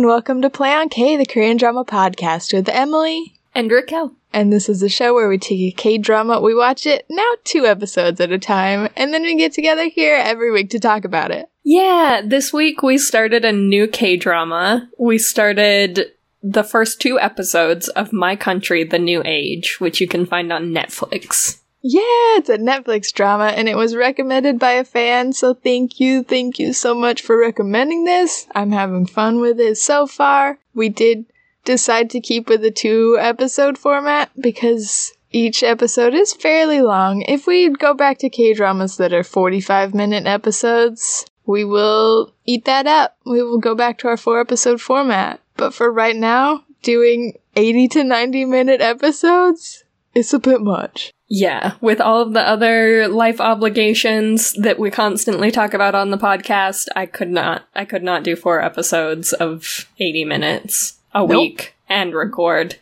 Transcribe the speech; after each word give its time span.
and 0.00 0.06
welcome 0.06 0.40
to 0.40 0.48
Play 0.48 0.72
on 0.72 0.88
K, 0.88 1.18
the 1.18 1.26
Korean 1.26 1.58
drama 1.58 1.84
podcast 1.84 2.54
with 2.54 2.70
Emily. 2.70 3.34
And 3.54 3.70
Raquel. 3.70 4.14
And 4.32 4.50
this 4.50 4.70
is 4.70 4.82
a 4.82 4.88
show 4.88 5.12
where 5.12 5.28
we 5.28 5.36
take 5.36 5.60
a 5.60 5.76
K 5.76 5.98
drama, 5.98 6.40
we 6.40 6.54
watch 6.54 6.86
it 6.86 7.04
now 7.10 7.30
two 7.44 7.66
episodes 7.66 8.18
at 8.18 8.32
a 8.32 8.38
time, 8.38 8.88
and 8.96 9.12
then 9.12 9.24
we 9.24 9.36
get 9.36 9.52
together 9.52 9.90
here 9.90 10.16
every 10.16 10.50
week 10.50 10.70
to 10.70 10.80
talk 10.80 11.04
about 11.04 11.30
it. 11.30 11.50
Yeah, 11.64 12.22
this 12.24 12.50
week 12.50 12.82
we 12.82 12.96
started 12.96 13.44
a 13.44 13.52
new 13.52 13.86
K 13.86 14.16
drama. 14.16 14.88
We 14.98 15.18
started 15.18 16.12
the 16.42 16.64
first 16.64 17.02
two 17.02 17.20
episodes 17.20 17.88
of 17.88 18.10
My 18.10 18.36
Country, 18.36 18.84
The 18.84 18.98
New 18.98 19.20
Age, 19.26 19.80
which 19.80 20.00
you 20.00 20.08
can 20.08 20.24
find 20.24 20.50
on 20.50 20.70
Netflix. 20.70 21.59
Yeah, 21.82 22.36
it's 22.36 22.50
a 22.50 22.58
Netflix 22.58 23.10
drama 23.10 23.46
and 23.46 23.66
it 23.66 23.76
was 23.76 23.96
recommended 23.96 24.58
by 24.58 24.72
a 24.72 24.84
fan, 24.84 25.32
so 25.32 25.54
thank 25.54 25.98
you, 25.98 26.22
thank 26.22 26.58
you 26.58 26.74
so 26.74 26.94
much 26.94 27.22
for 27.22 27.38
recommending 27.38 28.04
this. 28.04 28.46
I'm 28.54 28.72
having 28.72 29.06
fun 29.06 29.40
with 29.40 29.58
it 29.58 29.78
so 29.78 30.06
far. 30.06 30.58
We 30.74 30.90
did 30.90 31.24
decide 31.64 32.10
to 32.10 32.20
keep 32.20 32.48
with 32.48 32.60
the 32.60 32.70
two 32.70 33.16
episode 33.18 33.78
format 33.78 34.30
because 34.38 35.12
each 35.32 35.62
episode 35.62 36.12
is 36.12 36.34
fairly 36.34 36.82
long. 36.82 37.22
If 37.22 37.46
we 37.46 37.70
go 37.70 37.94
back 37.94 38.18
to 38.18 38.28
K 38.28 38.52
dramas 38.52 38.98
that 38.98 39.14
are 39.14 39.24
45 39.24 39.94
minute 39.94 40.26
episodes, 40.26 41.24
we 41.46 41.64
will 41.64 42.34
eat 42.44 42.66
that 42.66 42.86
up. 42.86 43.16
We 43.24 43.42
will 43.42 43.58
go 43.58 43.74
back 43.74 43.98
to 43.98 44.08
our 44.08 44.16
four 44.18 44.40
episode 44.40 44.80
format. 44.80 45.40
But 45.56 45.72
for 45.72 45.90
right 45.90 46.16
now, 46.16 46.64
doing 46.82 47.38
80 47.56 47.88
to 47.88 48.04
90 48.04 48.44
minute 48.44 48.80
episodes 48.80 49.84
is 50.14 50.34
a 50.34 50.38
bit 50.38 50.60
much. 50.60 51.12
Yeah, 51.32 51.74
with 51.80 52.00
all 52.00 52.22
of 52.22 52.32
the 52.32 52.40
other 52.46 53.06
life 53.06 53.40
obligations 53.40 54.52
that 54.54 54.80
we 54.80 54.90
constantly 54.90 55.52
talk 55.52 55.74
about 55.74 55.94
on 55.94 56.10
the 56.10 56.18
podcast, 56.18 56.88
I 56.96 57.06
could 57.06 57.30
not 57.30 57.66
I 57.74 57.84
could 57.84 58.02
not 58.02 58.24
do 58.24 58.34
four 58.34 58.60
episodes 58.60 59.32
of 59.32 59.86
80 60.00 60.24
minutes 60.24 60.98
a 61.14 61.20
Nope. 61.20 61.30
week 61.30 61.74
and 61.88 62.12
record. 62.14 62.76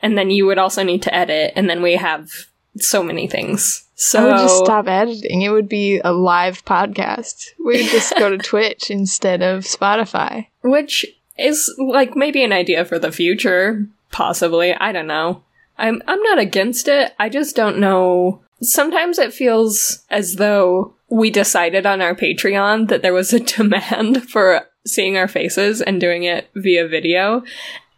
And 0.00 0.16
then 0.16 0.30
you 0.30 0.46
would 0.46 0.56
also 0.56 0.82
need 0.82 1.02
to 1.02 1.14
edit 1.14 1.52
and 1.54 1.68
then 1.68 1.82
we 1.82 1.96
have 1.96 2.30
so 2.78 3.02
many 3.02 3.26
things. 3.26 3.84
So 3.96 4.20
I 4.20 4.24
would 4.24 4.42
just 4.48 4.64
stop 4.64 4.88
editing. 4.88 5.42
It 5.42 5.50
would 5.50 5.68
be 5.68 6.00
a 6.02 6.12
live 6.12 6.64
podcast. 6.64 7.48
We'd 7.62 7.90
just 7.90 8.16
go 8.16 8.30
to 8.30 8.38
Twitch 8.42 8.90
instead 8.90 9.42
of 9.42 9.64
Spotify. 9.64 10.46
which 10.62 11.04
is 11.36 11.74
like 11.78 12.16
maybe 12.16 12.42
an 12.42 12.52
idea 12.52 12.86
for 12.86 12.98
the 12.98 13.12
future, 13.12 13.86
possibly. 14.10 14.72
I 14.72 14.92
don't 14.92 15.06
know. 15.06 15.42
I'm 15.80 16.02
I'm 16.06 16.22
not 16.22 16.38
against 16.38 16.88
it. 16.88 17.12
I 17.18 17.28
just 17.28 17.56
don't 17.56 17.78
know. 17.78 18.42
Sometimes 18.62 19.18
it 19.18 19.32
feels 19.32 20.04
as 20.10 20.36
though 20.36 20.94
we 21.08 21.30
decided 21.30 21.86
on 21.86 22.00
our 22.00 22.14
Patreon 22.14 22.88
that 22.88 23.02
there 23.02 23.14
was 23.14 23.32
a 23.32 23.40
demand 23.56 24.28
for 24.30 24.62
seeing 24.86 25.16
our 25.16 25.28
faces 25.28 25.80
and 25.80 26.00
doing 26.00 26.24
it 26.24 26.50
via 26.54 26.86
video. 26.86 27.42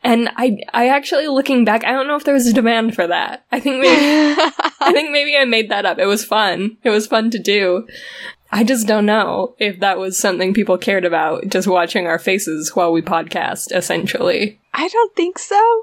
And 0.05 0.31
I 0.37 0.59
I 0.73 0.89
actually 0.89 1.29
looking 1.29 1.65
back, 1.65 1.85
I 1.85 1.93
don't 1.93 2.09
know 2.09 2.17
if 2.17 2.25
there 2.25 2.35
was 2.35 2.47
a 2.47 2.53
demand 2.53 2.95
for 2.95 3.07
that. 3.07 3.45
I 3.53 3.61
think 3.61 3.81
maybe 3.81 3.97
I 4.81 4.93
think 4.93 5.11
maybe 5.11 5.37
I 5.37 5.45
made 5.45 5.71
that 5.71 5.87
up. 5.87 5.99
It 5.99 6.07
was 6.07 6.25
fun. 6.25 6.77
It 6.83 6.91
was 6.91 7.07
fun 7.07 7.31
to 7.31 7.39
do. 7.39 7.87
I 8.55 8.65
just 8.65 8.87
don't 8.87 9.07
know 9.07 9.55
if 9.59 9.81
that 9.81 9.99
was 9.99 10.19
something 10.19 10.53
people 10.53 10.77
cared 10.77 11.07
about, 11.07 11.49
just 11.49 11.67
watching 11.67 12.07
our 12.07 12.19
faces 12.19 12.77
while 12.77 12.93
we 12.93 13.01
podcast, 13.01 13.75
essentially. 13.75 14.61
I 14.75 14.89
don't 14.89 15.17
think 15.17 15.39
so. 15.39 15.83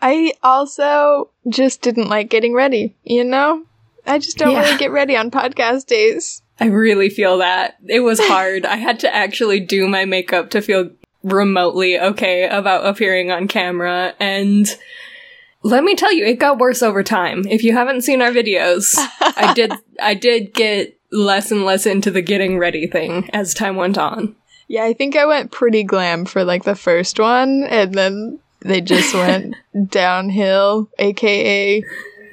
I 0.00 0.32
also 0.42 1.30
just 1.48 1.80
didn't 1.82 2.08
like 2.08 2.28
getting 2.30 2.54
ready, 2.54 2.94
you 3.04 3.24
know? 3.24 3.64
I 4.06 4.18
just 4.18 4.38
don't 4.38 4.52
Yeah. 4.52 4.60
really 4.64 4.78
get 4.78 4.90
ready 4.92 5.16
on 5.16 5.30
podcast 5.30 5.86
days. 5.86 6.42
I 6.60 6.66
really 6.66 7.08
feel 7.10 7.38
that. 7.38 7.76
It 7.86 8.00
was 8.00 8.20
hard. 8.22 8.64
I 8.64 8.76
had 8.76 9.00
to 9.00 9.14
actually 9.14 9.60
do 9.60 9.88
my 9.88 10.04
makeup 10.04 10.50
to 10.50 10.60
feel 10.62 10.90
remotely 11.22 11.98
okay 11.98 12.46
about 12.48 12.86
appearing 12.86 13.30
on 13.32 13.48
camera, 13.48 14.14
and 14.20 14.66
let 15.62 15.82
me 15.82 15.96
tell 15.96 16.12
you, 16.12 16.24
it 16.24 16.38
got 16.38 16.58
worse 16.58 16.82
over 16.82 17.02
time. 17.02 17.44
If 17.48 17.64
you 17.64 17.72
haven't 17.72 18.02
seen 18.02 18.22
our 18.22 18.30
videos, 18.30 18.94
I 19.20 19.52
did 19.54 19.72
I 20.00 20.14
did 20.14 20.54
get 20.54 20.96
less 21.10 21.50
and 21.50 21.64
less 21.64 21.84
into 21.86 22.10
the 22.10 22.22
getting 22.22 22.58
ready 22.58 22.86
thing 22.86 23.28
as 23.32 23.54
time 23.54 23.74
went 23.76 23.98
on. 23.98 24.36
Yeah, 24.68 24.84
I 24.84 24.92
think 24.92 25.16
I 25.16 25.26
went 25.26 25.50
pretty 25.52 25.82
glam 25.82 26.24
for 26.26 26.44
like 26.44 26.62
the 26.64 26.76
first 26.76 27.18
one, 27.18 27.64
and 27.64 27.92
then 27.92 28.38
they 28.66 28.80
just 28.80 29.14
went 29.14 29.54
downhill, 29.90 30.88
aka 30.98 31.82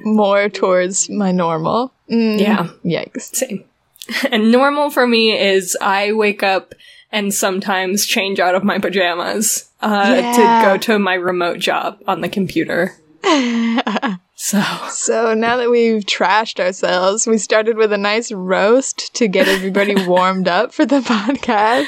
more 0.04 0.50
towards 0.50 1.10
my 1.10 1.32
normal. 1.32 1.92
Mm, 2.10 2.40
Yeah. 2.40 2.68
Yikes. 2.84 3.36
Same. 3.36 3.64
And 4.32 4.52
normal 4.52 4.90
for 4.90 5.08
me 5.08 5.40
is 5.40 5.78
I 5.82 6.12
wake 6.12 6.44
up 6.44 6.76
and 7.12 7.34
sometimes 7.34 8.06
change 8.06 8.40
out 8.40 8.54
of 8.56 8.64
my 8.64 8.78
pajamas 8.80 9.70
uh, 9.82 10.16
Yeah. 10.18 10.34
to 10.34 10.66
go 10.68 10.78
to 10.78 11.00
my 11.00 11.14
remote 11.14 11.60
job 11.60 12.00
on 12.08 12.22
the 12.22 12.30
computer. 12.30 12.96
So, 14.36 14.62
So 14.90 15.34
now 15.34 15.56
that 15.58 15.70
we've 15.70 16.04
trashed 16.04 16.60
ourselves, 16.60 17.26
we 17.26 17.38
started 17.38 17.78
with 17.78 17.94
a 17.94 17.98
nice 17.98 18.30
roast 18.32 19.14
to 19.16 19.30
get 19.30 19.48
everybody 19.48 19.96
warmed 20.06 20.50
up 20.50 20.74
for 20.74 20.86
the 20.86 21.00
podcast. 21.00 21.88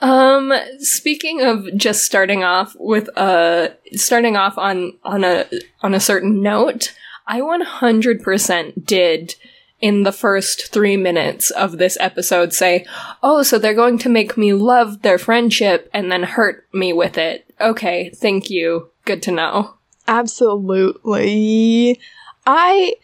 Um, 0.00 0.52
speaking 0.78 1.40
of 1.40 1.66
just 1.76 2.02
starting 2.04 2.44
off 2.44 2.76
with 2.78 3.08
uh 3.16 3.68
starting 3.92 4.36
off 4.36 4.58
on 4.58 4.94
on 5.02 5.24
a 5.24 5.46
on 5.82 5.94
a 5.94 6.00
certain 6.00 6.42
note, 6.42 6.94
I 7.26 7.40
100% 7.40 8.84
did 8.84 9.34
in 9.80 10.04
the 10.04 10.12
first 10.12 10.72
3 10.72 10.96
minutes 10.96 11.50
of 11.50 11.78
this 11.78 11.96
episode 12.00 12.52
say, 12.52 12.86
"Oh, 13.22 13.42
so 13.42 13.58
they're 13.58 13.74
going 13.74 13.98
to 13.98 14.08
make 14.08 14.36
me 14.36 14.52
love 14.52 15.02
their 15.02 15.18
friendship 15.18 15.90
and 15.92 16.10
then 16.10 16.22
hurt 16.22 16.66
me 16.72 16.92
with 16.92 17.18
it." 17.18 17.44
Okay, 17.60 18.10
thank 18.10 18.50
you. 18.50 18.90
Good 19.04 19.22
to 19.22 19.30
know. 19.30 19.74
Absolutely. 20.08 22.00
I 22.46 22.94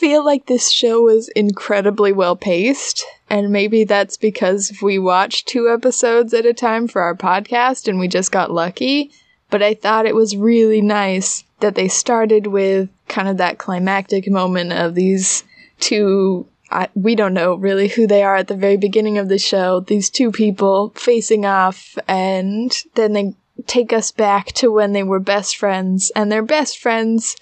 feel 0.00 0.24
like 0.24 0.46
this 0.46 0.70
show 0.70 1.02
was 1.02 1.28
incredibly 1.28 2.12
well 2.12 2.36
paced, 2.36 3.04
and 3.30 3.50
maybe 3.50 3.84
that's 3.84 4.16
because 4.16 4.72
we 4.82 4.98
watched 4.98 5.48
two 5.48 5.68
episodes 5.68 6.32
at 6.32 6.46
a 6.46 6.54
time 6.54 6.88
for 6.88 7.02
our 7.02 7.14
podcast 7.14 7.88
and 7.88 7.98
we 7.98 8.08
just 8.08 8.32
got 8.32 8.50
lucky. 8.50 9.10
But 9.50 9.62
I 9.62 9.74
thought 9.74 10.06
it 10.06 10.14
was 10.14 10.36
really 10.36 10.80
nice 10.80 11.44
that 11.60 11.74
they 11.74 11.88
started 11.88 12.46
with 12.46 12.88
kind 13.08 13.28
of 13.28 13.38
that 13.38 13.58
climactic 13.58 14.28
moment 14.28 14.72
of 14.72 14.94
these 14.94 15.44
two. 15.80 16.46
I, 16.70 16.88
we 16.94 17.14
don't 17.14 17.34
know 17.34 17.54
really 17.54 17.88
who 17.88 18.06
they 18.06 18.22
are 18.22 18.36
at 18.36 18.48
the 18.48 18.54
very 18.54 18.76
beginning 18.76 19.16
of 19.18 19.28
the 19.28 19.38
show. 19.38 19.80
These 19.80 20.10
two 20.10 20.30
people 20.30 20.90
facing 20.96 21.46
off, 21.46 21.96
and 22.06 22.70
then 22.94 23.14
they 23.14 23.34
take 23.66 23.92
us 23.92 24.12
back 24.12 24.48
to 24.52 24.70
when 24.70 24.92
they 24.92 25.02
were 25.02 25.18
best 25.18 25.56
friends, 25.56 26.12
and 26.14 26.30
they're 26.30 26.42
best 26.42 26.78
friends 26.78 27.36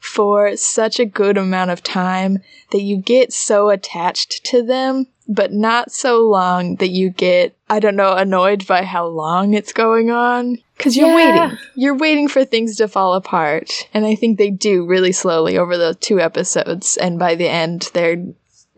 for 0.00 0.56
such 0.56 0.98
a 0.98 1.04
good 1.06 1.38
amount 1.38 1.70
of 1.70 1.82
time 1.82 2.40
that 2.72 2.82
you 2.82 2.96
get 2.96 3.32
so 3.32 3.70
attached 3.70 4.44
to 4.46 4.62
them, 4.62 5.06
but 5.28 5.52
not 5.52 5.92
so 5.92 6.20
long 6.28 6.76
that 6.76 6.90
you 6.90 7.10
get, 7.10 7.56
I 7.70 7.78
don't 7.80 7.96
know, 7.96 8.14
annoyed 8.14 8.66
by 8.66 8.82
how 8.84 9.06
long 9.06 9.54
it's 9.54 9.72
going 9.72 10.10
on. 10.10 10.58
Cause 10.78 10.96
you're 10.96 11.08
Yeah. 11.08 11.14
waiting. 11.14 11.58
You're 11.76 11.96
waiting 11.96 12.28
for 12.28 12.44
things 12.44 12.76
to 12.76 12.88
fall 12.88 13.14
apart. 13.14 13.88
And 13.94 14.04
I 14.04 14.14
think 14.16 14.36
they 14.38 14.50
do 14.50 14.84
really 14.84 15.12
slowly 15.12 15.56
over 15.56 15.78
the 15.78 15.94
two 15.94 16.20
episodes. 16.20 16.96
And 16.96 17.18
by 17.18 17.34
the 17.36 17.48
end, 17.48 17.90
they're 17.94 18.22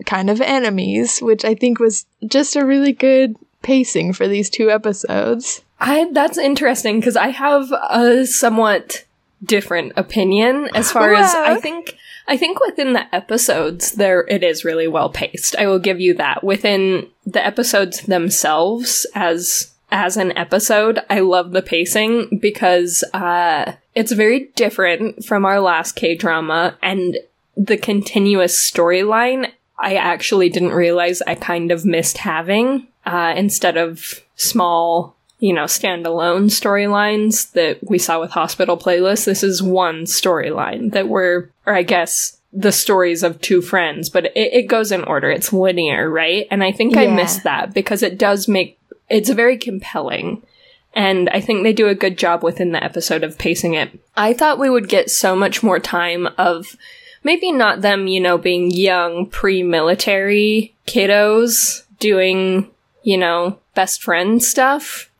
kind 0.04 0.28
of 0.28 0.40
enemies, 0.40 1.20
which 1.20 1.44
I 1.44 1.54
think 1.54 1.78
was 1.78 2.04
just 2.26 2.56
a 2.56 2.64
really 2.66 2.92
good 2.92 3.36
pacing 3.62 4.12
for 4.12 4.28
these 4.28 4.50
two 4.50 4.70
episodes. 4.70 5.62
I 5.80 6.08
that's 6.12 6.36
interesting 6.38 7.00
because 7.00 7.16
I 7.16 7.28
have 7.28 7.72
a 7.72 8.26
somewhat 8.26 9.04
different 9.42 9.92
opinion 9.96 10.68
as 10.74 10.90
far 10.92 11.14
as 11.14 11.34
I 11.34 11.56
think 11.56 11.96
I 12.26 12.36
think 12.36 12.60
within 12.60 12.92
the 12.94 13.14
episodes 13.14 13.92
there 13.92 14.26
it 14.28 14.42
is 14.42 14.64
really 14.64 14.88
well 14.88 15.10
paced. 15.10 15.56
I 15.56 15.66
will 15.66 15.78
give 15.78 16.00
you 16.00 16.14
that. 16.14 16.42
Within 16.42 17.08
the 17.26 17.44
episodes 17.44 18.02
themselves 18.02 19.06
as 19.14 19.70
as 19.92 20.16
an 20.16 20.36
episode, 20.36 21.00
I 21.08 21.20
love 21.20 21.52
the 21.52 21.62
pacing 21.62 22.38
because 22.40 23.04
uh 23.12 23.74
it's 23.94 24.12
very 24.12 24.50
different 24.56 25.24
from 25.24 25.44
our 25.44 25.60
last 25.60 25.92
K-drama 25.92 26.76
and 26.82 27.18
the 27.56 27.76
continuous 27.76 28.70
storyline 28.70 29.52
I 29.78 29.96
actually 29.96 30.48
didn't 30.48 30.72
realize 30.72 31.22
I 31.22 31.34
kind 31.34 31.70
of 31.70 31.84
missed 31.84 32.18
having 32.18 32.86
uh, 33.04 33.34
instead 33.36 33.76
of 33.76 34.22
small, 34.36 35.16
you 35.44 35.52
know, 35.52 35.64
standalone 35.64 36.46
storylines 36.48 37.52
that 37.52 37.76
we 37.86 37.98
saw 37.98 38.18
with 38.18 38.30
Hospital 38.30 38.78
Playlist. 38.78 39.26
This 39.26 39.42
is 39.42 39.62
one 39.62 40.04
storyline 40.04 40.92
that 40.92 41.06
we're, 41.06 41.50
or 41.66 41.74
I 41.74 41.82
guess 41.82 42.38
the 42.50 42.72
stories 42.72 43.22
of 43.22 43.38
two 43.42 43.60
friends, 43.60 44.08
but 44.08 44.24
it, 44.24 44.54
it 44.54 44.68
goes 44.68 44.90
in 44.90 45.04
order. 45.04 45.30
It's 45.30 45.52
linear, 45.52 46.08
right? 46.08 46.46
And 46.50 46.64
I 46.64 46.72
think 46.72 46.96
I 46.96 47.02
Yeah. 47.02 47.14
missed 47.14 47.42
that 47.42 47.74
because 47.74 48.02
it 48.02 48.16
does 48.16 48.48
make, 48.48 48.78
it's 49.10 49.28
very 49.28 49.58
compelling. 49.58 50.40
And 50.94 51.28
I 51.28 51.42
think 51.42 51.62
they 51.62 51.74
do 51.74 51.88
a 51.88 51.94
good 51.94 52.16
job 52.16 52.42
within 52.42 52.72
the 52.72 52.82
episode 52.82 53.22
of 53.22 53.36
pacing 53.36 53.74
it. 53.74 53.90
I 54.16 54.32
thought 54.32 54.58
we 54.58 54.70
would 54.70 54.88
get 54.88 55.10
so 55.10 55.36
much 55.36 55.62
more 55.62 55.78
time 55.78 56.26
of 56.38 56.74
maybe 57.22 57.52
not 57.52 57.82
them, 57.82 58.06
you 58.06 58.20
know, 58.20 58.38
being 58.38 58.70
young 58.70 59.26
pre-military 59.26 60.74
kiddos 60.86 61.82
doing, 62.00 62.70
you 63.02 63.18
know, 63.18 63.58
best 63.74 64.02
friend 64.02 64.42
stuff. 64.42 65.10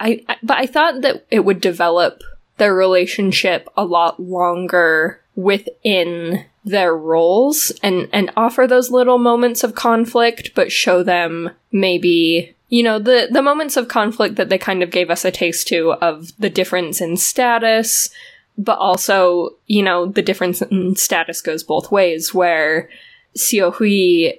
I, 0.00 0.24
I, 0.28 0.36
but 0.42 0.58
I 0.58 0.66
thought 0.66 1.02
that 1.02 1.26
it 1.30 1.44
would 1.44 1.60
develop 1.60 2.22
their 2.56 2.74
relationship 2.74 3.68
a 3.76 3.84
lot 3.84 4.20
longer 4.20 5.20
within 5.36 6.44
their 6.64 6.94
roles 6.94 7.72
and 7.82 8.08
and 8.12 8.30
offer 8.36 8.66
those 8.66 8.90
little 8.90 9.16
moments 9.16 9.64
of 9.64 9.74
conflict 9.74 10.50
but 10.54 10.70
show 10.70 11.02
them 11.02 11.50
maybe 11.72 12.54
you 12.68 12.82
know 12.82 12.98
the 12.98 13.28
the 13.30 13.40
moments 13.40 13.78
of 13.78 13.88
conflict 13.88 14.36
that 14.36 14.50
they 14.50 14.58
kind 14.58 14.82
of 14.82 14.90
gave 14.90 15.08
us 15.08 15.24
a 15.24 15.30
taste 15.30 15.66
to 15.68 15.92
of 15.94 16.36
the 16.38 16.50
difference 16.50 17.00
in 17.00 17.16
status 17.16 18.10
but 18.58 18.78
also 18.78 19.50
you 19.66 19.82
know 19.82 20.04
the 20.04 20.20
difference 20.20 20.60
in 20.60 20.94
status 20.96 21.40
goes 21.40 21.62
both 21.62 21.90
ways 21.90 22.34
where 22.34 22.90
Seo 23.38 23.72
Hui 23.74 24.34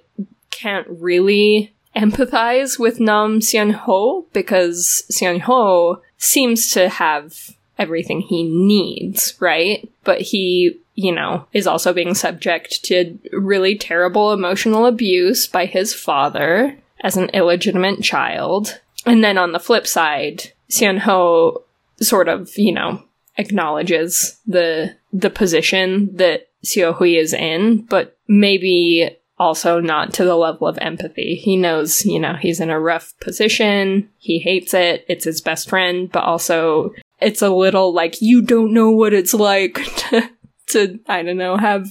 can't 0.51 0.85
really 0.89 1.73
empathize 1.95 2.79
with 2.79 2.99
Nam 2.99 3.39
Seon 3.39 3.71
Ho 3.71 4.25
because 4.33 5.03
Seon 5.11 5.41
Ho 5.41 6.01
seems 6.17 6.71
to 6.71 6.89
have 6.89 7.55
everything 7.77 8.21
he 8.21 8.43
needs, 8.43 9.33
right? 9.39 9.89
But 10.03 10.21
he, 10.21 10.79
you 10.95 11.11
know, 11.11 11.47
is 11.51 11.67
also 11.67 11.93
being 11.93 12.13
subject 12.13 12.83
to 12.85 13.17
really 13.31 13.75
terrible 13.75 14.31
emotional 14.31 14.85
abuse 14.85 15.47
by 15.47 15.65
his 15.65 15.93
father 15.93 16.77
as 17.01 17.17
an 17.17 17.29
illegitimate 17.29 18.03
child. 18.03 18.79
And 19.05 19.23
then 19.23 19.37
on 19.37 19.51
the 19.51 19.59
flip 19.59 19.87
side, 19.87 20.51
Seon 20.69 20.99
Ho 20.99 21.63
sort 21.99 22.29
of, 22.29 22.55
you 22.57 22.71
know, 22.71 23.03
acknowledges 23.37 24.39
the 24.45 24.95
the 25.11 25.29
position 25.29 26.15
that 26.15 26.47
Hui 26.75 27.15
is 27.15 27.33
in, 27.33 27.81
but 27.83 28.17
maybe 28.27 29.17
also 29.41 29.79
not 29.79 30.13
to 30.13 30.23
the 30.23 30.35
level 30.35 30.67
of 30.67 30.77
empathy. 30.77 31.33
He 31.33 31.57
knows, 31.57 32.05
you 32.05 32.19
know, 32.19 32.35
he's 32.39 32.59
in 32.59 32.69
a 32.69 32.79
rough 32.79 33.17
position. 33.19 34.07
He 34.19 34.37
hates 34.37 34.71
it. 34.75 35.03
It's 35.09 35.25
his 35.25 35.41
best 35.41 35.67
friend, 35.67 36.11
but 36.11 36.23
also 36.23 36.93
it's 37.19 37.41
a 37.41 37.49
little 37.49 37.91
like 37.91 38.21
you 38.21 38.43
don't 38.43 38.71
know 38.71 38.91
what 38.91 39.13
it's 39.13 39.33
like 39.33 39.73
to, 39.97 40.29
to 40.67 40.99
I 41.07 41.23
don't 41.23 41.37
know, 41.37 41.57
have 41.57 41.87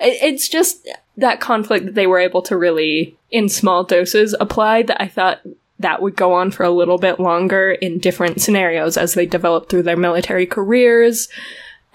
it's 0.00 0.48
just 0.48 0.88
that 1.18 1.40
conflict 1.40 1.84
that 1.84 1.94
they 1.94 2.08
were 2.08 2.18
able 2.18 2.42
to 2.42 2.56
really 2.56 3.16
in 3.30 3.48
small 3.48 3.84
doses 3.84 4.34
apply 4.40 4.82
that 4.82 5.00
I 5.00 5.06
thought 5.06 5.40
that 5.78 6.02
would 6.02 6.16
go 6.16 6.32
on 6.32 6.50
for 6.50 6.64
a 6.64 6.70
little 6.70 6.98
bit 6.98 7.20
longer 7.20 7.70
in 7.70 7.98
different 7.98 8.40
scenarios 8.40 8.96
as 8.96 9.14
they 9.14 9.26
develop 9.26 9.68
through 9.68 9.84
their 9.84 9.96
military 9.96 10.46
careers. 10.46 11.28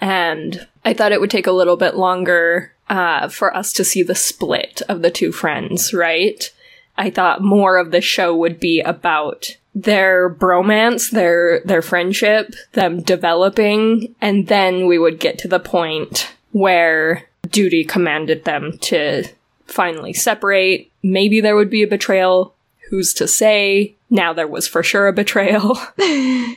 And 0.00 0.66
I 0.84 0.94
thought 0.94 1.12
it 1.12 1.20
would 1.20 1.30
take 1.30 1.46
a 1.46 1.52
little 1.52 1.76
bit 1.76 1.96
longer 1.96 2.72
uh, 2.88 3.28
for 3.28 3.54
us 3.56 3.72
to 3.74 3.84
see 3.84 4.02
the 4.02 4.14
split 4.14 4.82
of 4.88 5.02
the 5.02 5.10
two 5.10 5.32
friends, 5.32 5.92
right? 5.92 6.50
I 6.96 7.10
thought 7.10 7.42
more 7.42 7.76
of 7.76 7.90
the 7.90 8.00
show 8.00 8.34
would 8.36 8.58
be 8.58 8.80
about 8.80 9.56
their 9.74 10.28
bromance, 10.28 11.10
their 11.10 11.60
their 11.60 11.82
friendship, 11.82 12.54
them 12.72 13.02
developing, 13.02 14.14
and 14.20 14.48
then 14.48 14.86
we 14.86 14.98
would 14.98 15.20
get 15.20 15.38
to 15.38 15.48
the 15.48 15.60
point 15.60 16.34
where 16.52 17.28
duty 17.50 17.84
commanded 17.84 18.44
them 18.44 18.78
to 18.78 19.24
finally 19.66 20.12
separate. 20.12 20.90
Maybe 21.02 21.40
there 21.40 21.56
would 21.56 21.70
be 21.70 21.82
a 21.82 21.88
betrayal. 21.88 22.54
Who's 22.90 23.12
to 23.14 23.28
say? 23.28 23.94
Now 24.10 24.32
there 24.32 24.48
was 24.48 24.66
for 24.66 24.82
sure 24.82 25.06
a 25.06 25.12
betrayal. 25.12 25.78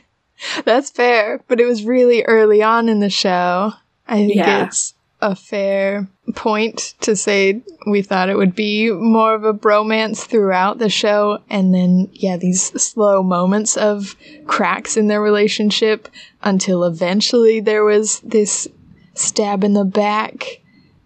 That's 0.66 0.89
fair, 0.89 1.42
but 1.48 1.60
it 1.60 1.66
was 1.66 1.83
really 1.83 2.24
early 2.24 2.63
on 2.63 2.89
in 2.89 3.00
the 3.00 3.10
show. 3.10 3.74
I 4.07 4.16
think 4.16 4.36
yeah. 4.36 4.66
it's 4.66 4.95
a 5.21 5.35
fair 5.35 6.07
point 6.35 6.95
to 7.01 7.15
say 7.15 7.62
we 7.88 8.01
thought 8.01 8.29
it 8.29 8.38
would 8.38 8.56
be 8.56 8.91
more 8.91 9.33
of 9.33 9.44
a 9.44 9.53
bromance 9.53 10.25
throughout 10.25 10.79
the 10.79 10.89
show 10.89 11.39
and 11.50 11.73
then 11.73 12.09
yeah 12.13 12.38
these 12.38 12.71
slow 12.81 13.21
moments 13.21 13.77
of 13.77 14.15
cracks 14.47 14.97
in 14.97 15.07
their 15.07 15.21
relationship 15.21 16.07
until 16.41 16.83
eventually 16.83 17.59
there 17.59 17.83
was 17.83 18.19
this 18.21 18.68
stab 19.13 19.63
in 19.63 19.73
the 19.73 19.85
back 19.85 20.62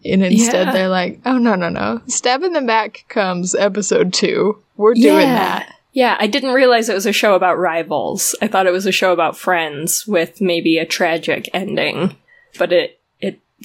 and 0.05 0.23
instead 0.23 0.67
yeah. 0.67 0.73
they're 0.73 0.89
like 0.89 1.19
oh 1.25 1.37
no 1.37 1.55
no 1.55 1.69
no 1.69 2.01
stab 2.07 2.43
in 2.43 2.53
the 2.53 2.61
back 2.61 3.03
comes 3.09 3.55
episode 3.55 4.13
2 4.13 4.57
we're 4.77 4.93
doing 4.93 5.27
yeah. 5.27 5.35
that 5.35 5.71
yeah, 5.95 6.17
I 6.19 6.27
didn't 6.27 6.51
realize 6.51 6.89
it 6.89 6.93
was 6.93 7.05
a 7.05 7.13
show 7.13 7.35
about 7.35 7.57
rivals. 7.57 8.35
I 8.41 8.49
thought 8.49 8.67
it 8.67 8.73
was 8.73 8.85
a 8.85 8.91
show 8.91 9.13
about 9.13 9.37
friends 9.37 10.05
with 10.05 10.41
maybe 10.41 10.77
a 10.77 10.85
tragic 10.85 11.49
ending. 11.53 12.17
But 12.59 12.73
it 12.73 12.99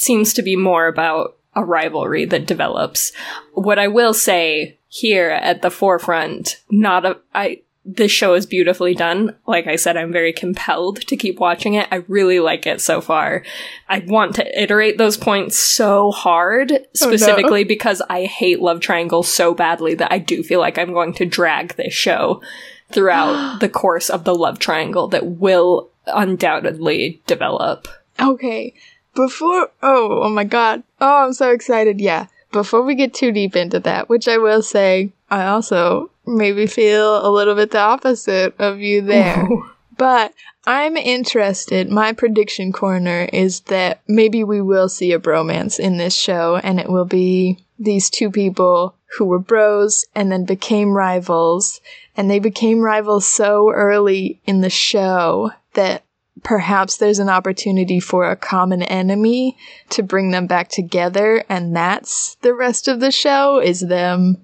seems 0.00 0.32
to 0.34 0.42
be 0.42 0.56
more 0.56 0.86
about 0.86 1.36
a 1.54 1.64
rivalry 1.64 2.24
that 2.26 2.46
develops. 2.46 3.12
What 3.54 3.78
I 3.78 3.88
will 3.88 4.14
say 4.14 4.78
here 4.88 5.30
at 5.30 5.62
the 5.62 5.70
forefront, 5.70 6.60
not 6.70 7.04
a 7.04 7.18
I 7.34 7.62
this 7.84 8.12
show 8.12 8.34
is 8.34 8.44
beautifully 8.44 8.94
done. 8.94 9.34
Like 9.46 9.66
I 9.66 9.76
said, 9.76 9.96
I'm 9.96 10.12
very 10.12 10.32
compelled 10.32 11.00
to 11.06 11.16
keep 11.16 11.40
watching 11.40 11.74
it. 11.74 11.88
I 11.90 12.04
really 12.08 12.38
like 12.38 12.66
it 12.66 12.80
so 12.80 13.00
far. 13.00 13.42
I 13.88 14.00
want 14.00 14.34
to 14.36 14.62
iterate 14.62 14.98
those 14.98 15.16
points 15.16 15.58
so 15.58 16.10
hard, 16.10 16.72
specifically 16.94 17.60
oh, 17.60 17.64
no. 17.64 17.68
because 17.68 18.02
I 18.10 18.26
hate 18.26 18.60
love 18.60 18.80
Triangle 18.80 19.22
so 19.22 19.54
badly 19.54 19.94
that 19.94 20.12
I 20.12 20.18
do 20.18 20.42
feel 20.42 20.60
like 20.60 20.78
I'm 20.78 20.92
going 20.92 21.14
to 21.14 21.24
drag 21.24 21.76
this 21.76 21.94
show 21.94 22.42
throughout 22.90 23.58
the 23.60 23.68
course 23.68 24.10
of 24.10 24.24
the 24.24 24.34
love 24.34 24.58
triangle 24.58 25.08
that 25.08 25.26
will 25.26 25.88
undoubtedly 26.06 27.22
develop. 27.26 27.88
Okay 28.20 28.74
before 29.14 29.70
oh 29.82 30.22
oh 30.22 30.28
my 30.28 30.44
god. 30.44 30.82
Oh 31.00 31.24
i'm 31.24 31.32
so 31.32 31.50
excited. 31.50 32.00
Yeah. 32.00 32.26
Before 32.52 32.82
we 32.82 32.96
get 32.96 33.14
too 33.14 33.30
deep 33.32 33.54
into 33.54 33.78
that 33.80 34.08
which 34.08 34.26
i 34.26 34.38
will 34.38 34.62
say 34.62 35.12
i 35.30 35.46
also 35.46 36.10
maybe 36.26 36.66
feel 36.66 37.24
a 37.26 37.30
little 37.30 37.54
bit 37.54 37.70
the 37.70 37.78
opposite 37.78 38.54
of 38.58 38.80
you 38.80 39.02
there. 39.02 39.46
But 39.96 40.32
i'm 40.66 40.96
interested. 40.96 41.90
My 41.90 42.12
prediction 42.14 42.72
corner 42.72 43.28
is 43.32 43.60
that 43.62 44.00
maybe 44.08 44.42
we 44.42 44.62
will 44.62 44.88
see 44.88 45.12
a 45.12 45.18
bromance 45.18 45.78
in 45.78 45.98
this 45.98 46.14
show 46.14 46.56
and 46.56 46.80
it 46.80 46.88
will 46.88 47.04
be 47.04 47.58
these 47.78 48.10
two 48.10 48.30
people 48.30 48.94
who 49.16 49.24
were 49.24 49.38
bros 49.38 50.04
and 50.14 50.30
then 50.30 50.44
became 50.44 50.92
rivals. 50.92 51.80
And 52.16 52.30
they 52.30 52.38
became 52.38 52.80
rivals 52.80 53.26
so 53.26 53.70
early 53.70 54.40
in 54.44 54.60
the 54.60 54.70
show 54.70 55.52
that 55.74 56.04
perhaps 56.42 56.96
there's 56.96 57.18
an 57.18 57.28
opportunity 57.28 58.00
for 58.00 58.30
a 58.30 58.36
common 58.36 58.82
enemy 58.82 59.56
to 59.90 60.02
bring 60.02 60.30
them 60.30 60.46
back 60.46 60.68
together 60.68 61.44
and 61.48 61.74
that's 61.76 62.36
the 62.42 62.54
rest 62.54 62.88
of 62.88 63.00
the 63.00 63.10
show 63.10 63.60
is 63.60 63.80
them 63.80 64.36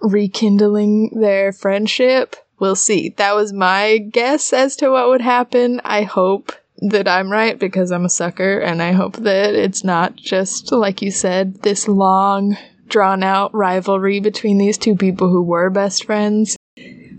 rekindling 0.00 1.10
their 1.20 1.52
friendship. 1.52 2.36
We'll 2.58 2.76
see. 2.76 3.10
That 3.10 3.34
was 3.34 3.52
my 3.52 3.98
guess 3.98 4.52
as 4.52 4.76
to 4.76 4.90
what 4.90 5.08
would 5.08 5.20
happen. 5.20 5.80
I 5.84 6.02
hope 6.02 6.52
that 6.80 7.08
i'm 7.08 7.28
right 7.28 7.58
because 7.58 7.90
i'm 7.90 8.04
a 8.04 8.08
sucker 8.08 8.60
and 8.60 8.80
i 8.80 8.92
hope 8.92 9.16
that 9.16 9.52
it's 9.52 9.82
not 9.82 10.14
just 10.14 10.70
like 10.70 11.02
you 11.02 11.10
said 11.10 11.60
this 11.62 11.88
long 11.88 12.56
drawn 12.88 13.22
out 13.22 13.54
rivalry 13.54 14.20
between 14.20 14.58
these 14.58 14.78
two 14.78 14.96
people 14.96 15.28
who 15.28 15.42
were 15.42 15.70
best 15.70 16.04
friends. 16.04 16.56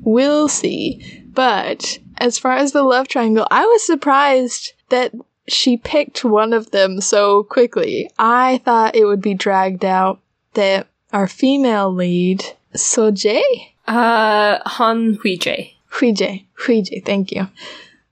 We'll 0.01 0.47
see 0.47 1.23
but 1.39 1.99
as 2.17 2.37
far 2.37 2.57
as 2.57 2.73
the 2.73 2.83
love 2.83 3.07
triangle, 3.07 3.47
I 3.49 3.65
was 3.65 3.85
surprised 3.85 4.73
that 4.89 5.13
she 5.47 5.77
picked 5.77 6.25
one 6.25 6.51
of 6.51 6.71
them 6.71 6.99
so 6.99 7.43
quickly. 7.43 8.11
I 8.19 8.57
thought 8.65 8.97
it 8.97 9.05
would 9.05 9.21
be 9.21 9.35
dragged 9.35 9.85
out 9.85 10.19
that 10.55 10.87
our 11.13 11.27
female 11.27 11.93
lead, 11.93 12.43
Sojae? 12.75 13.39
Uh, 13.87 14.59
Han 14.65 15.15
Huijie. 15.15 15.75
Huijie. 15.93 16.43
Huijie, 16.65 17.05
thank 17.05 17.31
you. 17.31 17.47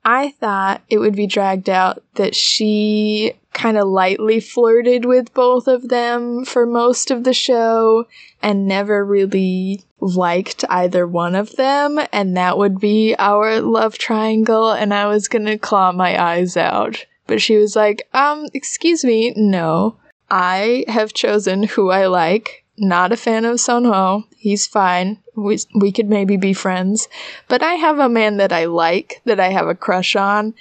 I 0.05 0.29
thought 0.39 0.81
it 0.89 0.99
would 0.99 1.17
be 1.17 1.27
dragged 1.27 1.69
out 1.69 2.01
that 2.15 2.33
she 2.33 3.33
kind 3.51 3.77
of 3.77 3.89
lightly 3.89 4.39
flirted 4.39 5.03
with 5.03 5.33
both 5.33 5.67
of 5.67 5.89
them 5.89 6.45
for 6.45 6.65
most 6.65 7.11
of 7.11 7.25
the 7.25 7.33
show 7.33 8.07
and 8.41 8.69
never 8.69 9.03
really 9.03 9.83
liked 9.99 10.63
either 10.69 11.07
one 11.07 11.35
of 11.35 11.55
them, 11.55 11.99
and 12.11 12.37
that 12.37 12.57
would 12.57 12.79
be 12.79 13.15
our 13.17 13.59
love 13.61 13.97
triangle, 13.97 14.71
and 14.71 14.93
I 14.93 15.07
was 15.07 15.27
gonna 15.27 15.57
claw 15.57 15.91
my 15.91 16.21
eyes 16.21 16.55
out. 16.55 17.05
But 17.25 17.41
she 17.41 17.57
was 17.57 17.75
like, 17.75 18.07
um, 18.13 18.47
excuse 18.53 19.03
me, 19.03 19.33
no. 19.35 19.97
I 20.29 20.85
have 20.87 21.13
chosen 21.13 21.63
who 21.63 21.89
I 21.89 22.07
like. 22.07 22.63
Not 22.77 23.11
a 23.11 23.17
fan 23.17 23.43
of 23.43 23.59
Son 23.59 23.85
Ho. 23.85 24.25
He's 24.37 24.67
fine. 24.67 25.17
We, 25.35 25.57
we 25.75 25.91
could 25.91 26.09
maybe 26.09 26.37
be 26.37 26.53
friends. 26.53 27.07
But 27.47 27.63
I 27.63 27.73
have 27.73 27.97
a 27.99 28.09
man 28.09 28.37
that 28.37 28.53
I 28.53 28.65
like, 28.65 29.21
that 29.25 29.39
I 29.39 29.49
have 29.49 29.67
a 29.67 29.75
crush 29.75 30.15
on, 30.15 30.53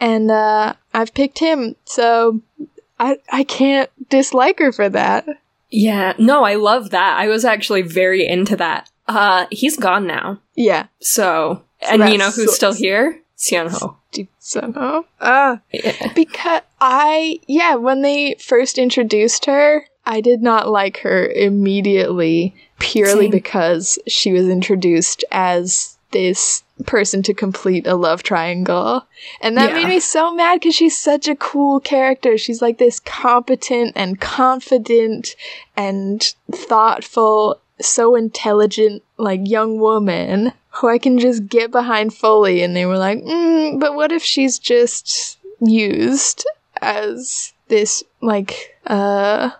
and 0.00 0.30
uh, 0.30 0.74
I've 0.94 1.14
picked 1.14 1.38
him, 1.38 1.76
so 1.84 2.40
I 2.98 3.18
I 3.30 3.44
can't 3.44 3.90
dislike 4.08 4.58
her 4.60 4.72
for 4.72 4.88
that. 4.88 5.26
Yeah, 5.70 6.14
no, 6.18 6.44
I 6.44 6.54
love 6.54 6.90
that. 6.90 7.18
I 7.18 7.28
was 7.28 7.44
actually 7.44 7.82
very 7.82 8.26
into 8.26 8.56
that. 8.56 8.88
Uh, 9.06 9.46
he's 9.50 9.76
gone 9.76 10.06
now. 10.06 10.40
Yeah. 10.54 10.86
So, 11.00 11.62
and 11.80 12.10
you 12.10 12.18
know 12.18 12.30
who's 12.30 12.54
still 12.54 12.74
here? 12.74 13.20
Seonho. 13.36 13.96
Seonho. 14.40 15.04
Ah. 15.20 15.60
Yeah. 15.72 16.12
Because 16.14 16.62
I, 16.80 17.38
yeah, 17.46 17.74
when 17.76 18.02
they 18.02 18.34
first 18.34 18.78
introduced 18.78 19.46
her, 19.46 19.84
I 20.04 20.20
did 20.20 20.42
not 20.42 20.68
like 20.68 20.98
her 20.98 21.28
immediately 21.28 22.54
purely 22.78 23.24
Same. 23.24 23.30
because 23.30 23.98
she 24.06 24.32
was 24.32 24.48
introduced 24.48 25.24
as 25.30 25.98
this 26.12 26.62
person 26.86 27.22
to 27.24 27.34
complete 27.34 27.86
a 27.86 27.94
love 27.94 28.22
triangle. 28.22 29.04
And 29.40 29.56
that 29.56 29.70
Yeah. 29.70 29.74
made 29.74 29.88
me 29.88 30.00
so 30.00 30.32
mad 30.34 30.60
because 30.60 30.74
she's 30.74 30.96
such 30.98 31.28
a 31.28 31.36
cool 31.36 31.80
character. 31.80 32.38
She's 32.38 32.62
like 32.62 32.78
this 32.78 33.00
competent 33.00 33.92
and 33.96 34.20
confident 34.20 35.34
and 35.76 36.22
thoughtful, 36.52 37.60
so 37.80 38.14
intelligent, 38.14 39.02
like 39.16 39.40
young 39.44 39.78
woman 39.78 40.52
who 40.70 40.88
I 40.88 40.98
can 40.98 41.18
just 41.18 41.48
get 41.48 41.70
behind 41.70 42.14
fully. 42.14 42.62
And 42.62 42.74
they 42.76 42.86
were 42.86 42.98
like, 42.98 43.18
mm, 43.18 43.80
but 43.80 43.94
what 43.94 44.12
if 44.12 44.22
she's 44.22 44.58
just 44.58 45.38
used 45.60 46.46
as 46.80 47.52
this, 47.68 48.04
like, 48.20 48.76
uh, 48.86 49.50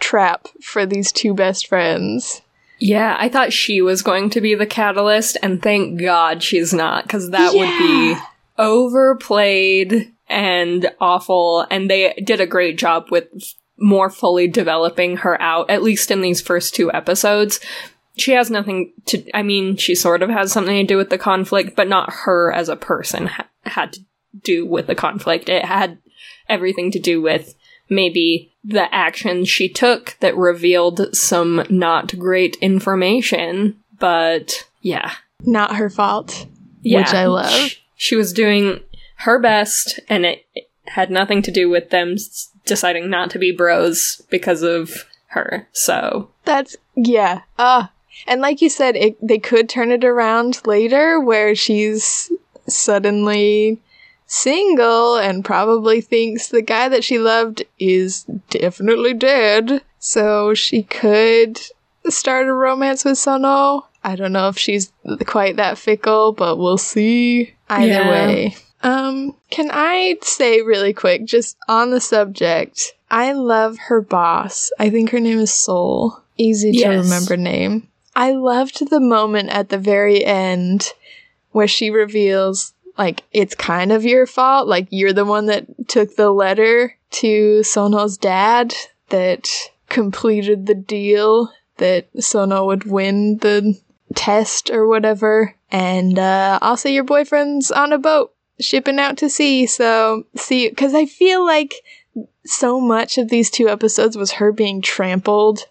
trap 0.00 0.48
for 0.62 0.86
these 0.86 1.12
two 1.12 1.34
best 1.34 1.66
friends? 1.66 2.40
Yeah, 2.84 3.16
I 3.16 3.28
thought 3.28 3.52
she 3.52 3.80
was 3.80 4.02
going 4.02 4.30
to 4.30 4.40
be 4.40 4.56
the 4.56 4.66
catalyst, 4.66 5.38
and 5.40 5.62
thank 5.62 6.00
God 6.00 6.42
she's 6.42 6.74
not, 6.74 7.04
because 7.04 7.30
that 7.30 7.54
would 7.54 7.78
be 7.78 8.16
overplayed 8.58 10.12
and 10.28 10.90
awful. 11.00 11.64
And 11.70 11.88
they 11.88 12.12
did 12.24 12.40
a 12.40 12.46
great 12.46 12.76
job 12.76 13.06
with 13.12 13.28
more 13.78 14.10
fully 14.10 14.48
developing 14.48 15.18
her 15.18 15.40
out, 15.40 15.70
at 15.70 15.84
least 15.84 16.10
in 16.10 16.22
these 16.22 16.40
first 16.40 16.74
two 16.74 16.92
episodes. 16.92 17.60
She 18.18 18.32
has 18.32 18.50
nothing 18.50 18.92
to, 19.06 19.24
I 19.32 19.44
mean, 19.44 19.76
she 19.76 19.94
sort 19.94 20.20
of 20.20 20.30
has 20.30 20.50
something 20.50 20.74
to 20.74 20.82
do 20.84 20.96
with 20.96 21.10
the 21.10 21.18
conflict, 21.18 21.76
but 21.76 21.86
not 21.86 22.12
her 22.24 22.52
as 22.52 22.68
a 22.68 22.74
person 22.74 23.28
ha- 23.28 23.46
had 23.62 23.92
to 23.92 24.00
do 24.42 24.66
with 24.66 24.88
the 24.88 24.96
conflict. 24.96 25.48
It 25.48 25.64
had 25.64 25.98
everything 26.48 26.90
to 26.90 26.98
do 26.98 27.22
with 27.22 27.54
maybe 27.88 28.51
the 28.64 28.92
actions 28.94 29.48
she 29.48 29.68
took 29.68 30.16
that 30.20 30.36
revealed 30.36 31.14
some 31.16 31.64
not 31.68 32.16
great 32.18 32.56
information. 32.60 33.76
But 33.98 34.66
yeah, 34.80 35.12
Not 35.44 35.76
her 35.76 35.88
fault. 35.90 36.46
yeah, 36.82 37.00
Which 37.00 37.14
I 37.14 37.26
love. 37.26 37.50
She, 37.50 37.78
she 37.96 38.16
was 38.16 38.32
doing 38.32 38.80
her 39.18 39.38
best, 39.38 40.00
and 40.08 40.24
it, 40.26 40.44
it 40.54 40.68
had 40.86 41.10
nothing 41.10 41.42
to 41.42 41.50
do 41.52 41.68
with 41.70 41.90
them 41.90 42.12
s- 42.14 42.50
deciding 42.66 43.08
not 43.08 43.30
to 43.30 43.38
be 43.38 43.52
bros 43.52 44.20
because 44.30 44.62
of 44.62 45.04
her. 45.28 45.68
So 45.72 46.30
That's 46.44 46.76
yeah. 46.96 47.42
Ah, 47.58 47.92
and 48.26 48.40
like 48.40 48.60
you 48.60 48.68
said, 48.68 48.96
it, 48.96 49.16
they 49.26 49.38
could 49.38 49.68
turn 49.68 49.92
it 49.92 50.04
around 50.04 50.60
later, 50.66 51.20
where 51.20 51.54
she's 51.54 52.30
suddenly 52.68 53.80
single 54.32 55.16
and 55.16 55.44
probably 55.44 56.00
thinks 56.00 56.48
the 56.48 56.62
guy 56.62 56.88
that 56.88 57.04
she 57.04 57.18
loved 57.18 57.62
is 57.78 58.24
definitely 58.48 59.12
dead. 59.12 59.82
So 59.98 60.54
she 60.54 60.82
could 60.84 61.60
start 62.08 62.46
a 62.48 62.52
romance 62.54 63.04
with 63.04 63.18
Seon 63.18 63.42
Ho. 63.44 63.86
I 64.02 64.16
don't 64.16 64.32
know 64.32 64.48
if 64.48 64.56
she's 64.56 64.90
quite 65.26 65.56
that 65.56 65.76
fickle, 65.76 66.32
but 66.32 66.56
we'll 66.56 66.78
see. 66.78 67.52
Either 67.68 67.86
Yeah. 67.86 68.08
way. 68.08 68.56
Um, 68.82 69.36
can 69.50 69.70
I 69.70 70.16
say 70.22 70.62
really 70.62 70.94
quick, 70.94 71.24
just 71.26 71.56
on 71.68 71.90
the 71.90 72.00
subject, 72.00 72.94
I 73.10 73.32
love 73.32 73.76
her 73.88 74.00
boss. 74.00 74.72
I 74.78 74.88
think 74.88 75.10
her 75.10 75.20
name 75.20 75.38
is 75.40 75.52
Soul. 75.52 76.18
Easy 76.38 76.72
to 76.72 76.88
remember 76.88 77.36
name. 77.36 77.86
I 78.16 78.32
loved 78.32 78.88
the 78.88 78.98
moment 78.98 79.50
at 79.50 79.68
the 79.68 79.78
very 79.78 80.24
end 80.24 80.88
where 81.52 81.68
she 81.68 81.90
reveals, 81.90 82.71
like, 82.98 83.22
it's 83.32 83.54
kind 83.54 83.92
of 83.92 84.04
your 84.04 84.26
fault. 84.26 84.68
Like, 84.68 84.88
you're 84.90 85.12
the 85.12 85.24
one 85.24 85.46
that 85.46 85.88
took 85.88 86.16
the 86.16 86.30
letter 86.30 86.96
to 87.12 87.60
Seon 87.60 87.94
Ho's 87.94 88.16
dad 88.16 88.74
that 89.08 89.48
completed 89.88 90.66
the 90.66 90.74
deal 90.74 91.52
that 91.78 92.12
Seon 92.14 92.52
Ho 92.52 92.66
would 92.66 92.84
win 92.84 93.38
the 93.38 93.78
test 94.14 94.70
or 94.70 94.86
whatever. 94.86 95.54
And 95.70 96.18
uh, 96.18 96.58
also, 96.60 96.88
your 96.88 97.04
boyfriend's 97.04 97.70
on 97.70 97.92
a 97.92 97.98
boat 97.98 98.34
shipping 98.60 98.98
out 98.98 99.16
to 99.18 99.30
sea. 99.30 99.66
So, 99.66 100.24
see, 100.36 100.68
because 100.68 100.94
I 100.94 101.06
feel 101.06 101.44
like 101.44 101.74
so 102.44 102.80
much 102.80 103.18
of 103.18 103.28
these 103.28 103.50
two 103.50 103.68
episodes 103.68 104.16
was 104.16 104.32
her 104.32 104.52
being 104.52 104.82
trampled 104.82 105.64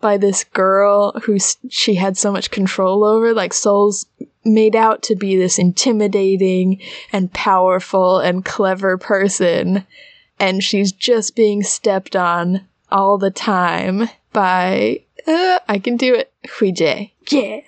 by 0.00 0.16
this 0.16 0.44
girl 0.44 1.12
who 1.24 1.38
she 1.68 1.94
had 1.94 2.16
so 2.16 2.32
much 2.32 2.50
control 2.50 3.04
over. 3.04 3.32
Like, 3.32 3.52
Soul's 3.52 4.06
made 4.44 4.76
out 4.76 5.02
to 5.04 5.16
be 5.16 5.36
this 5.36 5.58
intimidating 5.58 6.80
and 7.12 7.32
powerful 7.32 8.18
and 8.18 8.44
clever 8.44 8.98
person. 8.98 9.86
And 10.38 10.62
she's 10.62 10.92
just 10.92 11.34
being 11.34 11.62
stepped 11.62 12.14
on 12.14 12.66
all 12.90 13.18
the 13.18 13.30
time 13.30 14.08
by, 14.32 15.02
uh, 15.26 15.58
I 15.68 15.78
can 15.78 15.96
do 15.96 16.14
it, 16.14 16.32
Hui 16.58 16.72
Jie. 16.72 17.14
Yeah 17.30 17.60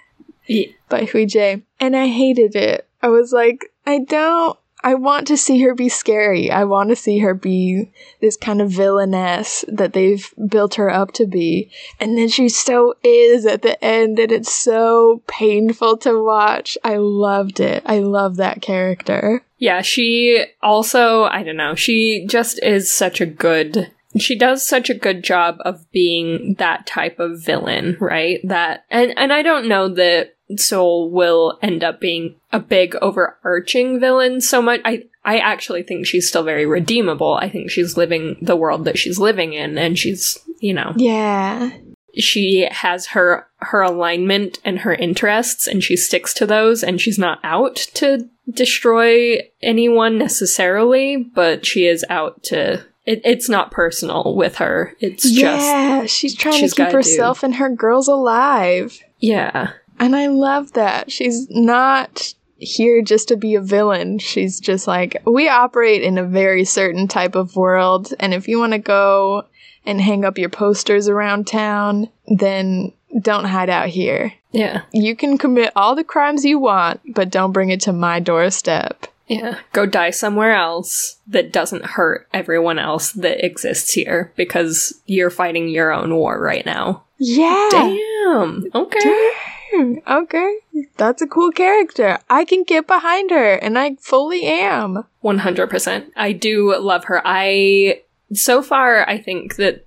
yeah, 0.49 0.66
by 0.88 1.04
Hui 1.04 1.26
Jie, 1.26 1.62
and 1.78 1.94
I 1.94 2.08
hated 2.08 2.56
it. 2.56 2.88
I 3.02 3.08
was 3.08 3.32
like, 3.32 3.73
I 3.87 4.00
don't. 4.00 4.58
I 4.80 4.94
want 4.94 5.26
to 5.28 5.37
see 5.37 5.61
her 5.62 5.75
be 5.75 5.88
scary. 5.88 6.50
I 6.50 6.64
want 6.64 6.90
to 6.90 6.97
see 6.97 7.18
her 7.18 7.35
be 7.35 7.90
this 8.20 8.37
kind 8.37 8.62
of 8.62 8.70
villainess 8.70 9.64
that 9.68 9.92
they've 9.92 10.32
built 10.49 10.75
her 10.76 10.88
up 10.90 11.12
to 11.14 11.26
be. 11.26 11.70
And 11.99 12.16
then 12.16 12.28
she 12.28 12.49
so 12.49 12.94
is 13.02 13.44
at 13.44 13.62
the 13.62 13.82
end, 13.85 14.18
and 14.18 14.30
it's 14.30 14.52
so 14.54 15.23
painful 15.26 15.97
to 15.99 16.23
watch. 16.23 16.78
I 16.85 16.97
loved 16.97 17.61
it. 17.61 17.82
I 17.87 17.99
love 17.99 18.37
that 18.37 18.62
character. 18.62 19.44
yeah. 19.58 19.82
She 19.82 20.44
also, 20.62 21.25
I 21.25 21.42
don't 21.42 21.56
know, 21.56 21.75
she 21.75 22.26
just 22.26 22.62
is 22.62 22.92
such 22.92 23.20
a 23.20 23.26
good. 23.26 23.90
She 24.16 24.38
does 24.38 24.66
such 24.66 24.88
a 24.88 24.94
good 24.94 25.23
job 25.23 25.56
of 25.61 25.90
being 25.92 26.54
that 26.58 26.87
type 26.87 27.18
of 27.20 27.42
villain, 27.44 27.97
right? 28.00 28.40
That 28.44 28.85
and 28.90 29.12
and 29.18 29.32
I 29.32 29.42
don't 29.42 29.68
know 29.68 29.88
that 29.94 30.35
Soul 30.57 31.11
will 31.11 31.59
end 31.62 31.85
up 31.85 32.00
being 32.00 32.37
a 32.52 32.59
big 32.61 32.97
overarching 33.02 34.00
villain 34.00 34.40
so 34.40 34.62
much. 34.62 34.81
I 34.85 35.05
I 35.25 35.38
actually 35.38 35.83
think 35.83 36.07
she's 36.07 36.26
still 36.28 36.43
very 36.43 36.64
redeemable. 36.64 37.35
I 37.35 37.49
think 37.50 37.71
she's 37.71 37.97
living 37.97 38.37
the 38.40 38.57
world 38.57 38.85
that 38.87 38.97
she's 38.99 39.19
living 39.19 39.52
in 39.52 39.76
and 39.76 39.99
she's, 39.99 40.38
you 40.61 40.73
know, 40.73 40.93
Yeah. 40.97 41.71
she 42.17 42.67
has 42.71 43.09
her 43.09 43.47
her 43.59 43.83
alignment 43.83 44.59
and 44.64 44.78
her 44.81 44.95
interests 44.95 45.67
and 45.67 45.83
she 45.85 45.97
sticks 45.97 46.33
to 46.35 46.47
those 46.47 46.83
and 46.83 47.00
she's 47.00 47.19
not 47.19 47.40
out 47.45 47.76
to 47.95 48.28
destroy 48.50 49.38
anyone 49.61 50.17
necessarily, 50.19 51.17
but 51.17 51.67
she 51.67 51.87
is 51.87 52.05
out 52.09 52.43
to 52.45 52.85
it, 53.05 53.21
it's 53.25 53.49
not 53.49 53.71
personal 53.71 54.35
with 54.37 54.57
her. 54.57 54.95
It's 55.00 55.23
just 55.25 55.35
yeah, 55.64 56.07
she's 56.07 56.35
trying 56.35 56.55
she's 56.61 56.73
to 56.73 56.76
keep 56.76 56.78
gotta 56.87 56.90
do- 56.93 56.97
herself 56.99 57.43
and 57.43 57.55
her 57.57 57.69
girls 57.71 58.07
alive. 58.09 58.99
yeah. 59.19 59.73
And 59.99 60.14
I 60.14 60.28
love 60.28 60.73
that. 60.73 61.11
She's 61.11 61.49
not 61.50 62.35
here 62.59 63.02
just 63.02 63.28
to 63.28 63.37
be 63.37 63.55
a 63.55 63.61
villain. 63.61 64.19
She's 64.19 64.61
just 64.61 64.87
like, 64.87 65.23
we 65.25 65.49
operate 65.49 66.02
in 66.02 66.19
a 66.19 66.25
very 66.25 66.64
certain 66.64 67.09
type 67.09 67.35
of 67.35 67.57
world. 67.57 68.12
And 68.19 68.35
if 68.35 68.49
you 68.49 68.59
want 68.59 68.73
to 68.73 68.78
go 68.78 69.47
and 69.87 70.00
hang 70.00 70.25
up 70.25 70.38
your 70.38 70.49
posters 70.49 71.09
around 71.09 71.47
town, 71.47 72.09
then 72.26 72.93
don't 73.21 73.45
hide 73.45 73.71
out 73.71 73.88
here. 73.88 74.35
Yeah. 74.50 74.83
You 74.93 75.14
can 75.17 75.38
commit 75.38 75.73
all 75.76 75.95
the 75.95 76.05
crimes 76.05 76.45
you 76.45 76.59
want, 76.59 77.00
but 77.14 77.31
don't 77.31 77.52
bring 77.52 77.71
it 77.71 77.81
to 77.83 77.93
my 77.93 78.21
doorstep. 78.21 79.07
Yeah. 79.28 79.59
Go 79.73 79.85
die 79.87 80.11
somewhere 80.11 80.55
else 80.55 81.19
that 81.26 81.52
doesn't 81.52 81.85
hurt 81.85 82.26
everyone 82.33 82.78
else 82.78 83.12
that 83.12 83.45
exists 83.45 83.93
here 83.93 84.33
because 84.37 85.00
you're 85.07 85.31
fighting 85.31 85.69
your 85.69 85.93
own 85.93 86.14
war 86.14 86.40
right 86.40 86.64
now. 86.64 87.05
Yeah. 87.19 87.69
Damn. 87.71 88.64
Okay. 88.75 89.00
Damn. 89.00 89.33
Okay. 90.08 90.56
That's 90.96 91.22
a 91.22 91.26
cool 91.26 91.50
character. 91.50 92.18
I 92.30 92.44
can 92.44 92.64
get 92.64 92.87
behind 92.87 93.30
her, 93.30 93.54
and 93.54 93.78
I 93.78 93.96
fully 94.00 94.44
am. 94.44 95.04
100%. 95.22 96.10
I 96.16 96.32
do 96.32 96.76
love 96.78 97.04
her. 97.04 97.20
I 97.25 98.02
so 98.32 98.62
far 98.62 99.08
I 99.08 99.18
think 99.18 99.56
that 99.56 99.87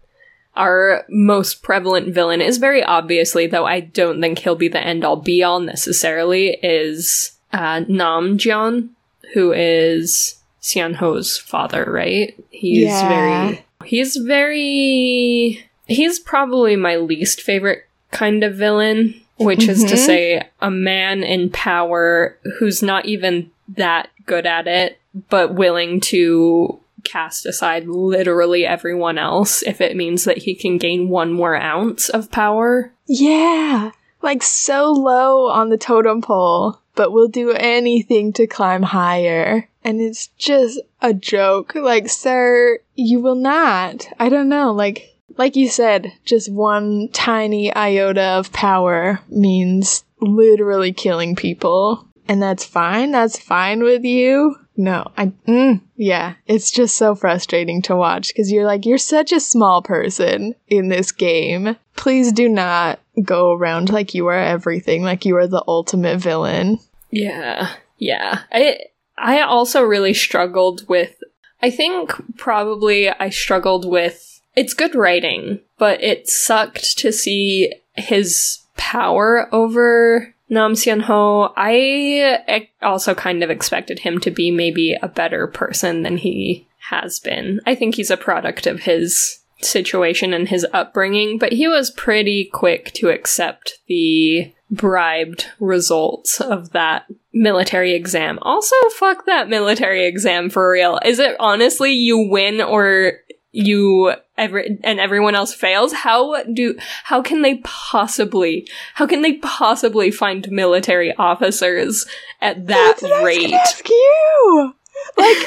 our 0.55 1.05
most 1.09 1.61
prevalent 1.63 2.13
villain 2.13 2.41
is 2.41 2.57
very 2.57 2.83
obviously 2.83 3.47
though 3.47 3.65
I 3.65 3.79
don't 3.81 4.19
think 4.19 4.39
he'll 4.39 4.55
be 4.55 4.67
the 4.67 4.81
end 4.83 5.05
all 5.05 5.15
be 5.15 5.43
all 5.43 5.59
necessarily 5.59 6.57
is 6.63 7.37
uh 7.53 7.81
Namjoon 7.81 8.89
who 9.33 9.53
is 9.53 10.39
Seon 10.61 10.95
Ho's 10.95 11.37
father, 11.37 11.85
right? 11.87 12.33
He's 12.49 12.87
Yeah. 12.87 13.07
very 13.07 13.65
he's 13.85 14.15
very 14.17 15.63
he's 15.85 16.19
probably 16.19 16.75
my 16.75 16.95
least 16.97 17.41
favorite 17.41 17.83
kind 18.11 18.43
of 18.43 18.55
villain, 18.55 19.20
which 19.45 19.67
is 19.67 19.83
to 19.85 19.95
Mhm. 19.95 20.05
say 20.05 20.41
a 20.61 20.71
man 20.71 21.23
in 21.23 21.49
power 21.49 22.37
who's 22.59 22.81
not 22.81 23.05
even 23.05 23.51
that 23.75 24.09
good 24.25 24.45
at 24.45 24.67
it, 24.67 24.97
but 25.29 25.53
willing 25.55 25.99
to 25.99 26.79
cast 27.03 27.45
aside 27.45 27.87
literally 27.87 28.65
everyone 28.65 29.17
else 29.17 29.63
if 29.63 29.81
it 29.81 29.95
means 29.95 30.23
that 30.25 30.37
he 30.39 30.53
can 30.53 30.77
gain 30.77 31.09
one 31.09 31.31
more 31.33 31.55
ounce 31.55 32.09
of 32.09 32.29
power. 32.31 32.93
Yeah. 33.07 33.91
Like 34.21 34.43
so 34.43 34.91
low 34.91 35.47
on 35.47 35.69
the 35.69 35.77
totem 35.77 36.21
pole, 36.21 36.77
but 36.95 37.11
will 37.11 37.27
do 37.27 37.51
anything 37.51 38.33
to 38.33 38.45
climb 38.45 38.83
higher. 38.83 39.67
And 39.83 39.99
it's 39.99 40.27
just 40.37 40.79
a 41.01 41.11
joke. 41.11 41.73
Like, 41.73 42.07
sir, 42.07 42.77
you 42.95 43.19
will 43.19 43.35
not. 43.35 44.07
I 44.19 44.29
don't 44.29 44.49
know. 44.49 44.71
Like, 44.71 45.15
like 45.37 45.55
you 45.55 45.69
said, 45.69 46.11
just 46.25 46.51
one 46.51 47.09
tiny 47.13 47.73
iota 47.73 48.21
of 48.21 48.51
power 48.53 49.19
means 49.29 50.03
literally 50.19 50.93
killing 50.93 51.35
people. 51.35 52.07
and 52.27 52.41
that's 52.41 52.63
fine. 52.63 53.11
That's 53.11 53.37
fine 53.39 53.83
with 53.83 54.03
you. 54.03 54.55
No, 54.77 55.05
I, 55.17 55.27
mm, 55.47 55.81
yeah, 55.97 56.35
it's 56.47 56.71
just 56.71 56.95
so 56.95 57.13
frustrating 57.13 57.81
to 57.83 57.95
watch 57.95 58.29
because 58.29 58.51
you're 58.51 58.65
like, 58.65 58.85
you're 58.85 58.97
such 58.97 59.31
a 59.31 59.39
small 59.39 59.81
person 59.81 60.55
in 60.67 60.87
this 60.87 61.11
game. 61.11 61.75
Please 61.97 62.31
do 62.31 62.47
not 62.47 62.99
go 63.21 63.51
around 63.51 63.89
like 63.91 64.13
you 64.13 64.27
are 64.27 64.33
everything, 64.39 65.03
like 65.03 65.25
you 65.25 65.35
are 65.35 65.45
the 65.47 65.63
ultimate 65.67 66.19
villain. 66.19 66.79
Yeah. 67.11 67.69
Yeah. 67.97 68.43
I 68.51 68.77
I 69.17 69.41
also 69.41 69.83
really 69.83 70.13
struggled 70.13 70.87
with 70.87 71.15
I 71.61 71.69
think 71.69 72.13
probably 72.37 73.09
I 73.09 73.29
struggled 73.29 73.87
with 73.87 74.30
it's 74.55 74.73
good 74.73 74.95
writing, 74.95 75.59
but 75.77 76.03
it 76.03 76.27
sucked 76.27 76.97
to 76.99 77.11
see 77.11 77.73
his 77.93 78.59
power 78.77 79.47
over 79.53 80.33
Nam 80.49 80.73
Seon 80.73 81.01
Ho. 81.01 81.53
I 81.55 82.67
also 82.81 83.15
kind 83.15 83.43
of 83.43 83.49
expected 83.49 83.99
him 83.99 84.19
to 84.19 84.31
be 84.31 84.51
maybe 84.51 84.97
a 85.01 85.07
better 85.07 85.47
person 85.47 86.03
than 86.03 86.17
he 86.17 86.67
has 86.89 87.19
been. 87.19 87.61
I 87.65 87.75
think 87.75 87.95
he's 87.95 88.11
a 88.11 88.17
product 88.17 88.67
of 88.67 88.81
his 88.81 89.39
situation 89.61 90.33
and 90.33 90.49
his 90.49 90.65
upbringing, 90.73 91.37
but 91.37 91.53
he 91.53 91.67
was 91.67 91.91
pretty 91.91 92.45
quick 92.51 92.91
to 92.93 93.09
accept 93.09 93.79
the 93.87 94.53
bribed 94.69 95.47
results 95.59 96.41
of 96.41 96.71
that 96.71 97.05
military 97.33 97.93
exam. 97.93 98.39
Also, 98.41 98.75
fuck 98.97 99.25
that 99.25 99.49
military 99.49 100.05
exam 100.05 100.49
for 100.49 100.71
real. 100.71 100.99
Is 101.05 101.19
it 101.19 101.35
honestly 101.39 101.91
you 101.93 102.27
win 102.29 102.61
or 102.61 103.13
you 103.51 104.13
every 104.41 104.79
and 104.83 104.99
everyone 104.99 105.35
else 105.35 105.53
fails? 105.53 105.93
How 105.93 106.43
do 106.43 106.77
how 107.05 107.21
can 107.21 107.43
they 107.43 107.57
possibly 107.63 108.67
how 108.95 109.05
can 109.07 109.21
they 109.21 109.33
possibly 109.37 110.11
find 110.11 110.51
military 110.51 111.15
officers 111.15 112.05
at 112.41 112.67
that 112.67 112.97
That's 112.99 113.23
rate? 113.23 113.53
ask 113.53 113.87
you. 113.87 114.73
Like 115.17 115.37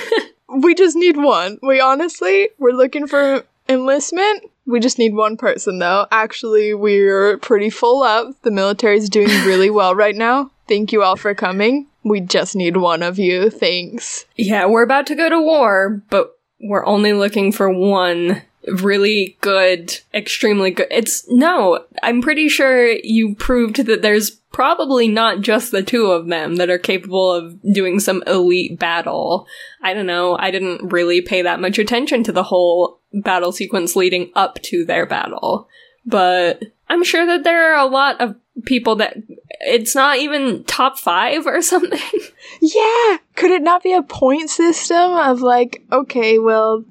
we 0.62 0.74
just 0.74 0.96
need 0.96 1.16
one. 1.16 1.58
We 1.62 1.80
honestly 1.80 2.48
we're 2.58 2.70
looking 2.72 3.06
for 3.06 3.44
enlistment. 3.68 4.44
We 4.66 4.80
just 4.80 4.98
need 4.98 5.14
one 5.14 5.36
person 5.36 5.78
though. 5.78 6.06
Actually, 6.10 6.72
we're 6.72 7.36
pretty 7.38 7.68
full 7.68 8.02
up. 8.02 8.28
The 8.42 8.50
military's 8.50 9.10
doing 9.10 9.28
really 9.44 9.68
well 9.68 9.94
right 9.94 10.16
now. 10.16 10.50
Thank 10.68 10.92
you 10.92 11.02
all 11.02 11.16
for 11.16 11.34
coming. 11.34 11.88
We 12.04 12.20
just 12.20 12.56
need 12.56 12.78
one 12.78 13.02
of 13.02 13.18
you. 13.18 13.50
Thanks. 13.50 14.24
Yeah, 14.36 14.66
we're 14.66 14.82
about 14.82 15.06
to 15.08 15.14
go 15.14 15.28
to 15.28 15.40
war, 15.40 16.02
but 16.08 16.38
we're 16.60 16.86
only 16.86 17.12
looking 17.12 17.52
for 17.52 17.68
one 17.68 18.42
really 18.66 19.36
good, 19.40 19.98
extremely 20.12 20.70
good. 20.70 20.88
It's 20.90 21.24
no, 21.28 21.84
I'm 22.02 22.22
pretty 22.22 22.48
sure 22.48 22.88
you 22.88 23.34
proved 23.34 23.76
that 23.86 24.02
there's 24.02 24.30
probably 24.52 25.08
not 25.08 25.40
just 25.40 25.72
the 25.72 25.82
two 25.82 26.06
of 26.06 26.28
them 26.28 26.56
that 26.56 26.70
are 26.70 26.78
capable 26.78 27.32
of 27.32 27.60
doing 27.72 27.98
some 27.98 28.22
elite 28.26 28.78
battle. 28.78 29.46
I 29.82 29.94
don't 29.94 30.06
know. 30.06 30.36
I 30.38 30.50
didn't 30.50 30.92
really 30.92 31.20
pay 31.20 31.42
that 31.42 31.60
much 31.60 31.78
attention 31.78 32.22
to 32.24 32.32
the 32.32 32.44
whole 32.44 33.00
battle 33.12 33.52
sequence 33.52 33.96
leading 33.96 34.30
up 34.34 34.60
to 34.62 34.84
their 34.84 35.06
battle, 35.06 35.68
but 36.06 36.62
I'm 36.88 37.04
sure 37.04 37.26
that 37.26 37.44
there 37.44 37.74
are 37.74 37.84
a 37.84 37.90
lot 37.90 38.20
of 38.20 38.36
people 38.64 38.96
that 38.96 39.16
it's 39.60 39.94
not 39.94 40.18
even 40.18 40.64
top 40.64 40.98
five 40.98 41.46
or 41.46 41.60
something. 41.62 41.98
Yeah. 42.60 43.18
Could 43.34 43.50
it 43.50 43.62
not 43.62 43.82
be 43.82 43.92
a 43.92 44.02
point 44.02 44.50
system 44.50 45.12
of 45.12 45.40
like, 45.40 45.82
okay, 45.90 46.38
well, 46.38 46.84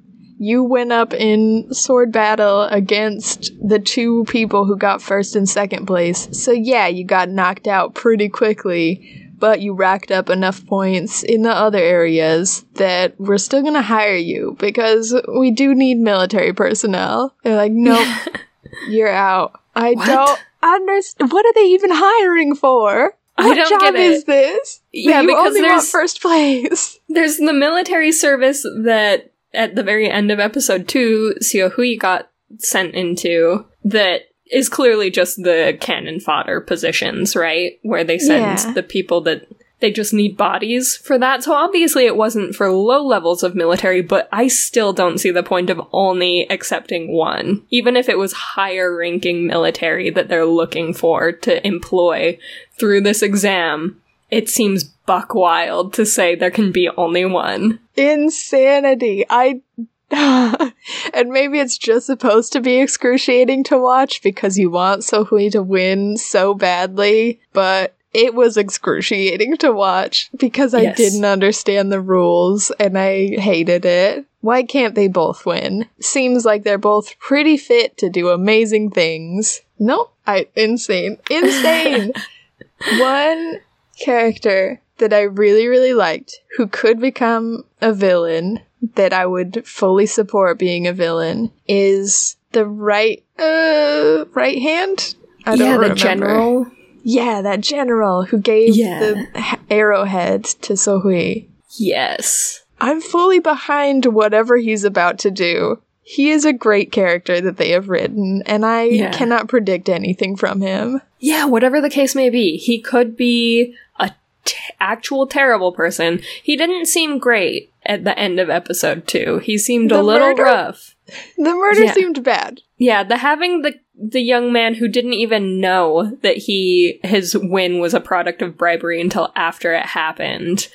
you 0.43 0.63
went 0.63 0.91
up 0.91 1.13
in 1.13 1.73
sword 1.73 2.11
battle 2.11 2.63
against 2.63 3.51
the 3.65 3.79
two 3.79 4.25
people 4.25 4.65
who 4.65 4.75
got 4.77 5.01
first 5.01 5.35
and 5.35 5.47
second 5.47 5.85
place. 5.85 6.27
So 6.31 6.51
yeah, 6.51 6.87
you 6.87 7.03
got 7.05 7.29
knocked 7.29 7.67
out 7.67 7.93
pretty 7.95 8.29
quickly, 8.29 9.29
but 9.37 9.61
you 9.61 9.73
racked 9.73 10.11
up 10.11 10.29
enough 10.29 10.65
points 10.67 11.23
in 11.23 11.41
the 11.43 11.51
other 11.51 11.79
areas 11.79 12.63
that 12.75 13.19
we're 13.19 13.37
still 13.37 13.61
gonna 13.63 13.81
hire 13.81 14.15
you 14.15 14.55
because 14.59 15.15
we 15.37 15.51
do 15.51 15.73
need 15.75 15.97
military 15.97 16.53
personnel. 16.53 17.35
They're 17.43 17.55
like, 17.55 17.71
nope, 17.71 18.07
you're 18.89 19.09
out. 19.11 19.59
I 19.75 19.93
What? 19.93 20.05
don't 20.05 20.39
understand. 20.61 21.31
What 21.31 21.45
are 21.45 21.53
they 21.53 21.67
even 21.71 21.89
hiring 21.91 22.55
for? 22.55 23.15
I 23.35 23.47
What 23.47 23.55
don't 23.55 23.69
job 23.69 23.81
get 23.81 23.95
it. 23.95 23.99
is 24.11 24.23
this? 24.25 24.81
Yeah, 24.91 25.23
because 25.23 25.55
there's- 25.55 25.89
first 25.91 26.21
place. 26.21 26.99
There's 27.09 27.37
the 27.37 27.51
military 27.53 28.11
service 28.11 28.61
that 28.61 29.32
at 29.53 29.75
the 29.75 29.83
very 29.83 30.09
end 30.09 30.31
of 30.31 30.39
episode 30.39 30.87
two, 30.87 31.35
Seo 31.41 31.71
Hui 31.71 31.95
got 31.95 32.29
sent 32.59 32.93
into 32.95 33.65
that 33.83 34.21
is 34.51 34.69
clearly 34.69 35.09
just 35.09 35.37
the 35.37 35.77
cannon 35.81 36.19
fodder 36.19 36.61
positions, 36.61 37.35
right? 37.35 37.79
Where 37.81 38.03
they 38.03 38.19
send 38.19 38.59
Yeah. 38.59 38.73
the 38.73 38.83
people 38.83 39.21
that 39.21 39.47
they 39.79 39.91
just 39.91 40.13
need 40.13 40.37
bodies 40.37 40.95
for 40.95 41.17
that. 41.17 41.43
So 41.43 41.51
obviously 41.51 42.05
it 42.05 42.15
wasn't 42.15 42.55
for 42.55 42.71
low 42.71 43.05
levels 43.05 43.43
of 43.43 43.53
military, 43.53 44.01
but 44.01 44.29
I 44.31 44.47
still 44.47 44.93
don't 44.93 45.17
see 45.17 45.29
the 45.29 45.43
point 45.43 45.69
of 45.69 45.81
only 45.91 46.47
accepting 46.49 47.11
one. 47.11 47.63
Even 47.69 47.97
if 47.97 48.07
it 48.07 48.17
was 48.17 48.31
higher 48.31 48.95
ranking 48.95 49.45
military 49.45 50.09
that 50.11 50.29
they're 50.29 50.45
looking 50.45 50.93
for 50.93 51.33
to 51.33 51.65
employ 51.67 52.37
through 52.79 53.01
this 53.01 53.21
exam, 53.21 54.01
it 54.37 54.49
seems 54.49 54.83
buck 54.83 55.33
wild 55.35 55.93
to 55.93 56.05
say 56.05 56.35
there 56.35 56.51
can 56.51 56.71
be 56.71 56.89
only 56.97 57.25
one. 57.25 57.79
insanity. 57.95 59.25
I 59.29 59.61
and 60.11 61.29
maybe 61.29 61.59
it's 61.59 61.77
just 61.77 62.05
supposed 62.05 62.53
to 62.53 62.61
be 62.61 62.77
excruciating 62.79 63.63
to 63.65 63.77
watch 63.79 64.21
because 64.21 64.57
you 64.59 64.69
want 64.69 65.01
Sohui 65.01 65.51
to 65.51 65.63
win 65.63 66.17
so 66.17 66.53
badly, 66.53 67.39
but 67.51 67.95
it 68.13 68.35
was 68.35 68.55
excruciating 68.57 69.57
to 69.57 69.71
watch 69.71 70.29
because 70.37 70.75
I 70.75 70.81
Yes. 70.81 70.97
didn't 70.97 71.25
understand 71.25 71.91
the 71.91 71.99
rules 72.01 72.69
and 72.79 72.95
I 72.97 73.39
hated 73.39 73.85
it. 73.85 74.25
Why 74.41 74.61
can't 74.61 74.93
they 74.93 75.07
both 75.07 75.47
win? 75.47 75.87
Seems 75.99 76.45
like 76.45 76.61
they're 76.63 76.77
both 76.77 77.17
pretty 77.17 77.57
fit 77.57 77.97
to 77.97 78.09
do 78.09 78.29
amazing 78.29 78.91
things. 78.91 79.61
Nope, 79.79 80.13
I 80.27 80.47
insane. 80.55 81.17
Insane. 81.31 82.13
One 82.99 83.59
character 83.97 84.81
that 84.97 85.13
I 85.13 85.21
really, 85.23 85.67
really 85.67 85.93
liked 85.93 86.35
who 86.57 86.67
could 86.67 86.99
become 86.99 87.63
a 87.81 87.93
villain 87.93 88.59
that 88.95 89.13
I 89.13 89.25
would 89.25 89.65
fully 89.67 90.05
support 90.05 90.59
being 90.59 90.87
a 90.87 90.93
villain 90.93 91.51
is 91.67 92.35
the 92.51 92.65
right 92.65 93.23
uh 93.39 94.25
right 94.33 94.61
hand? 94.61 95.15
I 95.45 95.55
don't 95.55 95.67
yeah, 95.67 95.73
the 95.73 95.79
remember. 95.79 95.95
general. 95.95 96.67
Yeah, 97.03 97.41
that 97.41 97.61
general 97.61 98.23
who 98.23 98.39
gave 98.39 98.75
Yeah. 98.75 98.99
the 98.99 99.57
arrowhead 99.69 100.45
to 100.61 100.73
Sohui. 100.73 101.49
Yes. 101.77 102.63
I'm 102.79 103.01
fully 103.01 103.39
behind 103.39 104.05
whatever 104.05 104.57
he's 104.57 104.83
about 104.83 105.19
to 105.19 105.31
do. 105.31 105.81
He 106.03 106.29
is 106.31 106.43
a 106.45 106.53
great 106.53 106.91
character 106.91 107.39
that 107.39 107.57
they 107.57 107.71
have 107.71 107.87
written, 107.89 108.43
and 108.45 108.65
I 108.65 108.83
Yeah. 108.83 109.11
cannot 109.11 109.47
predict 109.47 109.87
anything 109.89 110.35
from 110.35 110.61
him. 110.61 111.01
Yeah, 111.19 111.45
whatever 111.45 111.79
the 111.79 111.89
case 111.89 112.13
may 112.13 112.29
be, 112.29 112.57
he 112.57 112.79
could 112.79 113.15
be 113.15 113.73
a 113.99 114.11
t- 114.43 114.55
actual 114.81 115.25
terrible 115.27 115.71
person. 115.71 116.21
He 116.43 116.57
didn't 116.57 116.87
seem 116.87 117.19
great 117.19 117.71
at 117.85 118.03
the 118.03 118.17
end 118.19 118.39
of 118.39 118.49
episode 118.49 119.07
two. 119.07 119.39
He 119.43 119.57
seemed 119.57 119.91
a 119.93 120.01
little 120.03 120.29
murder? 120.29 120.43
rough. 120.43 120.95
The 121.37 121.53
murder 121.53 121.85
Yeah. 121.85 121.93
seemed 121.93 122.21
bad. 122.23 122.61
Yeah, 122.77 123.03
the 123.03 123.17
having 123.17 123.61
the 123.61 123.75
the 123.95 124.21
young 124.21 124.51
man 124.51 124.73
who 124.73 124.87
didn't 124.87 125.13
even 125.13 125.61
know 125.61 126.17
that 126.23 126.35
he 126.37 126.99
his 127.03 127.37
win 127.37 127.79
was 127.79 127.93
a 127.93 127.99
product 128.01 128.41
of 128.41 128.57
bribery 128.57 128.99
until 128.99 129.31
after 129.35 129.73
it 129.73 129.85
happened, 129.85 130.67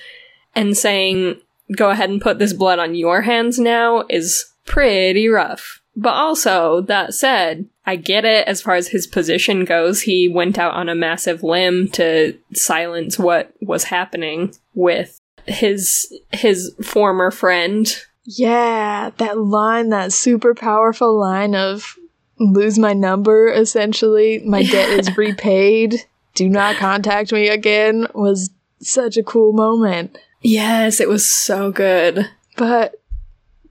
and 0.54 0.76
saying, 0.76 1.36
"Go 1.76 1.90
ahead 1.90 2.08
and 2.10 2.20
put 2.20 2.38
this 2.38 2.52
blood 2.52 2.78
on 2.78 2.94
your 2.94 3.22
hands 3.22 3.58
now," 3.58 4.04
is 4.08 4.46
pretty 4.68 5.28
rough. 5.28 5.82
But 5.96 6.14
also, 6.14 6.82
that 6.82 7.12
said, 7.14 7.66
I 7.84 7.96
get 7.96 8.24
it 8.24 8.46
as 8.46 8.62
far 8.62 8.76
as 8.76 8.88
his 8.88 9.08
position 9.08 9.64
goes. 9.64 10.02
He 10.02 10.28
went 10.28 10.56
out 10.56 10.74
on 10.74 10.88
a 10.88 10.94
massive 10.94 11.42
limb 11.42 11.88
to 11.92 12.38
silence 12.54 13.18
what 13.18 13.52
was 13.60 13.84
happening 13.84 14.54
with 14.74 15.18
his 15.46 16.06
his 16.32 16.72
former 16.84 17.32
friend. 17.32 17.88
Yeah, 18.24 19.10
that 19.16 19.38
line, 19.38 19.88
that 19.88 20.12
super 20.12 20.54
powerful 20.54 21.18
line 21.18 21.56
of 21.56 21.96
lose 22.38 22.78
my 22.78 22.92
number, 22.92 23.48
essentially, 23.48 24.40
my 24.46 24.62
debt 24.62 24.90
is 24.90 25.16
repaid, 25.16 26.06
do 26.34 26.48
not 26.48 26.76
contact 26.76 27.32
me 27.32 27.48
again, 27.48 28.06
was 28.14 28.50
such 28.80 29.16
a 29.16 29.24
cool 29.24 29.52
moment. 29.52 30.16
Yes, 30.42 31.00
it 31.00 31.08
was 31.08 31.28
so 31.28 31.72
good. 31.72 32.30
But 32.56 32.94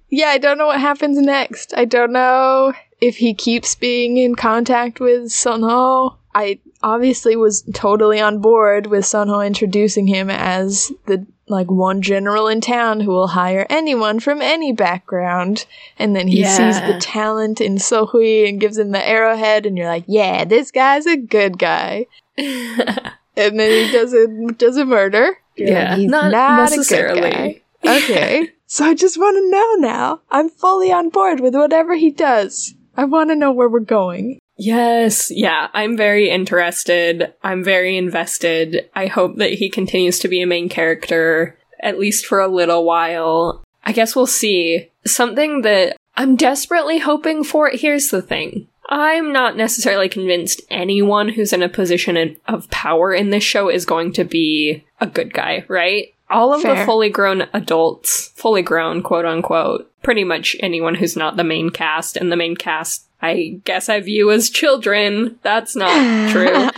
yeah, 0.09 0.27
I 0.27 0.37
don't 0.37 0.57
know 0.57 0.67
what 0.67 0.79
happens 0.79 1.17
next. 1.17 1.73
I 1.75 1.85
don't 1.85 2.11
know 2.11 2.73
if 3.01 3.17
he 3.17 3.33
keeps 3.33 3.75
being 3.75 4.17
in 4.17 4.35
contact 4.35 4.99
with 4.99 5.23
Sunho. 5.25 6.15
I 6.33 6.59
obviously 6.83 7.35
was 7.35 7.63
totally 7.73 8.19
on 8.19 8.39
board 8.39 8.87
with 8.87 9.03
Sunho 9.03 9.45
introducing 9.45 10.07
him 10.07 10.29
as 10.29 10.91
the 11.05 11.25
like 11.49 11.71
one 11.71 12.01
general 12.01 12.47
in 12.49 12.59
town 12.59 12.99
who 12.99 13.11
will 13.11 13.27
hire 13.27 13.65
anyone 13.69 14.19
from 14.19 14.41
any 14.41 14.73
background. 14.73 15.65
And 15.97 16.15
then 16.15 16.27
he 16.27 16.43
sees 16.43 16.79
the 16.81 16.97
talent 16.99 17.61
in 17.61 17.75
Sohui 17.75 18.47
and 18.47 18.59
gives 18.59 18.77
him 18.77 18.91
the 18.91 19.07
arrowhead 19.07 19.65
and 19.65 19.77
you're 19.77 19.87
like, 19.87 20.03
"Yeah, 20.07 20.43
this 20.45 20.71
guy's 20.71 21.05
a 21.05 21.15
good 21.17 21.57
guy." 21.57 22.05
and 22.37 23.59
then 23.59 23.85
he 23.85 23.91
does 23.91 24.13
a 24.13 24.27
does 24.53 24.77
a 24.77 24.85
murder. 24.85 25.37
You're 25.55 25.69
Yeah, 25.69 25.95
he's 25.95 26.09
not 26.11 26.31
not, 26.31 26.67
a 26.67 26.75
good 26.75 26.77
necessarily. 26.77 27.31
guy. 27.31 27.61
Okay, 27.97 28.51
so 28.67 28.85
I 28.85 28.93
just 28.93 29.17
want 29.17 29.37
to 29.37 29.49
know 29.49 29.87
now. 29.87 30.21
I'm 30.29 30.49
fully 30.49 30.91
on 30.91 31.09
board 31.09 31.39
with 31.39 31.55
whatever 31.55 31.95
he 31.95 32.11
does. 32.11 32.73
I 32.95 33.05
want 33.05 33.29
to 33.29 33.35
know 33.35 33.51
where 33.51 33.69
we're 33.69 33.79
going. 33.79 34.39
Yes, 34.57 35.31
yeah, 35.31 35.67
I'm 35.73 35.95
very 35.95 36.29
interested. 36.29 37.33
I'm 37.43 37.63
very 37.63 37.95
invested. 37.95 38.89
I 38.95 39.07
hope 39.07 39.37
that 39.37 39.53
he 39.53 39.69
continues 39.69 40.19
to 40.19 40.27
be 40.27 40.41
a 40.41 40.47
main 40.47 40.67
character, 40.67 41.57
at 41.79 41.99
least 41.99 42.25
for 42.25 42.39
a 42.39 42.47
little 42.47 42.83
while. 42.83 43.63
I 43.85 43.91
guess 43.91 44.15
we'll 44.15 44.27
see. 44.27 44.89
Something 45.05 45.61
that 45.61 45.95
I'm 46.15 46.35
desperately 46.35 46.97
hoping 46.97 47.43
for. 47.43 47.69
Here's 47.71 48.09
the 48.09 48.21
thing. 48.21 48.67
I'm 48.89 49.31
not 49.31 49.57
necessarily 49.57 50.09
convinced 50.09 50.61
anyone 50.69 51.29
who's 51.29 51.53
in 51.53 51.61
a 51.61 51.69
position 51.69 52.37
of 52.47 52.69
power 52.71 53.13
in 53.13 53.29
this 53.29 53.43
show 53.43 53.69
is 53.69 53.85
going 53.85 54.13
to 54.13 54.23
be 54.23 54.85
a 54.99 55.05
good 55.05 55.33
guy, 55.33 55.65
right? 55.67 56.13
All 56.29 56.53
of 56.53 56.61
the 56.61 56.83
fully 56.85 57.09
grown 57.09 57.47
adults, 57.53 58.29
fully 58.35 58.61
grown, 58.61 59.01
quote 59.01 59.25
unquote, 59.25 59.91
pretty 60.03 60.23
much 60.23 60.55
anyone 60.59 60.95
who's 60.95 61.15
not 61.15 61.37
the 61.37 61.43
main 61.43 61.69
cast, 61.69 62.17
and 62.17 62.31
the 62.31 62.35
main 62.35 62.55
cast, 62.55 63.07
I 63.21 63.59
guess 63.63 63.87
I 63.87 64.01
view 64.01 64.31
as 64.31 64.49
children. 64.49 65.39
That's 65.41 65.75
not 65.75 66.31
true. 66.31 66.69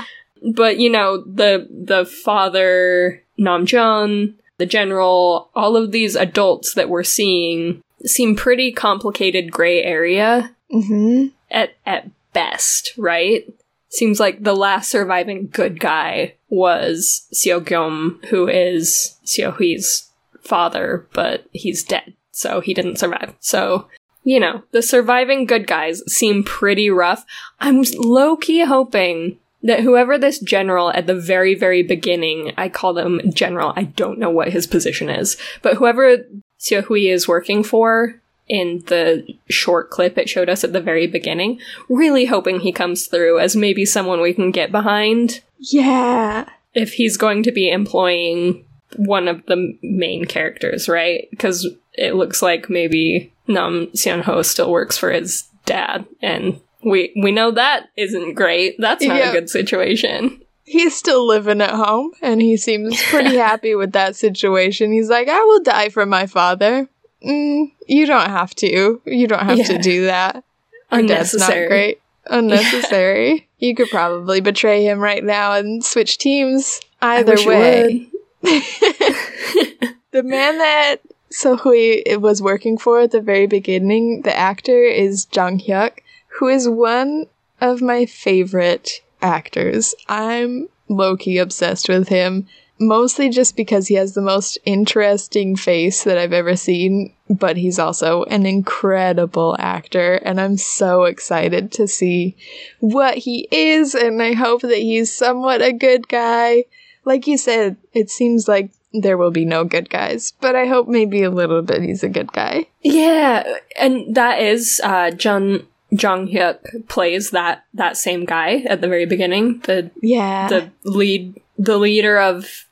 But 0.54 0.80
you 0.80 0.90
know, 0.90 1.24
the 1.24 1.68
the 1.70 2.06
father, 2.06 3.24
Namjoon, 3.40 4.36
the 4.58 4.66
general, 4.66 5.50
all 5.56 5.76
of 5.76 5.92
these 5.92 6.16
adults 6.16 6.76
that 6.76 6.90
we're 6.90 7.04
seeing 7.04 7.84
seem 8.06 8.36
pretty 8.36 8.72
complicated 8.72 9.52
gray 9.52 9.84
area 9.84 10.56
hmm 10.72 11.28
at 11.50 11.72
at 11.86 12.10
best, 12.34 12.94
right? 12.98 13.46
Seems 13.90 14.20
like 14.20 14.44
the 14.44 14.56
last 14.56 14.90
surviving 14.90 15.50
good 15.52 15.80
guy 15.80 16.36
was 16.48 17.28
Seo 17.34 17.60
Gyum, 17.60 18.24
who 18.26 18.48
is 18.48 19.18
Seo 19.26 19.56
Hui's 19.56 20.10
father, 20.42 21.08
but 21.14 21.46
he's 21.52 21.84
dead, 21.84 22.14
so 22.32 22.62
he 22.62 22.74
didn't 22.74 22.98
survive. 22.98 23.34
So, 23.40 23.88
you 24.24 24.40
know, 24.40 24.64
the 24.72 24.82
surviving 24.82 25.46
good 25.46 25.66
guys 25.66 26.04
seem 26.12 26.44
pretty 26.44 26.90
rough. 26.90 27.26
I'm 27.60 27.84
low 27.98 28.38
key 28.38 28.64
hoping 28.64 29.40
that 29.64 29.82
whoever 29.82 30.18
this 30.18 30.40
general 30.40 30.92
at 30.92 31.08
the 31.08 31.16
very, 31.16 31.56
very 31.56 31.84
beginning, 31.84 32.54
I 32.58 32.70
call 32.70 32.98
him 32.98 33.22
general, 33.34 33.74
I 33.76 33.84
don't 33.84 34.20
know 34.20 34.30
what 34.30 34.50
his 34.50 34.68
position 34.68 35.10
is, 35.10 35.36
but 35.62 35.76
whoever 35.76 36.18
Seo 36.60 36.84
Hui 36.84 37.08
is 37.08 37.28
working 37.28 37.64
for 37.64 38.22
in 38.50 38.84
the 38.88 39.26
short 39.50 39.90
clip 39.92 40.18
it 40.18 40.28
showed 40.28 40.50
us 40.50 40.64
at 40.64 40.74
the 40.74 40.82
very 40.82 41.08
beginning, 41.08 41.60
really 41.88 42.26
hoping 42.26 42.60
he 42.60 42.72
comes 42.72 43.06
through 43.08 43.40
as 43.40 43.56
maybe 43.56 43.86
someone 43.86 44.20
we 44.22 44.34
can 44.34 44.52
get 44.52 44.72
behind 44.72 45.42
Yeah. 45.60 46.50
if 46.74 46.94
he's 46.94 47.16
going 47.16 47.44
to 47.44 47.52
be 47.52 47.70
employing 47.70 48.66
one 48.96 49.28
of 49.28 49.46
the 49.46 49.78
main 49.84 50.26
characters, 50.26 50.90
right? 50.90 51.28
Because 51.30 51.68
it 51.94 52.16
looks 52.16 52.42
like 52.42 52.70
maybe 52.70 53.32
Nam 53.48 53.88
Seon 53.96 54.22
Ho 54.24 54.42
still 54.42 54.72
works 54.72 54.98
for 54.98 55.12
his 55.12 55.44
dad, 55.66 56.06
and 56.22 56.60
we 56.84 57.14
we 57.22 57.32
know 57.32 57.52
that 57.52 57.90
isn't 57.98 58.34
great. 58.34 58.76
That's 58.80 59.06
not 59.06 59.18
Yeah. 59.18 59.30
a 59.30 59.34
good 59.34 59.50
situation. 59.50 60.42
He's 60.64 60.96
still 60.96 61.26
living 61.28 61.62
at 61.62 61.72
home 61.72 62.12
and 62.22 62.42
he 62.42 62.56
seems 62.56 63.02
pretty 63.06 63.36
happy 63.50 63.74
with 63.76 63.92
that 63.94 64.16
situation. 64.16 64.92
He's 64.92 65.10
like, 65.10 65.28
I 65.28 65.40
will 65.44 65.62
die 65.64 65.90
for 65.90 66.06
my 66.06 66.28
father. 66.28 66.88
Mm, 67.24 67.72
you 67.88 68.06
don't 68.06 68.30
have 68.30 68.56
to. 68.56 69.02
You 69.06 69.28
don't 69.28 69.46
have 69.46 69.66
to 69.68 69.78
do 69.78 70.06
that. 70.06 70.44
Your 70.92 71.02
dad's 71.04 71.34
not 71.34 71.50
Unnecessary. 71.50 71.68
great. 71.68 72.02
Unnecessary. 72.28 73.48
You 73.58 73.76
could 73.76 73.90
probably 73.90 74.42
betray 74.42 74.84
him 74.84 75.00
right 75.00 75.24
now 75.24 75.54
and 75.54 75.84
switch 75.84 76.18
teams. 76.18 76.80
Either 77.02 77.36
way. 77.46 78.10
the 78.42 80.24
man 80.24 80.58
that 80.58 80.98
Sohui 81.32 82.20
was 82.20 82.42
working 82.42 82.78
for 82.78 83.02
at 83.02 83.12
the 83.12 83.22
very 83.22 83.48
beginning, 83.48 84.22
the 84.22 84.36
actor 84.36 84.84
is 84.84 85.28
Jung 85.34 85.60
Hyuk, 85.60 86.00
who 86.40 86.48
is 86.48 86.68
one 86.68 87.28
of 87.62 87.82
my 87.82 88.06
favorite 88.06 89.02
actors. 89.22 89.94
I'm 90.08 90.70
low 90.88 91.18
key 91.18 91.38
obsessed 91.38 91.90
with 91.90 92.08
him, 92.08 92.48
mostly 92.80 93.30
just 93.30 93.56
because 93.56 93.88
he 93.88 93.96
has 93.96 94.14
the 94.14 94.22
most 94.22 94.58
interesting 94.66 95.56
face 95.56 96.04
that 96.04 96.18
I've 96.18 96.34
ever 96.34 96.56
seen, 96.56 97.14
but 97.30 97.58
he's 97.58 97.78
also 97.80 98.24
an 98.24 98.46
incredible 98.46 99.56
actor, 99.60 100.16
and 100.16 100.40
I'm 100.40 100.58
so 100.58 101.04
excited 101.04 101.72
to 101.74 101.88
see 101.88 102.36
what 102.80 103.18
he 103.18 103.48
is, 103.52 103.96
and 103.96 104.22
I 104.22 104.34
hope 104.34 104.62
that 104.62 104.78
he's 104.78 105.14
somewhat 105.14 105.62
a 105.62 105.74
good 105.74 106.08
guy. 106.08 106.64
Like 107.06 107.28
you 107.28 107.38
said, 107.38 107.78
it 107.94 108.10
seems 108.10 108.48
like 108.48 108.72
there 108.94 109.18
will 109.18 109.32
be 109.32 109.46
no 109.46 109.64
good 109.66 109.90
guys, 109.90 110.34
but 110.42 110.56
I 110.56 110.66
hope 110.66 110.88
maybe 110.88 111.24
a 111.24 111.30
little 111.30 111.62
bit 111.62 111.82
he's 111.84 112.04
a 112.04 112.10
good 112.10 112.32
guy. 112.32 112.68
Yeah, 112.82 113.58
and 113.78 114.16
that 114.16 114.42
is 114.42 114.82
uh 114.84 115.12
Jung 115.20 115.68
Jung 115.92 116.28
Hyuk 116.28 116.88
plays 116.88 117.32
that 117.32 117.66
that 117.74 117.98
same 117.98 118.26
guy 118.26 118.64
at 118.68 118.82
the 118.82 118.88
very 118.88 119.06
beginning, 119.06 119.60
the 119.66 119.92
Yeah. 120.02 120.48
the 120.48 120.72
lead 120.84 121.40
the 121.58 121.78
leader 121.78 122.20
of 122.20 122.66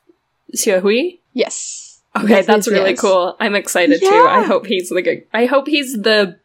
Seo 0.56 0.80
Hui. 0.80 1.18
yes. 1.32 2.00
Okay, 2.16 2.28
Yes, 2.30 2.46
that's 2.46 2.66
yes, 2.66 2.72
really 2.72 2.90
yes. 2.90 3.00
cool. 3.00 3.36
I'm 3.38 3.54
excited 3.54 4.00
too. 4.00 4.06
I 4.28 4.42
hope 4.42 4.66
he's 4.66 4.88
the 4.88 5.02
good. 5.02 5.24
I 5.32 5.44
hope 5.46 5.68
he's 5.68 5.92
the 5.92 6.38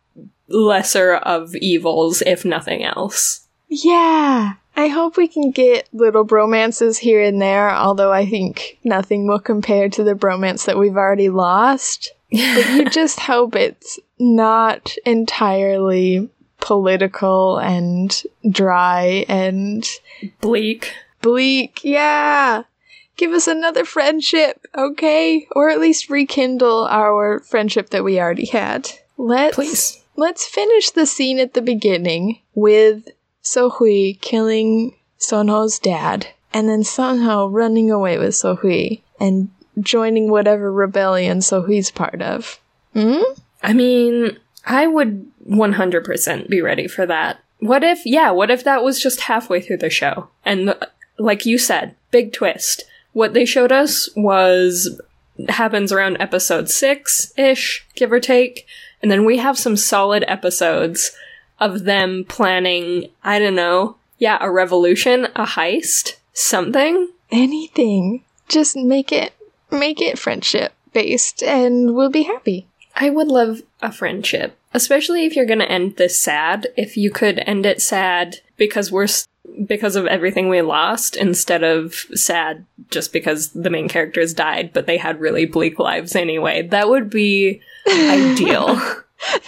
lesser 0.49 1.15
of 1.15 1.55
evils, 1.55 2.21
if 2.21 2.43
nothing 2.45 2.83
else. 2.83 3.47
Yeah. 3.69 4.53
I 4.75 4.87
hope 4.87 5.17
we 5.17 5.27
can 5.27 5.51
get 5.51 5.87
little 5.93 6.25
bromances 6.25 6.97
here 6.99 7.21
and 7.21 7.41
there, 7.41 7.71
although 7.71 8.11
I 8.11 8.25
think 8.25 8.77
nothing 8.83 9.25
will 9.25 9.39
compare 9.39 9.87
to 9.89 10.03
the 10.03 10.13
bromance 10.15 10.65
that 10.65 10.77
we've 10.77 10.97
already 10.97 11.29
lost. 11.29 12.11
But 12.31 12.69
you 12.75 12.89
just 12.89 13.19
hope 13.19 13.55
it's 13.55 13.99
not 14.19 14.95
entirely 15.05 16.29
political 16.59 17.57
and 17.59 18.23
dry 18.49 19.25
and 19.29 19.87
Bleak. 20.41 20.91
bleak. 21.21 21.81
Yeah. 21.83 22.63
Give 23.15 23.32
us 23.32 23.47
another 23.47 23.86
friendship, 23.86 24.65
okay? 24.76 25.47
Or 25.52 25.69
at 25.69 25.80
least 25.80 26.10
rekindle 26.10 26.88
our 26.89 27.39
friendship 27.39 27.89
that 27.91 28.04
we 28.04 28.19
already 28.19 28.47
had. 28.47 28.89
Let's 29.17 29.56
Please. 29.56 30.04
let's 30.15 30.45
finish 30.47 30.89
the 30.89 31.06
scene 31.06 31.39
at 31.39 31.54
the 31.54 31.62
beginning 31.62 32.39
with 32.56 33.10
Sohui 33.43 34.19
killing 34.21 34.95
Sonho's 35.19 35.80
dad, 35.80 36.28
and 36.54 36.67
then 36.67 36.82
Sonho 36.82 37.52
running 37.52 37.91
away 37.91 38.17
with 38.17 38.32
Sohui 38.32 39.02
and 39.19 39.49
joining 39.80 40.30
whatever 40.30 40.71
rebellion 40.71 41.39
Sohui's 41.39 41.91
part 41.91 42.21
of. 42.21 42.60
Hmm? 42.93 43.21
I 43.62 43.73
mean, 43.73 44.38
I 44.65 44.88
would 44.88 45.32
100% 45.49 46.49
be 46.49 46.62
ready 46.62 46.88
for 46.88 47.06
that. 47.06 47.39
What 47.60 47.84
if, 47.84 48.06
yeah, 48.06 48.32
what 48.32 48.52
if 48.52 48.63
that 48.65 48.84
was 48.84 49.02
just 49.02 49.21
halfway 49.21 49.62
through 49.62 49.78
the 49.78 49.89
show? 49.89 50.30
And, 50.43 50.69
uh, 50.69 50.76
like 51.17 51.45
you 51.45 51.58
said, 51.58 51.95
big 52.12 52.34
twist. 52.34 52.86
What 53.13 53.34
they 53.34 53.45
showed 53.45 53.71
us 53.71 54.10
was 54.15 54.99
happens 55.49 55.91
around 55.91 56.17
episode 56.19 56.69
six 56.69 57.34
ish, 57.38 57.86
give 57.95 58.12
or 58.12 58.19
take. 58.19 58.67
And 59.02 59.12
then 59.12 59.26
we 59.26 59.38
have 59.38 59.58
some 59.58 59.78
solid 59.78 60.23
episodes 60.28 61.12
of 61.60 61.84
them 61.84 62.26
planning, 62.28 63.10
I 63.23 63.39
don't 63.39 63.56
know, 63.56 63.97
yeah, 64.17 64.38
a 64.41 64.49
revolution, 64.49 65.26
a 65.36 65.45
heist, 65.45 66.13
something. 66.34 67.10
Anything. 67.32 68.23
Just 68.47 68.76
make 68.76 69.12
it 69.12 69.34
make 69.71 70.02
it 70.02 70.19
friendship 70.19 70.73
based 70.93 71.41
and 71.41 71.95
we'll 71.95 72.12
be 72.12 72.23
happy. 72.23 72.67
I 72.95 73.10
would 73.10 73.28
love 73.28 73.63
a 73.82 73.91
friendship, 73.91 74.56
especially 74.73 75.26
if 75.26 75.36
you're 75.36 75.47
going 75.47 75.60
to 75.60 75.71
end 75.71 75.97
this 75.97 76.21
sad. 76.21 76.67
If 76.78 76.95
you 76.95 77.10
could 77.10 77.39
end 77.39 77.65
it 77.65 77.82
sad 77.82 78.38
because 78.56 78.91
we're 78.91 79.08
because 79.65 79.95
of 79.95 80.06
everything 80.06 80.49
we 80.49 80.62
lost 80.62 81.15
instead 81.15 81.63
of 81.63 81.93
sad 82.13 82.65
just 82.89 83.13
because 83.13 83.49
the 83.49 83.69
main 83.69 83.88
characters 83.88 84.34
died, 84.34 84.71
but 84.73 84.86
they 84.86 84.97
had 84.97 85.19
really 85.19 85.45
bleak 85.45 85.79
lives 85.79 86.15
anyway. 86.15 86.62
That 86.62 86.89
would 86.89 87.10
be 87.10 87.62
ideal. 87.88 88.79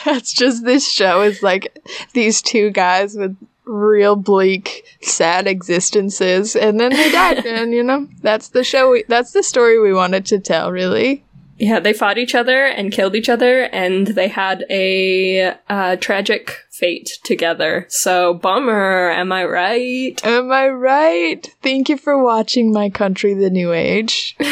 That's 0.05 0.33
just 0.33 0.63
this 0.63 0.89
show 0.89 1.21
is 1.21 1.43
like 1.43 1.77
these 2.13 2.41
two 2.41 2.69
guys 2.71 3.15
with 3.15 3.35
real 3.65 4.15
bleak, 4.15 4.85
sad 5.01 5.47
existences, 5.47 6.55
and 6.55 6.79
then 6.79 6.91
they 6.91 7.11
died, 7.11 7.45
and 7.45 7.73
you 7.73 7.83
know 7.83 8.07
that's 8.21 8.49
the 8.49 8.63
show. 8.63 8.91
We, 8.91 9.03
that's 9.07 9.31
the 9.31 9.43
story 9.43 9.79
we 9.79 9.93
wanted 9.93 10.25
to 10.27 10.39
tell, 10.39 10.71
really. 10.71 11.24
Yeah, 11.57 11.79
they 11.79 11.93
fought 11.93 12.17
each 12.17 12.35
other 12.35 12.65
and 12.65 12.91
killed 12.91 13.15
each 13.15 13.29
other, 13.29 13.63
and 13.63 14.07
they 14.07 14.27
had 14.27 14.65
a 14.69 15.55
uh, 15.69 15.95
tragic 15.97 16.65
fate 16.69 17.19
together. 17.23 17.85
So 17.89 18.33
bummer, 18.33 19.09
am 19.11 19.31
I 19.31 19.45
right? 19.45 20.19
Am 20.25 20.51
I 20.51 20.67
right? 20.67 21.47
Thank 21.61 21.89
you 21.89 21.97
for 21.97 22.21
watching 22.21 22.71
My 22.71 22.89
Country: 22.89 23.33
The 23.33 23.49
New 23.49 23.71
Age. 23.71 24.35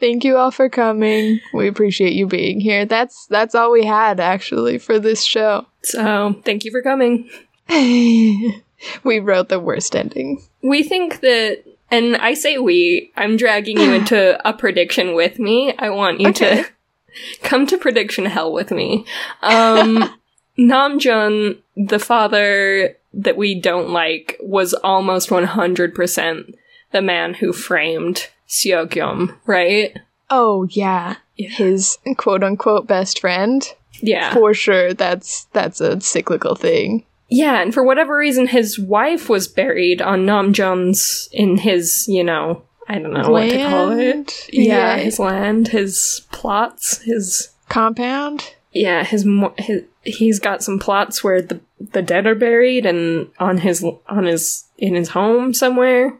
Thank 0.00 0.22
you 0.22 0.36
all 0.36 0.52
for 0.52 0.68
coming. 0.68 1.40
We 1.52 1.66
appreciate 1.66 2.12
you 2.12 2.28
being 2.28 2.60
here. 2.60 2.84
That's 2.84 3.26
that's 3.26 3.56
all 3.56 3.72
we 3.72 3.84
had 3.84 4.20
actually 4.20 4.78
for 4.78 5.00
this 5.00 5.24
show. 5.24 5.66
So 5.82 6.40
thank 6.44 6.64
you 6.64 6.70
for 6.70 6.82
coming. 6.82 7.28
we 7.68 9.18
wrote 9.18 9.48
the 9.48 9.58
worst 9.58 9.96
ending. 9.96 10.40
We 10.62 10.84
think 10.84 11.20
that 11.20 11.64
And 11.90 12.16
I 12.16 12.34
say 12.34 12.58
we, 12.58 13.12
I'm 13.16 13.36
dragging 13.36 13.78
you 13.78 13.92
into 13.92 14.38
a 14.48 14.52
prediction 14.52 15.14
with 15.14 15.38
me. 15.38 15.74
I 15.78 15.90
want 15.90 16.20
you 16.20 16.28
Okay. 16.28 16.62
to 16.64 16.68
come 17.42 17.66
to 17.66 17.78
prediction 17.78 18.26
hell 18.26 18.52
with 18.52 18.70
me. 18.70 19.04
Um, 19.42 20.14
Namjoon, 20.58 21.58
the 21.76 21.98
father 21.98 22.96
that 23.14 23.36
we 23.36 23.58
don't 23.58 23.90
like, 23.90 24.36
was 24.40 24.74
almost 24.74 25.30
100% 25.30 26.54
the 26.92 27.02
man 27.02 27.34
who 27.34 27.52
framed 27.52 28.28
Seogyum, 28.48 29.36
right? 29.46 29.96
Oh 30.30 30.64
yeah. 30.70 31.16
Yeah. 31.36 31.48
His 31.50 31.98
quote 32.16 32.42
unquote 32.42 32.86
best 32.86 33.20
friend. 33.20 33.66
Yeah. 34.00 34.32
For 34.34 34.52
sure 34.54 34.92
that's 34.94 35.44
that's 35.52 35.80
a 35.80 36.00
cyclical 36.00 36.54
thing. 36.54 37.04
Yeah, 37.28 37.60
and 37.60 37.74
for 37.74 37.82
whatever 37.84 38.16
reason, 38.16 38.46
his 38.46 38.78
wife 38.78 39.28
was 39.28 39.48
buried 39.48 40.00
on 40.00 40.20
Namjoon's, 40.26 41.28
in 41.32 41.58
his, 41.58 42.06
you 42.08 42.24
know, 42.24 42.62
I 42.88 42.98
don't 42.98 43.12
know 43.12 43.30
what 43.30 43.50
to 43.50 43.58
call 43.68 43.90
it. 43.92 44.48
Yeah, 44.52 44.96
Yeah. 44.96 44.96
his 44.96 45.18
land, 45.18 45.68
his 45.68 46.22
plots, 46.32 47.02
his 47.02 47.50
Compound? 47.68 48.54
yeah, 48.72 49.04
his, 49.04 49.26
his 49.58 49.82
he's 50.04 50.38
got 50.38 50.62
some 50.62 50.78
plots 50.78 51.22
where 51.22 51.42
the 51.42 51.60
the 51.78 52.00
dead 52.00 52.26
are 52.26 52.34
buried 52.34 52.86
and 52.86 53.28
on 53.38 53.58
his 53.58 53.84
on 54.08 54.24
his 54.24 54.64
in 54.78 54.94
his 54.94 55.10
home 55.10 55.52
somewhere. 55.52 56.18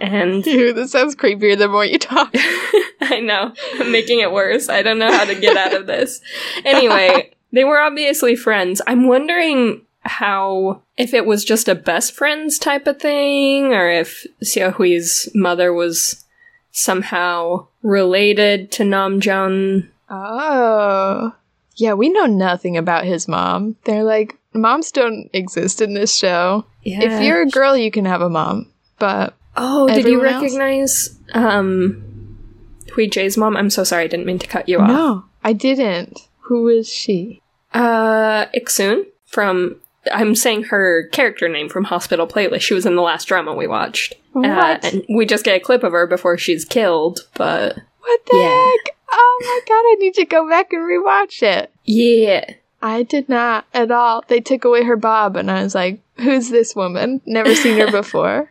And 0.00 0.44
Ew, 0.46 0.72
this 0.72 0.90
sounds 0.90 1.14
creepier 1.14 1.56
the 1.56 1.68
more 1.68 1.84
you 1.84 1.98
talk. 1.98 2.30
I 3.02 3.20
know, 3.20 3.52
I'm 3.78 3.92
making 3.92 4.18
it 4.20 4.32
worse. 4.32 4.68
I 4.68 4.82
don't 4.82 4.98
know 4.98 5.12
how 5.12 5.24
to 5.26 5.34
get 5.38 5.56
out 5.56 5.74
of 5.74 5.86
this. 5.86 6.20
Anyway, 6.64 7.32
they 7.52 7.62
were 7.62 7.78
obviously 7.78 8.34
friends. 8.34 8.82
I'm 8.86 9.06
wondering 9.06 9.82
how 10.02 10.82
if 10.96 11.12
it 11.14 11.26
was 11.26 11.44
just 11.44 11.68
a 11.68 11.74
best 11.74 12.12
friends 12.12 12.58
type 12.58 12.86
of 12.86 12.98
thing 13.00 13.74
or 13.74 13.90
if 13.90 14.26
Seo 14.42 14.72
Hui's 14.74 15.28
mother 15.34 15.72
was 15.72 16.24
somehow 16.72 17.66
related 17.82 18.70
to 18.72 18.82
Namjoon. 18.84 19.88
Oh. 20.08 21.34
Yeah, 21.76 21.94
we 21.94 22.08
know 22.10 22.26
nothing 22.26 22.76
about 22.76 23.04
his 23.04 23.26
mom. 23.28 23.76
They're 23.84 24.04
like, 24.04 24.36
moms 24.52 24.90
don't 24.90 25.30
exist 25.32 25.80
in 25.80 25.94
this 25.94 26.14
show. 26.16 26.64
Yeah. 26.82 27.02
If 27.02 27.22
you're 27.22 27.42
a 27.42 27.46
girl, 27.46 27.76
you 27.76 27.90
can 27.90 28.04
have 28.04 28.20
a 28.20 28.30
mom. 28.30 28.70
But 28.98 29.34
Oh, 29.56 29.88
did 29.88 30.06
you 30.06 30.24
else? 30.24 30.42
recognize 30.42 31.18
um 31.34 32.38
Hui 32.94 33.08
Jay's 33.08 33.36
mom? 33.36 33.56
I'm 33.56 33.70
so 33.70 33.84
sorry, 33.84 34.04
I 34.04 34.06
didn't 34.08 34.26
mean 34.26 34.38
to 34.38 34.46
cut 34.46 34.68
you 34.68 34.78
off. 34.78 34.88
no, 34.88 35.24
I 35.42 35.52
didn't. 35.52 36.20
Who 36.42 36.68
is 36.68 36.88
she? 36.88 37.40
Uh 37.74 38.46
Iksun 38.56 39.04
from 39.26 39.76
I'm 40.12 40.34
saying 40.34 40.64
her 40.64 41.08
character 41.12 41.48
name 41.48 41.68
from 41.68 41.84
Hospital 41.84 42.26
Playlist. 42.26 42.62
She 42.62 42.74
was 42.74 42.86
in 42.86 42.96
the 42.96 43.02
last 43.02 43.26
drama 43.26 43.54
we 43.54 43.66
watched. 43.66 44.14
Uh, 44.34 44.78
and 44.82 45.04
we 45.08 45.26
just 45.26 45.44
get 45.44 45.56
a 45.56 45.60
clip 45.60 45.82
of 45.82 45.92
her 45.92 46.06
before 46.06 46.38
she's 46.38 46.64
killed, 46.64 47.20
but 47.34 47.76
What 48.00 48.20
the 48.26 48.36
Yeah. 48.38 48.70
heck? 48.70 48.96
Oh 49.12 49.38
my 49.42 49.60
god, 49.68 49.74
I 49.74 49.96
need 49.98 50.14
to 50.14 50.24
go 50.24 50.48
back 50.48 50.72
and 50.72 50.82
rewatch 50.82 51.42
it. 51.42 51.70
yeah. 51.84 52.44
I 52.82 53.02
did 53.02 53.28
not 53.28 53.66
at 53.74 53.90
all. 53.90 54.24
They 54.26 54.40
took 54.40 54.64
away 54.64 54.84
her 54.84 54.96
bob, 54.96 55.36
and 55.36 55.50
I 55.50 55.62
was 55.62 55.74
like, 55.74 56.00
who's 56.16 56.48
this 56.48 56.74
woman? 56.74 57.20
Never 57.26 57.54
seen 57.54 57.78
her 57.78 57.90
before. 57.92 58.50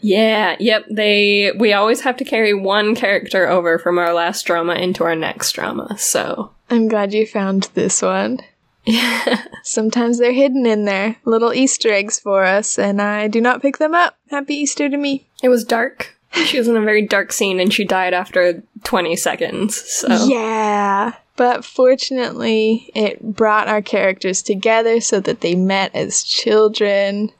Yeah, 0.00 0.54
yep, 0.60 0.84
they 0.90 1.52
we 1.58 1.72
always 1.72 2.02
have 2.02 2.16
to 2.18 2.24
carry 2.24 2.52
one 2.54 2.94
character 2.94 3.48
over 3.48 3.78
from 3.78 3.98
our 3.98 4.12
last 4.12 4.44
drama 4.44 4.74
into 4.74 5.02
our 5.04 5.16
next 5.16 5.52
drama. 5.52 5.96
So, 5.98 6.50
I'm 6.70 6.88
glad 6.88 7.14
you 7.14 7.26
found 7.26 7.70
this 7.74 8.02
one. 8.02 8.40
Yeah. 8.88 9.44
Sometimes 9.62 10.18
they're 10.18 10.32
hidden 10.32 10.64
in 10.66 10.84
there, 10.84 11.16
little 11.24 11.52
Easter 11.52 11.92
eggs 11.92 12.18
for 12.18 12.44
us, 12.44 12.78
and 12.78 13.00
I 13.02 13.28
do 13.28 13.40
not 13.40 13.62
pick 13.62 13.78
them 13.78 13.94
up. 13.94 14.16
Happy 14.30 14.54
Easter 14.54 14.88
to 14.88 14.96
me. 14.96 15.26
It 15.42 15.48
was 15.50 15.64
dark. 15.64 16.16
She 16.32 16.58
was 16.58 16.68
in 16.68 16.76
a 16.76 16.80
very 16.82 17.06
dark 17.06 17.32
scene 17.32 17.58
and 17.58 17.72
she 17.72 17.84
died 17.84 18.12
after 18.14 18.62
20 18.84 19.16
seconds. 19.16 19.76
So, 19.76 20.08
Yeah. 20.26 21.14
But 21.36 21.64
fortunately, 21.64 22.90
it 22.94 23.22
brought 23.22 23.68
our 23.68 23.80
characters 23.80 24.42
together 24.42 25.00
so 25.00 25.20
that 25.20 25.40
they 25.40 25.54
met 25.54 25.94
as 25.94 26.22
children. 26.22 27.30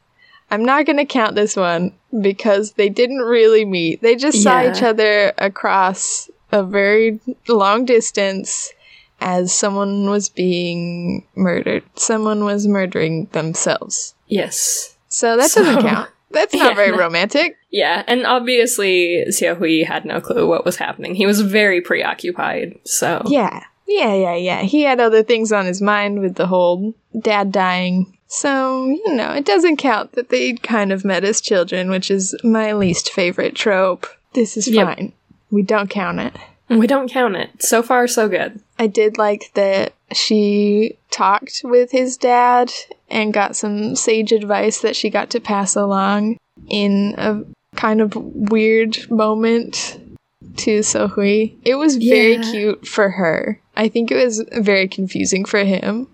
I'm 0.49 0.63
not 0.65 0.85
going 0.85 0.97
to 0.97 1.05
count 1.05 1.35
this 1.35 1.55
one 1.55 1.93
because 2.21 2.71
they 2.73 2.89
didn't 2.89 3.19
really 3.19 3.65
meet. 3.65 4.01
They 4.01 4.15
just 4.15 4.41
saw 4.41 4.61
Yeah. 4.61 4.71
each 4.71 4.81
other 4.81 5.33
across 5.37 6.29
a 6.51 6.63
very 6.63 7.19
long 7.47 7.85
distance 7.85 8.71
as 9.21 9.53
someone 9.53 10.09
was 10.09 10.29
being 10.29 11.25
murdered. 11.35 11.83
Someone 11.95 12.43
was 12.43 12.67
murdering 12.67 13.25
themselves. 13.31 14.13
yes. 14.27 14.95
So 15.11 15.37
that 15.37 15.49
So- 15.49 15.63
doesn't 15.63 15.81
count. 15.81 16.09
That's 16.31 16.53
not 16.53 16.69
Yeah, 16.71 16.75
very 16.75 16.91
romantic. 16.91 17.57
Yeah, 17.71 18.03
and 18.07 18.27
obviously 18.27 19.25
Seo 19.29 19.57
Hui 19.57 19.81
had 19.83 20.05
no 20.05 20.21
clue 20.21 20.47
what 20.47 20.63
was 20.65 20.75
happening. 20.75 21.15
He 21.15 21.25
was 21.25 21.41
very 21.41 21.81
preoccupied. 21.81 22.77
So, 22.85 23.23
Yeah. 23.25 23.63
Yeah, 23.87 24.13
yeah, 24.13 24.35
yeah. 24.35 24.61
He 24.61 24.83
had 24.83 24.99
other 24.99 25.23
things 25.23 25.51
on 25.51 25.65
his 25.65 25.81
mind 25.81 26.19
with 26.19 26.35
the 26.35 26.45
whole 26.45 26.93
dad 27.19 27.51
dying. 27.51 28.15
So, 28.27 28.85
you 28.85 29.15
know, 29.15 29.31
it 29.31 29.45
doesn't 29.45 29.77
count 29.77 30.11
that 30.11 30.29
they 30.29 30.53
kind 30.53 30.91
of 30.91 31.03
met 31.03 31.23
as 31.23 31.41
children, 31.41 31.89
which 31.89 32.11
is 32.11 32.35
my 32.43 32.73
least 32.73 33.11
favorite 33.11 33.55
trope. 33.55 34.05
This 34.35 34.55
is 34.55 34.67
Yep. 34.67 34.85
fine. 34.85 35.13
We 35.49 35.63
don't 35.63 35.89
count 35.89 36.19
it. 36.19 36.33
we 36.79 36.87
don't 36.87 37.11
count 37.11 37.35
it. 37.35 37.49
So 37.61 37.81
far, 37.83 38.07
so 38.07 38.27
good. 38.29 38.61
I 38.77 38.87
did 38.87 39.17
like 39.17 39.51
that 39.55 39.93
she 40.13 40.97
talked 41.11 41.61
with 41.63 41.91
his 41.91 42.17
dad 42.17 42.71
and 43.09 43.33
got 43.33 43.55
some 43.55 43.95
sage 43.95 44.31
advice 44.31 44.81
that 44.81 44.95
she 44.95 45.09
got 45.09 45.29
to 45.31 45.39
pass 45.39 45.75
along 45.75 46.37
in 46.67 47.15
a 47.17 47.41
kind 47.75 48.01
of 48.01 48.15
weird 48.15 49.09
moment 49.11 49.99
to 50.57 50.79
Sohui. 50.79 51.55
It 51.63 51.75
was 51.75 51.95
very 51.97 52.35
Yeah. 52.35 52.51
cute 52.51 52.87
for 52.87 53.09
her. 53.09 53.59
I 53.75 53.87
think 53.87 54.11
it 54.11 54.23
was 54.23 54.43
very 54.57 54.87
confusing 54.87 55.45
for 55.45 55.63
him. 55.63 56.07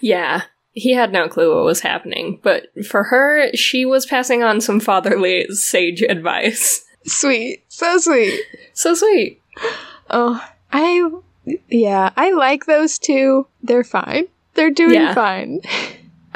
Yeah, 0.00 0.42
he 0.72 0.92
had 0.92 1.12
no 1.12 1.28
clue 1.28 1.54
what 1.54 1.64
was 1.64 1.80
happening. 1.80 2.40
But 2.42 2.66
for 2.84 3.04
her, 3.04 3.52
she 3.54 3.84
was 3.84 4.06
passing 4.06 4.42
on 4.42 4.60
some 4.60 4.80
fatherly 4.80 5.46
sage 5.50 6.02
advice. 6.02 6.84
Sweet. 7.06 7.64
So 7.68 7.98
sweet. 7.98 8.40
So 8.72 8.94
sweet. 8.94 9.40
Oh, 10.10 10.42
I. 10.72 11.10
Yeah, 11.68 12.10
I 12.16 12.32
like 12.32 12.64
those 12.66 12.98
two. 12.98 13.46
They're 13.62 13.84
fine. 13.84 14.26
They're 14.54 14.70
doing 14.70 14.94
Yeah. 14.94 15.14
fine. 15.14 15.60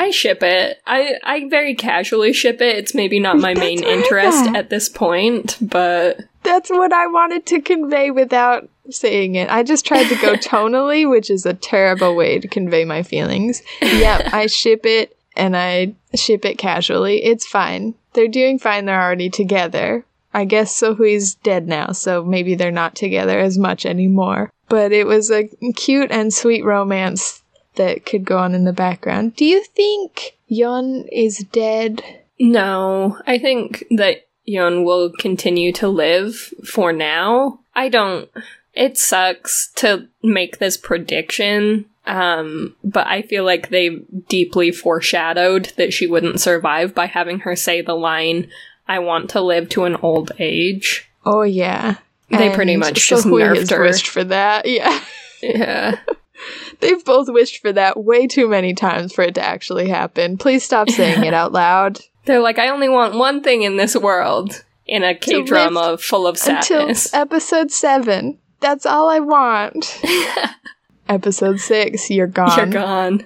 I 0.01 0.11
ship 0.11 0.45
it. 0.45 0.79
I, 0.87 1.15
I 1.25 1.49
very 1.49 1.75
casually 1.75 2.33
ship 2.33 2.61
it. 2.61 2.77
It's 2.77 2.95
maybe 2.95 3.19
not 3.19 3.37
my 3.39 3.55
main 3.55 3.79
That's 3.79 3.83
what 3.87 3.91
I 3.91 3.97
interest 3.97 4.45
thought. 4.45 4.57
at 4.57 4.71
this 4.71 4.89
point, 4.89 5.57
but 5.61 6.21
That's 6.45 6.71
what 6.71 6.93
I 6.93 7.09
wanted 7.09 7.47
to 7.47 7.61
convey 7.61 8.13
without 8.13 8.69
saying 8.91 9.35
it. 9.35 9.51
I 9.51 9.65
just 9.65 9.85
tried 9.85 10.09
to 10.09 10.15
go 10.21 10.35
tonally, 10.37 11.09
which 11.11 11.31
is 11.31 11.45
a 11.47 11.53
terrible 11.55 12.15
way 12.15 12.39
to 12.39 12.47
convey 12.47 12.85
my 12.85 13.03
feelings. 13.03 13.61
Yep, 13.83 14.33
I 14.33 14.47
ship 14.47 14.87
it 14.87 15.17
and 15.37 15.57
I 15.57 15.95
ship 16.15 16.45
it 16.45 16.59
casually. 16.59 17.25
It's 17.25 17.45
fine. 17.47 17.95
They're 18.13 18.29
doing 18.29 18.61
fine. 18.61 18.85
They're 18.85 19.03
already 19.03 19.31
together. 19.31 20.05
I 20.35 20.45
guess 20.45 20.79
Sohui's 20.79 21.35
dead 21.35 21.67
now, 21.67 21.93
so 21.93 22.25
maybe 22.25 22.55
they're 22.55 22.71
not 22.71 22.95
together 22.95 23.39
as 23.39 23.59
much 23.59 23.87
anymore. 23.87 24.53
But 24.69 24.93
it 24.93 25.07
was 25.07 25.31
a 25.31 25.49
cute 25.75 26.11
and 26.11 26.33
sweet 26.33 26.65
romance 26.65 27.43
that 27.77 28.05
could 28.05 28.25
go 28.25 28.39
on 28.39 28.55
in 28.55 28.65
the 28.65 28.73
background. 28.73 29.37
Do 29.37 29.45
you 29.45 29.65
think 29.65 30.37
Yon 30.47 31.07
is 31.11 31.39
dead? 31.53 32.03
no, 32.39 33.19
I 33.27 33.39
think 33.39 33.85
that 33.91 34.27
Yon 34.45 34.85
will 34.85 35.11
continue 35.19 35.73
to 35.73 35.89
live 35.89 36.37
for 36.65 36.93
now. 36.93 37.61
I 37.75 37.89
don't. 37.89 38.31
It 38.75 38.97
sucks 38.97 39.71
to 39.77 40.09
make 40.23 40.59
this 40.59 40.77
prediction, 40.77 41.87
um, 42.07 42.77
but 42.85 43.07
I 43.07 43.23
feel 43.23 43.45
like 43.45 43.69
they 43.69 43.91
deeply 44.29 44.71
foreshadowed 44.71 45.73
that 45.77 45.93
she 45.93 46.07
wouldn't 46.07 46.41
survive 46.41 46.95
by 46.95 47.07
having 47.07 47.41
her 47.41 47.57
say 47.57 47.83
the 47.83 47.95
line, 47.95 48.49
I 48.89 48.99
want 49.01 49.31
to 49.31 49.41
live 49.41 49.69
to 49.71 49.85
an 49.85 49.97
old 50.03 50.33
age. 50.39 51.09
Oh 51.25 51.43
yeah. 51.43 51.97
They 52.31 52.55
pretty 52.55 52.77
much 52.77 53.09
just 53.09 53.27
nerfed 53.27 53.71
her. 53.71 53.83
wished 53.83 54.09
for 54.09 54.25
that. 54.25 54.67
Yeah. 54.69 55.01
Yeah. 55.43 55.99
They've 56.81 57.05
both 57.05 57.29
wished 57.29 57.61
for 57.61 57.73
that 57.73 58.03
way 58.03 58.27
too 58.27 58.49
many 58.49 58.73
times 58.75 59.13
for 59.13 59.23
it 59.23 59.35
to 59.37 59.43
actually 59.43 59.89
happen. 59.89 60.37
Please 60.39 60.63
stop 60.65 60.89
saying 60.91 61.25
it 61.25 61.35
out 61.41 61.53
loud. 61.53 61.99
They're 62.27 62.41
like, 62.41 62.59
I 62.59 62.69
only 62.69 62.89
want 62.89 63.15
one 63.15 63.43
thing 63.43 63.63
in 63.63 63.77
this 63.77 63.97
world 63.97 64.65
in 64.87 65.03
a 65.05 65.15
K 65.15 65.43
drama 65.43 65.99
full 65.99 66.27
of 66.27 66.37
Until 66.47 66.63
sadness. 66.63 67.13
episode 67.15 67.71
seven. 67.71 68.39
That's 68.61 68.87
all 68.87 69.09
I 69.09 69.21
want. 69.21 70.01
episode 71.09 71.61
six, 71.61 72.11
you're 72.11 72.27
gone. 72.27 72.57
You're 72.57 72.67
gone. 72.67 73.25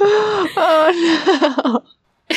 oh 0.00 1.82
no. 2.30 2.36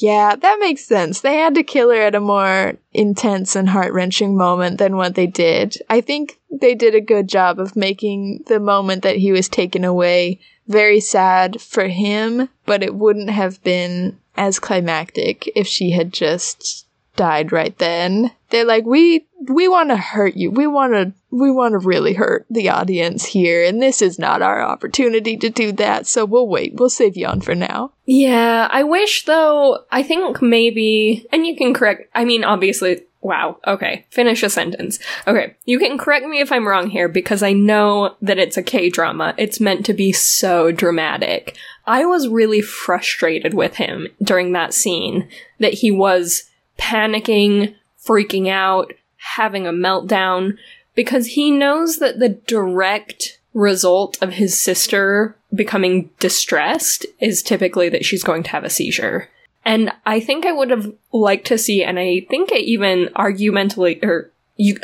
Yeah, 0.00 0.36
that 0.36 0.58
makes 0.60 0.84
sense. 0.84 1.20
They 1.20 1.36
had 1.36 1.54
to 1.56 1.62
kill 1.62 1.90
her 1.90 2.00
at 2.00 2.14
a 2.14 2.20
more 2.20 2.74
intense 2.92 3.56
and 3.56 3.68
heart 3.68 3.92
wrenching 3.92 4.36
moment 4.36 4.78
than 4.78 4.96
what 4.96 5.14
they 5.14 5.26
did. 5.26 5.76
I 5.90 6.00
think 6.00 6.38
they 6.50 6.74
did 6.74 6.94
a 6.94 7.00
good 7.00 7.28
job 7.28 7.58
of 7.58 7.76
making 7.76 8.44
the 8.46 8.60
moment 8.60 9.02
that 9.02 9.16
he 9.16 9.32
was 9.32 9.48
taken 9.48 9.84
away 9.84 10.40
very 10.68 11.00
sad 11.00 11.60
for 11.60 11.88
him, 11.88 12.48
but 12.64 12.82
it 12.82 12.94
wouldn't 12.94 13.30
have 13.30 13.62
been 13.64 14.18
as 14.36 14.60
climactic 14.60 15.50
if 15.56 15.66
she 15.66 15.90
had 15.90 16.12
just 16.12 16.86
died 17.16 17.50
right 17.50 17.76
then. 17.78 18.30
They're 18.50 18.64
like, 18.64 18.86
we 18.86 19.26
we 19.46 19.68
want 19.68 19.90
to 19.90 19.96
hurt 19.96 20.36
you. 20.36 20.50
We 20.50 20.66
want 20.66 20.92
to 20.94 21.12
we 21.30 21.50
want 21.50 21.72
to 21.72 21.78
really 21.78 22.14
hurt 22.14 22.46
the 22.50 22.70
audience 22.70 23.24
here, 23.24 23.64
and 23.64 23.80
this 23.80 24.02
is 24.02 24.18
not 24.18 24.42
our 24.42 24.60
opportunity 24.60 25.36
to 25.36 25.50
do 25.50 25.72
that. 25.72 26.06
So 26.06 26.24
we'll 26.24 26.48
wait. 26.48 26.74
We'll 26.74 26.90
save 26.90 27.14
Yeon 27.14 27.44
for 27.44 27.54
now. 27.54 27.92
Yeah, 28.06 28.68
I 28.70 28.82
wish 28.82 29.24
though. 29.24 29.84
I 29.92 30.02
think 30.02 30.42
maybe, 30.42 31.26
and 31.32 31.46
you 31.46 31.56
can 31.56 31.74
correct. 31.74 32.10
I 32.14 32.24
mean, 32.24 32.42
obviously, 32.42 33.02
wow. 33.20 33.58
Okay, 33.66 34.06
finish 34.10 34.42
a 34.42 34.50
sentence. 34.50 34.98
Okay, 35.26 35.54
you 35.64 35.78
can 35.78 35.98
correct 35.98 36.26
me 36.26 36.40
if 36.40 36.50
I'm 36.50 36.66
wrong 36.66 36.90
here 36.90 37.08
because 37.08 37.42
I 37.42 37.52
know 37.52 38.16
that 38.22 38.38
it's 38.38 38.56
a 38.56 38.62
K 38.62 38.90
drama. 38.90 39.34
It's 39.38 39.60
meant 39.60 39.86
to 39.86 39.94
be 39.94 40.10
so 40.12 40.72
dramatic. 40.72 41.56
I 41.86 42.04
was 42.04 42.28
really 42.28 42.60
frustrated 42.60 43.54
with 43.54 43.76
him 43.76 44.08
during 44.22 44.52
that 44.52 44.74
scene 44.74 45.28
that 45.58 45.74
he 45.74 45.90
was 45.90 46.44
panicking, 46.78 47.74
freaking 48.04 48.48
out, 48.48 48.92
having 49.36 49.66
a 49.66 49.72
meltdown 49.72 50.56
because 50.94 51.26
he 51.26 51.50
knows 51.50 51.98
that 51.98 52.18
the 52.18 52.28
direct 52.28 53.38
result 53.54 54.18
of 54.22 54.34
his 54.34 54.58
sister 54.60 55.36
becoming 55.54 56.10
distressed 56.18 57.06
is 57.20 57.42
typically 57.42 57.88
that 57.88 58.04
she's 58.04 58.22
going 58.22 58.42
to 58.42 58.50
have 58.50 58.64
a 58.64 58.70
seizure. 58.70 59.28
And 59.64 59.92
I 60.06 60.20
think 60.20 60.46
I 60.46 60.52
would 60.52 60.70
have 60.70 60.92
liked 61.12 61.46
to 61.48 61.58
see, 61.58 61.82
and 61.82 61.98
I 61.98 62.26
think 62.30 62.50
it 62.52 62.62
even 62.62 63.08
argumentally, 63.16 64.02
or 64.02 64.30
you, 64.56 64.78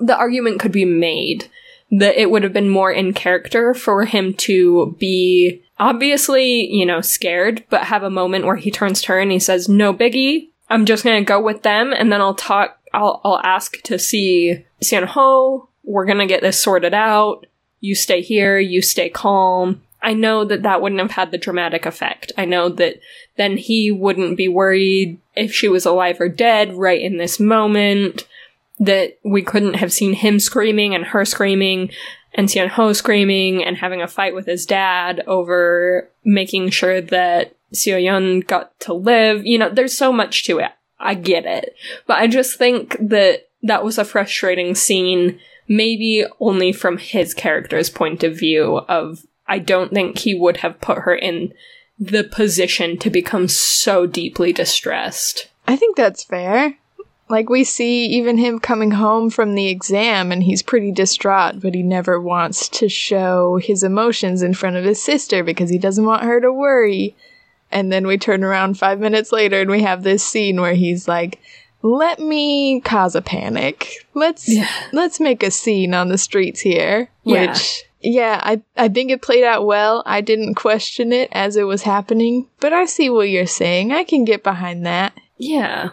the 0.00 0.16
argument 0.16 0.60
could 0.60 0.72
be 0.72 0.84
made 0.84 1.48
that 1.90 2.20
it 2.20 2.30
would 2.30 2.42
have 2.42 2.52
been 2.52 2.68
more 2.68 2.92
in 2.92 3.12
character 3.12 3.74
for 3.74 4.04
him 4.04 4.34
to 4.34 4.96
be 4.98 5.62
obviously, 5.78 6.72
you 6.72 6.86
know, 6.86 7.00
scared, 7.00 7.64
but 7.68 7.84
have 7.84 8.02
a 8.02 8.10
moment 8.10 8.46
where 8.46 8.56
he 8.56 8.70
turns 8.70 9.02
to 9.02 9.08
her 9.08 9.18
and 9.18 9.32
he 9.32 9.38
says, 9.38 9.68
no 9.68 9.92
biggie, 9.92 10.48
I'm 10.68 10.86
just 10.86 11.02
gonna 11.04 11.24
go 11.24 11.40
with 11.40 11.62
them 11.62 11.92
and 11.92 12.12
then 12.12 12.20
I'll 12.20 12.34
talk, 12.34 12.78
I'll, 12.92 13.20
I'll 13.24 13.40
ask 13.42 13.80
to 13.82 13.98
see 13.98 14.64
Seon 14.82 15.06
Ho. 15.06 15.68
We're 15.84 16.06
gonna 16.06 16.26
get 16.26 16.42
this 16.42 16.60
sorted 16.60 16.94
out. 16.94 17.46
You 17.80 17.94
stay 17.94 18.20
here, 18.20 18.58
you 18.58 18.82
stay 18.82 19.08
calm. 19.08 19.82
I 20.02 20.14
know 20.14 20.44
that 20.44 20.62
that 20.62 20.80
wouldn't 20.80 21.00
have 21.00 21.10
had 21.10 21.30
the 21.30 21.38
dramatic 21.38 21.84
effect. 21.84 22.32
I 22.38 22.44
know 22.44 22.68
that 22.70 23.00
then 23.36 23.56
he 23.56 23.90
wouldn't 23.90 24.36
be 24.36 24.48
worried 24.48 25.18
if 25.36 25.52
she 25.52 25.68
was 25.68 25.84
alive 25.84 26.20
or 26.20 26.28
dead 26.28 26.74
right 26.74 27.00
in 27.00 27.18
this 27.18 27.38
moment. 27.38 28.26
That 28.78 29.18
we 29.22 29.42
couldn't 29.42 29.74
have 29.74 29.92
seen 29.92 30.14
him 30.14 30.40
screaming 30.40 30.94
and 30.94 31.04
her 31.04 31.26
screaming 31.26 31.90
and 32.34 32.48
Seon 32.48 32.68
Ho 32.68 32.92
screaming 32.92 33.62
and 33.62 33.76
having 33.76 34.00
a 34.00 34.08
fight 34.08 34.34
with 34.34 34.46
his 34.46 34.64
dad 34.64 35.22
over 35.26 36.08
making 36.24 36.70
sure 36.70 37.00
that 37.00 37.54
Seo 37.74 38.02
Yun 38.02 38.40
got 38.40 38.78
to 38.80 38.94
live. 38.94 39.44
You 39.44 39.58
know, 39.58 39.68
there's 39.68 39.96
so 39.96 40.12
much 40.12 40.44
to 40.44 40.58
it. 40.58 40.70
I 41.00 41.14
get 41.14 41.46
it. 41.46 41.74
But 42.06 42.18
I 42.18 42.26
just 42.26 42.58
think 42.58 42.96
that 43.00 43.48
that 43.62 43.84
was 43.84 43.98
a 43.98 44.04
frustrating 44.04 44.74
scene, 44.74 45.40
maybe 45.68 46.24
only 46.38 46.72
from 46.72 46.98
his 46.98 47.34
character's 47.34 47.90
point 47.90 48.22
of 48.22 48.38
view 48.38 48.78
of 48.88 49.24
I 49.46 49.58
don't 49.58 49.92
think 49.92 50.18
he 50.18 50.34
would 50.34 50.58
have 50.58 50.80
put 50.80 50.98
her 50.98 51.14
in 51.14 51.52
the 51.98 52.24
position 52.24 52.96
to 52.98 53.10
become 53.10 53.48
so 53.48 54.06
deeply 54.06 54.52
distressed. 54.52 55.48
I 55.66 55.76
think 55.76 55.96
that's 55.96 56.24
fair. 56.24 56.76
Like, 57.28 57.48
we 57.48 57.62
see 57.62 58.06
even 58.06 58.38
him 58.38 58.58
coming 58.58 58.90
home 58.90 59.30
from 59.30 59.54
the 59.54 59.68
exam 59.68 60.32
and 60.32 60.42
he's 60.42 60.62
pretty 60.62 60.90
distraught, 60.90 61.60
but 61.60 61.74
he 61.74 61.82
never 61.82 62.20
wants 62.20 62.68
to 62.70 62.88
show 62.88 63.58
his 63.62 63.84
emotions 63.84 64.42
in 64.42 64.54
front 64.54 64.76
of 64.76 64.84
his 64.84 65.00
sister 65.00 65.44
because 65.44 65.70
he 65.70 65.78
doesn't 65.78 66.04
want 66.04 66.24
her 66.24 66.40
to 66.40 66.52
worry. 66.52 67.14
And 67.72 67.92
then 67.92 68.06
we 68.06 68.18
turn 68.18 68.42
around 68.44 68.78
five 68.78 68.98
minutes 69.00 69.32
later 69.32 69.60
and 69.60 69.70
we 69.70 69.82
have 69.82 70.02
this 70.02 70.24
scene 70.24 70.60
where 70.60 70.74
he's 70.74 71.06
like, 71.06 71.40
let 71.82 72.18
me 72.18 72.80
cause 72.80 73.14
a 73.14 73.22
panic. 73.22 74.06
Let's 74.14 74.48
Yeah. 74.48 74.68
let's 74.92 75.20
make 75.20 75.42
a 75.42 75.50
scene 75.50 75.94
on 75.94 76.08
the 76.08 76.18
streets 76.18 76.60
here. 76.60 77.08
Yeah. 77.24 77.52
Which 77.52 77.84
yeah, 78.02 78.40
I 78.42 78.62
I 78.76 78.88
think 78.88 79.10
it 79.10 79.22
played 79.22 79.44
out 79.44 79.66
well. 79.66 80.02
I 80.06 80.20
didn't 80.20 80.54
question 80.54 81.12
it 81.12 81.28
as 81.32 81.56
it 81.56 81.64
was 81.64 81.82
happening, 81.82 82.48
but 82.58 82.72
I 82.72 82.84
see 82.86 83.08
what 83.10 83.28
you're 83.30 83.46
saying. 83.46 83.92
I 83.92 84.04
can 84.04 84.24
get 84.24 84.42
behind 84.42 84.84
that. 84.86 85.12
Yeah. 85.38 85.90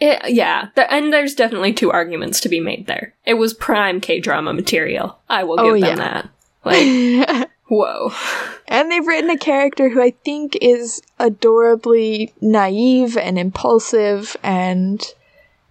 It, 0.00 0.30
yeah, 0.32 0.68
Th- 0.76 0.86
and 0.88 1.12
there's 1.12 1.34
definitely 1.34 1.72
two 1.72 1.90
arguments 1.90 2.40
to 2.42 2.48
be 2.48 2.60
made 2.60 2.86
there. 2.86 3.12
It 3.26 3.34
was 3.34 3.52
prime 3.54 4.00
K 4.00 4.20
drama 4.20 4.52
material. 4.52 5.18
I 5.28 5.42
will 5.42 5.58
oh, 5.58 5.74
give 5.74 5.82
Oh, 5.84 5.86
them 5.90 5.98
yeah. 5.98 6.22
that. 6.22 6.28
Like, 6.64 7.43
whoa. 7.68 8.12
And 8.68 8.90
they've 8.90 9.06
written 9.06 9.30
a 9.30 9.38
character 9.38 9.88
who 9.88 10.02
I 10.02 10.10
think 10.24 10.56
is 10.60 11.02
adorably 11.18 12.32
naive 12.40 13.16
and 13.16 13.38
impulsive, 13.38 14.36
and 14.42 15.02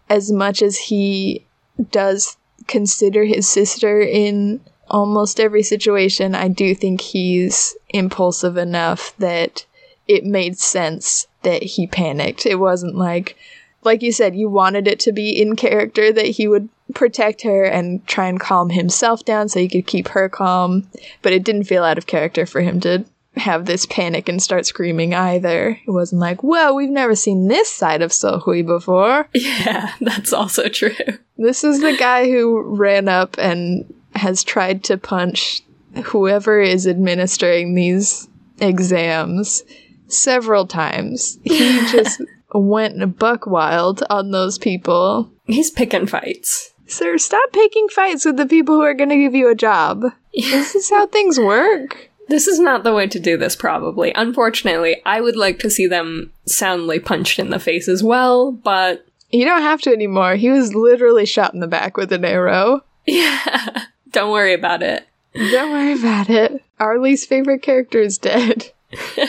as 0.10 0.32
much 0.32 0.62
as 0.62 0.78
he 0.78 1.46
does 1.92 2.38
consider 2.68 3.24
his 3.24 3.48
sister 3.48 4.00
in 4.02 4.62
almost 4.90 5.40
every 5.40 5.64
situation, 5.64 6.36
I 6.36 6.48
do 6.48 6.76
think 6.76 7.02
he's 7.02 7.76
impulsive 7.90 8.58
enough 8.58 9.16
that 9.18 9.66
it 10.08 10.26
made 10.26 10.58
sense 10.58 11.28
that 11.42 11.64
he 11.64 11.88
panicked. 11.88 12.46
It 12.46 12.60
wasn't 12.60 12.96
like, 12.96 13.38
like 13.84 14.02
you 14.02 14.12
said, 14.12 14.36
you 14.36 14.50
wanted 14.50 14.88
it 14.88 15.00
to 15.02 15.12
be 15.12 15.42
in 15.42 15.56
character 15.56 16.12
that 16.12 16.28
he 16.28 16.48
would 16.48 16.70
protect 16.94 17.44
her 17.44 17.64
and 17.64 18.06
try 18.08 18.28
and 18.28 18.40
calm 18.40 18.70
himself 18.70 19.26
down 19.26 19.50
so 19.50 19.60
he 19.60 19.70
could 19.70 19.88
keep 19.88 20.10
her 20.10 20.30
calm, 20.30 20.88
but 21.22 21.34
it 21.34 21.44
didn't 21.44 21.66
feel 21.66 21.84
out 21.84 21.98
of 21.98 22.08
character 22.08 22.46
for 22.46 22.62
him 22.62 22.80
to 22.82 23.06
have 23.36 23.66
this 23.66 23.86
panic 23.86 24.30
and 24.30 24.42
start 24.42 24.66
screaming 24.66 25.14
either. 25.14 25.80
It 25.86 25.92
wasn't 25.92 26.22
like, 26.22 26.44
well, 26.44 26.76
we've 26.76 26.90
never 26.90 27.16
seen 27.16 27.48
this 27.48 27.72
side 27.72 28.02
of 28.02 28.12
Seo 28.12 28.42
Hui 28.42 28.62
before. 28.62 29.28
Yeah, 29.34 29.94
that's 30.02 30.34
also 30.34 30.70
true. 30.70 30.96
This 31.38 31.64
is 31.64 31.82
the 31.82 31.96
guy 31.98 32.30
who 32.30 32.62
ran 32.76 33.08
up 33.08 33.38
and 33.38 33.92
has 34.16 34.44
tried 34.44 34.84
to 34.86 34.98
punch 34.98 35.62
whoever 36.06 36.60
is 36.60 36.88
administering 36.88 37.76
these 37.76 38.28
exams 38.60 39.64
several 40.08 40.68
times. 40.68 41.40
He 41.44 41.58
just 41.92 42.22
went 42.54 43.18
buck 43.18 43.48
wild 43.48 44.04
on 44.10 44.32
those 44.32 44.58
people. 44.58 45.32
He's 45.46 45.72
picking 45.72 46.08
fights. 46.08 46.73
Sir, 46.88 47.18
stop 47.18 47.52
picking 47.52 47.88
fights 47.90 48.26
with 48.26 48.38
the 48.38 48.46
people 48.46 48.76
who 48.76 48.82
are 48.82 48.94
going 48.94 49.10
to 49.10 49.18
give 49.18 49.34
you 49.36 49.50
a 49.50 49.56
job. 49.56 50.04
This 50.34 50.76
is 50.76 50.90
how 50.90 51.08
things 51.08 51.40
work. 51.40 52.10
This 52.30 52.48
is 52.48 52.60
not 52.60 52.84
the 52.84 52.94
way 52.94 53.08
to 53.08 53.20
do 53.20 53.38
this, 53.38 53.56
probably. 53.56 54.12
Unfortunately, 54.16 55.02
I 55.06 55.20
would 55.22 55.36
like 55.36 55.60
to 55.60 55.70
see 55.70 55.88
them 55.88 56.32
soundly 56.46 57.00
punched 57.00 57.40
in 57.40 57.50
the 57.50 57.60
face 57.60 57.88
as 57.88 58.02
well, 58.04 58.52
but 58.52 59.06
You 59.32 59.46
don't 59.46 59.62
have 59.62 59.82
to 59.82 59.92
anymore. 59.92 60.36
He 60.36 60.50
was 60.50 60.74
literally 60.76 61.26
shot 61.26 61.54
in 61.54 61.60
the 61.60 61.68
back 61.68 61.98
with 61.98 62.12
an 62.14 62.24
arrow. 62.26 62.82
yeah, 63.06 63.86
don't 64.12 64.32
worry 64.32 64.54
about 64.54 64.82
it. 64.84 65.06
Don't 65.34 65.72
worry 65.72 65.94
about 66.00 66.30
it. 66.30 66.64
Our 66.80 67.00
least 67.00 67.28
favorite 67.28 67.62
character 67.62 68.00
is 68.00 68.18
dead. 68.18 68.72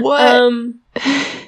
what? 0.00 0.20
Um, 0.20 0.80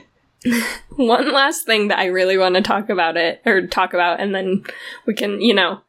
one 0.96 1.32
last 1.32 1.64
thing 1.66 1.88
that 1.88 1.98
I 1.98 2.06
really 2.06 2.38
want 2.38 2.54
to 2.56 2.62
talk 2.62 2.88
about 2.88 3.16
it, 3.16 3.40
or 3.46 3.66
talk 3.66 3.94
about, 3.94 4.20
and 4.20 4.34
then 4.34 4.64
we 5.06 5.14
can, 5.14 5.40
you 5.40 5.54
know, 5.54 5.80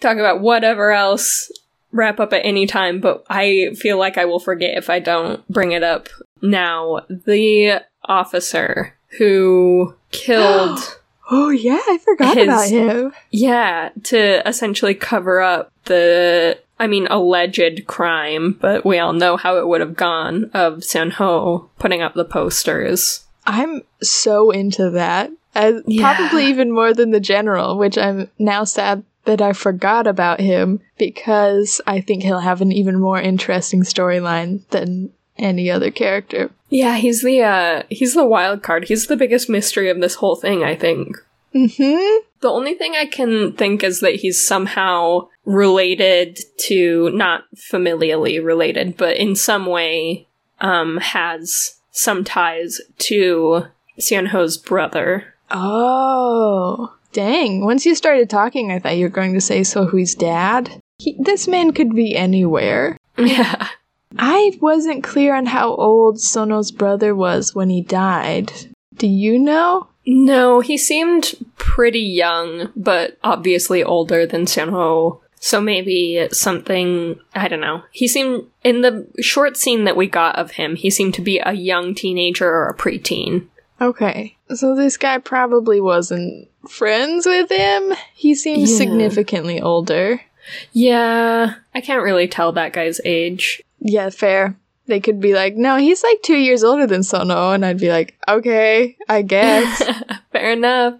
talk 0.00 0.16
about 0.18 0.40
whatever 0.40 0.92
else, 0.92 1.50
wrap 1.92 2.20
up 2.20 2.32
at 2.32 2.44
any 2.44 2.66
time, 2.66 3.00
but 3.00 3.24
I 3.28 3.74
feel 3.76 3.98
like 3.98 4.18
I 4.18 4.24
will 4.24 4.40
forget 4.40 4.76
if 4.76 4.90
I 4.90 4.98
don't 4.98 5.46
bring 5.48 5.72
it 5.72 5.82
up 5.82 6.08
now. 6.42 7.00
The 7.08 7.82
officer 8.04 8.94
who 9.18 9.94
killed. 10.10 10.78
oh 11.30 11.50
yeah, 11.50 11.80
I 11.88 11.98
forgot 12.04 12.36
his- 12.36 12.44
about 12.44 12.68
him. 12.68 13.12
Yeah, 13.30 13.90
to 14.04 14.46
essentially 14.48 14.94
cover 14.94 15.40
up 15.40 15.72
the, 15.84 16.58
I 16.78 16.86
mean, 16.86 17.06
alleged 17.08 17.86
crime, 17.86 18.58
but 18.60 18.84
we 18.84 18.98
all 18.98 19.12
know 19.12 19.36
how 19.36 19.58
it 19.58 19.66
would 19.66 19.80
have 19.80 19.96
gone 19.96 20.50
of 20.52 20.78
Seon 20.78 21.12
Ho 21.12 21.70
putting 21.78 22.02
up 22.02 22.14
the 22.14 22.24
posters. 22.24 23.24
I'm 23.46 23.82
so 24.02 24.50
into 24.50 24.90
that. 24.90 25.30
As, 25.54 25.82
Yeah. 25.86 26.14
Probably 26.14 26.46
even 26.46 26.70
more 26.72 26.92
than 26.92 27.12
the 27.12 27.20
general, 27.20 27.78
which 27.78 27.96
I'm 27.96 28.30
now 28.38 28.64
sad 28.64 29.04
that 29.24 29.40
I 29.42 29.52
forgot 29.52 30.06
about 30.06 30.40
him 30.40 30.80
because 30.98 31.80
I 31.86 32.00
think 32.00 32.22
he'll 32.22 32.40
have 32.40 32.60
an 32.60 32.72
even 32.72 33.00
more 33.00 33.20
interesting 33.20 33.82
storyline 33.82 34.66
than 34.68 35.10
any 35.38 35.70
other 35.70 35.90
character. 35.90 36.50
Yeah, 36.70 36.96
he's 36.96 37.22
the 37.22 37.42
uh 37.42 37.82
he's 37.88 38.14
the 38.14 38.24
wild 38.24 38.62
card. 38.62 38.84
He's 38.84 39.06
the 39.06 39.16
biggest 39.16 39.48
mystery 39.48 39.90
of 39.90 40.00
this 40.00 40.14
whole 40.16 40.36
thing, 40.36 40.62
I 40.64 40.74
think. 40.74 41.16
hmm 41.52 41.68
The 42.40 42.48
only 42.48 42.74
thing 42.74 42.94
I 42.94 43.06
can 43.06 43.52
think 43.52 43.82
is 43.84 44.00
that 44.00 44.16
he's 44.16 44.46
somehow 44.46 45.28
related 45.44 46.40
to 46.58 47.10
not 47.10 47.44
familially 47.54 48.42
related, 48.44 48.96
but 48.96 49.16
in 49.16 49.34
some 49.36 49.66
way 49.66 50.26
um 50.60 50.98
has 50.98 51.75
some 51.96 52.24
ties 52.24 52.80
to 52.98 53.66
Seon 53.98 54.28
Ho's 54.28 54.56
brother. 54.58 55.34
Oh, 55.50 56.94
dang. 57.12 57.64
Once 57.64 57.86
you 57.86 57.94
started 57.94 58.28
talking, 58.28 58.70
I 58.70 58.78
thought 58.78 58.96
you 58.96 59.06
were 59.06 59.10
going 59.10 59.32
to 59.34 59.40
say 59.40 59.62
Seo 59.62 59.90
Hui's 59.90 60.14
dad. 60.14 60.80
He, 60.98 61.16
this 61.18 61.48
man 61.48 61.72
could 61.72 61.94
be 61.94 62.14
anywhere. 62.14 62.96
Yeah. 63.16 63.68
I 64.18 64.58
wasn't 64.60 65.04
clear 65.04 65.34
on 65.34 65.46
how 65.46 65.74
old 65.74 66.18
Seon 66.18 66.50
Ho's 66.50 66.70
brother 66.70 67.14
was 67.14 67.54
when 67.54 67.70
he 67.70 67.80
died. 67.82 68.52
Do 68.96 69.06
you 69.06 69.38
know? 69.38 69.88
No, 70.06 70.60
he 70.60 70.78
seemed 70.78 71.34
pretty 71.56 72.00
young, 72.00 72.72
but 72.76 73.18
obviously 73.24 73.82
older 73.82 74.26
than 74.26 74.44
Seon 74.44 74.70
Ho. 74.70 75.22
So 75.38 75.60
maybe 75.60 76.28
something, 76.32 77.20
I 77.34 77.48
don't 77.48 77.60
know. 77.60 77.82
He 77.92 78.08
seemed, 78.08 78.46
in 78.64 78.80
the 78.80 79.06
short 79.20 79.56
scene 79.56 79.84
that 79.84 79.96
we 79.96 80.06
got 80.06 80.36
of 80.36 80.52
him, 80.52 80.76
he 80.76 80.90
seemed 80.90 81.14
to 81.14 81.22
be 81.22 81.38
a 81.38 81.52
young 81.52 81.94
teenager 81.94 82.48
or 82.48 82.68
a 82.68 82.74
preteen. 82.74 83.46
Okay. 83.80 84.36
So 84.54 84.74
this 84.74 84.96
guy 84.96 85.18
probably 85.18 85.80
wasn't 85.80 86.48
friends 86.68 87.26
with 87.26 87.50
him. 87.50 87.94
He 88.14 88.34
seems 88.34 88.70
Yeah. 88.70 88.78
significantly 88.78 89.60
older. 89.60 90.22
Yeah, 90.72 91.54
I 91.74 91.80
can't 91.80 92.02
really 92.02 92.28
tell 92.28 92.52
that 92.52 92.72
guy's 92.72 93.00
age. 93.04 93.62
Yeah, 93.80 94.10
fair. 94.10 94.56
They 94.86 95.00
could 95.00 95.20
be 95.20 95.34
like, 95.34 95.56
no, 95.56 95.76
he's 95.76 96.04
like 96.04 96.22
two 96.22 96.36
years 96.36 96.62
older 96.62 96.86
than 96.86 97.00
Seon 97.00 97.32
Ho. 97.32 97.52
And 97.52 97.66
I'd 97.66 97.80
be 97.80 97.88
like, 97.90 98.16
okay, 98.28 98.96
I 99.08 99.22
guess. 99.22 99.82
Fair 100.32 100.52
enough. 100.52 100.94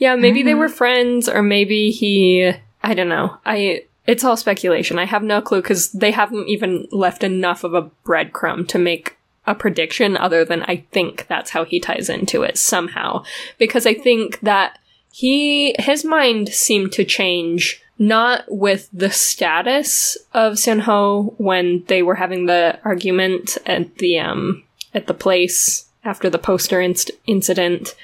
Yeah, 0.00 0.16
maybe 0.16 0.42
they 0.42 0.50
mm-hmm. 0.50 0.60
were 0.60 0.68
friends, 0.68 1.28
or 1.28 1.42
maybe 1.42 1.90
he. 1.92 2.52
I 2.82 2.94
don't 2.94 3.08
know. 3.08 3.38
I. 3.44 3.84
It's 4.06 4.24
all 4.24 4.38
speculation. 4.38 4.98
I 4.98 5.04
have 5.04 5.22
no 5.22 5.42
clue 5.42 5.60
because 5.60 5.92
they 5.92 6.12
haven't 6.12 6.48
even 6.48 6.88
left 6.90 7.22
enough 7.22 7.62
of 7.62 7.74
a 7.74 7.90
breadcrumb 8.06 8.66
to 8.68 8.78
make 8.78 9.18
a 9.46 9.54
prediction 9.54 10.16
other 10.16 10.46
than 10.46 10.62
I 10.62 10.86
think 10.92 11.26
that's 11.28 11.50
how 11.50 11.64
he 11.64 11.78
ties 11.78 12.08
into 12.08 12.42
it 12.42 12.56
somehow. 12.56 13.24
Because 13.58 13.86
I 13.86 13.94
think 13.94 14.40
that 14.40 14.78
he. 15.12 15.74
His 15.78 16.04
mind 16.04 16.48
seemed 16.48 16.92
to 16.92 17.04
change 17.04 17.82
not 17.98 18.44
with 18.48 18.88
the 18.92 19.10
status 19.10 20.16
of 20.32 20.54
Seon 20.54 20.80
Ho 20.80 21.34
when 21.38 21.84
they 21.88 22.02
were 22.02 22.14
having 22.14 22.46
the 22.46 22.78
argument 22.84 23.58
at 23.66 23.96
the 23.98 24.18
um 24.20 24.62
at 24.94 25.06
the 25.06 25.14
place 25.14 25.86
after 26.04 26.30
the 26.30 26.38
poster 26.38 26.80
incident 26.80 27.94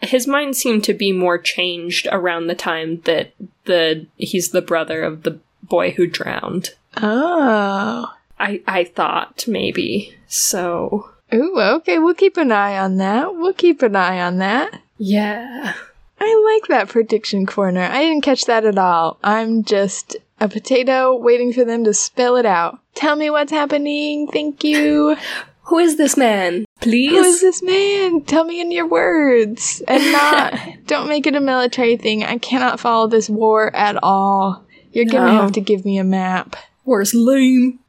his 0.00 0.26
mind 0.26 0.56
seemed 0.56 0.84
to 0.84 0.94
be 0.94 1.12
more 1.12 1.38
changed 1.38 2.06
around 2.12 2.46
the 2.46 2.54
time 2.54 3.00
that 3.02 3.32
the 3.64 4.06
he's 4.16 4.50
the 4.50 4.62
brother 4.62 5.02
of 5.02 5.22
the 5.24 5.38
boy 5.62 5.90
who 5.92 6.06
drowned. 6.06 6.70
oh. 6.96 8.12
I 8.40 8.62
I 8.66 8.84
thought 8.84 9.44
maybe. 9.48 10.16
So 10.28 11.10
Ooh, 11.34 11.60
okay, 11.60 11.98
we'll 11.98 12.14
keep 12.14 12.36
an 12.36 12.52
eye 12.52 12.78
on 12.78 12.96
that. 12.98 13.34
We'll 13.34 13.52
keep 13.52 13.82
an 13.82 13.96
eye 13.96 14.20
on 14.20 14.38
that. 14.38 14.80
yeah. 14.98 15.74
I 16.20 16.58
like 16.60 16.68
that 16.68 16.88
prediction 16.88 17.46
corner. 17.46 17.82
I 17.82 18.02
didn't 18.02 18.24
catch 18.24 18.46
that 18.46 18.64
at 18.64 18.76
all. 18.76 19.18
I'm 19.22 19.62
just 19.62 20.16
a 20.40 20.48
potato 20.48 21.14
waiting 21.14 21.52
for 21.52 21.64
them 21.64 21.84
to 21.84 21.94
spell 21.94 22.34
it 22.36 22.44
out. 22.46 22.80
Tell 22.94 23.14
me 23.14 23.30
what's 23.30 23.52
happening. 23.52 24.26
Thank 24.26 24.64
you. 24.64 25.16
Who 25.64 25.78
is 25.78 25.96
this 25.96 26.16
man? 26.16 26.64
Please. 26.80 27.10
Who 27.10 27.16
is 27.16 27.40
this 27.40 27.62
man? 27.62 28.22
Tell 28.22 28.44
me 28.44 28.60
in 28.60 28.70
your 28.70 28.86
words. 28.86 29.82
And 29.88 30.12
not, 30.12 30.54
don't 30.86 31.08
make 31.08 31.26
it 31.26 31.34
a 31.34 31.40
military 31.40 31.96
thing. 31.96 32.22
I 32.22 32.38
cannot 32.38 32.80
follow 32.80 33.06
this 33.08 33.28
war 33.28 33.74
at 33.74 34.02
all. 34.02 34.64
You're 34.92 35.04
gonna 35.04 35.32
have 35.32 35.52
to 35.52 35.60
give 35.60 35.84
me 35.84 35.98
a 35.98 36.04
map. 36.04 36.56
Where's 36.84 37.14
lame? 37.14 37.80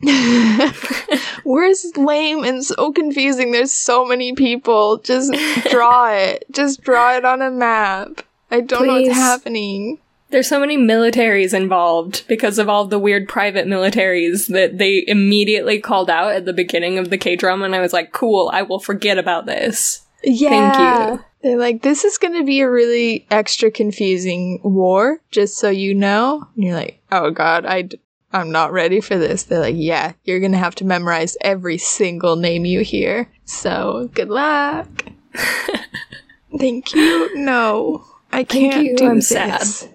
Where's 1.44 1.96
lame 1.96 2.44
and 2.44 2.64
so 2.64 2.92
confusing? 2.92 3.52
There's 3.52 3.72
so 3.72 4.04
many 4.04 4.34
people. 4.34 4.98
Just 4.98 5.32
draw 5.70 6.08
it. 6.12 6.44
Just 6.50 6.82
draw 6.82 7.16
it 7.16 7.24
on 7.24 7.42
a 7.42 7.50
map. 7.50 8.22
I 8.50 8.60
don't 8.60 8.86
know 8.86 9.00
what's 9.00 9.08
happening. 9.08 9.98
There's 10.30 10.48
so 10.48 10.60
many 10.60 10.76
militaries 10.76 11.54
involved 11.54 12.26
because 12.28 12.58
of 12.58 12.68
all 12.68 12.84
the 12.86 12.98
weird 12.98 13.28
private 13.28 13.66
militaries 13.66 14.48
that 14.48 14.76
they 14.78 15.04
immediately 15.06 15.80
called 15.80 16.10
out 16.10 16.32
at 16.32 16.44
the 16.44 16.52
beginning 16.52 16.98
of 16.98 17.08
the 17.10 17.18
K 17.18 17.34
drama, 17.34 17.64
and 17.64 17.74
I 17.74 17.80
was 17.80 17.92
like, 17.94 18.12
cool, 18.12 18.50
I 18.52 18.62
will 18.62 18.78
forget 18.78 19.16
about 19.18 19.46
this. 19.46 20.06
Yeah. 20.22 21.12
you. 21.12 21.24
They're 21.42 21.58
like, 21.58 21.82
this 21.82 22.04
is 22.04 22.18
going 22.18 22.34
to 22.34 22.44
be 22.44 22.60
a 22.60 22.68
really 22.70 23.26
extra 23.30 23.70
confusing 23.70 24.60
war, 24.64 25.20
just 25.30 25.56
so 25.56 25.70
you 25.70 25.94
know. 25.94 26.46
And 26.56 26.64
you're 26.64 26.74
like, 26.74 27.00
oh 27.12 27.30
god, 27.30 27.64
I, 27.64 27.82
d- 27.82 28.00
I'm 28.32 28.50
not 28.50 28.72
ready 28.72 29.00
for 29.00 29.16
this. 29.16 29.44
They're 29.44 29.60
like, 29.60 29.76
yeah, 29.78 30.12
you're 30.24 30.40
going 30.40 30.52
to 30.52 30.58
have 30.58 30.74
to 30.76 30.84
memorize 30.84 31.36
every 31.40 31.78
single 31.78 32.36
name 32.36 32.64
you 32.64 32.80
hear. 32.80 33.30
So, 33.44 34.10
good 34.14 34.28
luck. 34.28 34.88
Thank 36.58 36.92
you. 36.94 37.36
No, 37.36 38.04
I 38.32 38.42
can't 38.44 38.84
you, 38.84 38.96
do 38.96 39.08
I'm 39.08 39.16
this. 39.16 39.28
sad. 39.28 39.94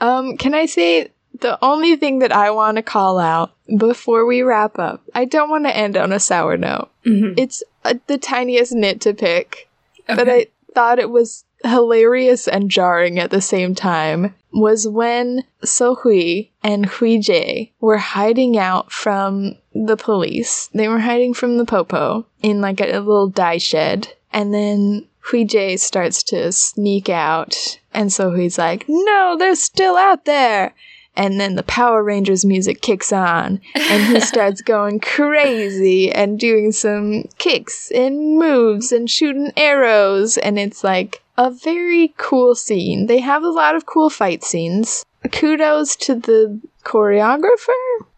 Um, 0.00 0.36
can 0.36 0.54
I 0.54 0.66
say 0.66 1.10
the 1.40 1.58
only 1.62 1.96
thing 1.96 2.18
that 2.20 2.32
I 2.32 2.50
want 2.50 2.76
to 2.76 2.82
call 2.82 3.18
out 3.18 3.52
before 3.78 4.26
we 4.26 4.42
wrap 4.42 4.78
up? 4.78 5.02
I 5.14 5.24
don't 5.24 5.50
want 5.50 5.64
to 5.64 5.76
end 5.76 5.96
on 5.96 6.12
a 6.12 6.20
sour 6.20 6.56
note. 6.56 6.88
Mhm. 7.04 7.34
It's 7.38 7.62
uh, 7.84 7.94
the 8.06 8.18
tiniest 8.18 8.72
nit 8.72 9.00
to 9.02 9.14
pick, 9.14 9.68
but 10.06 10.28
I 10.28 10.46
thought 10.74 10.98
it 10.98 11.10
was 11.10 11.44
hilarious 11.64 12.48
and 12.48 12.70
jarring 12.70 13.18
at 13.18 13.30
the 13.30 13.40
same 13.40 13.74
time. 13.74 14.34
Was 14.52 14.88
when 14.88 15.44
Seo 15.62 15.96
Hui 16.00 16.48
and 16.62 16.88
Huijie 16.88 17.70
were 17.80 17.98
hiding 17.98 18.58
out 18.58 18.90
from 18.90 19.56
the 19.72 19.96
police. 19.96 20.68
They 20.74 20.88
were 20.88 20.98
hiding 20.98 21.34
from 21.34 21.56
the 21.58 21.64
Popo 21.64 22.26
in 22.42 22.60
like 22.60 22.80
a, 22.80 22.90
a 22.90 22.98
little 22.98 23.28
dye 23.28 23.58
shed. 23.58 24.08
And 24.32 24.52
then 24.52 25.06
Huijie 25.30 25.78
starts 25.78 26.22
to 26.24 26.52
sneak 26.52 27.08
out. 27.08 27.78
And 27.92 28.12
so 28.12 28.32
he's 28.34 28.58
like, 28.58 28.84
no, 28.88 29.36
they're 29.38 29.54
still 29.54 29.96
out 29.96 30.24
there. 30.24 30.74
And 31.16 31.40
then 31.40 31.56
the 31.56 31.64
Power 31.64 32.02
Rangers 32.04 32.44
music 32.44 32.80
kicks 32.82 33.12
on, 33.12 33.60
and 33.74 34.02
he 34.14 34.20
starts 34.32 34.62
going 34.62 35.00
crazy 35.00 36.10
and 36.10 36.38
doing 36.38 36.70
some 36.72 37.24
kicks 37.38 37.90
and 37.90 38.38
moves 38.38 38.92
and 38.92 39.10
shooting 39.10 39.52
arrows. 39.56 40.38
And 40.38 40.56
it's 40.58 40.84
like 40.84 41.20
a 41.36 41.50
very 41.50 42.14
cool 42.16 42.54
scene. 42.54 43.06
They 43.06 43.18
have 43.18 43.42
a 43.42 43.50
lot 43.50 43.74
of 43.74 43.86
cool 43.86 44.08
fight 44.08 44.44
scenes. 44.44 45.04
Kudos 45.32 45.96
to 45.96 46.14
the 46.14 46.60
choreographer. 46.84 47.68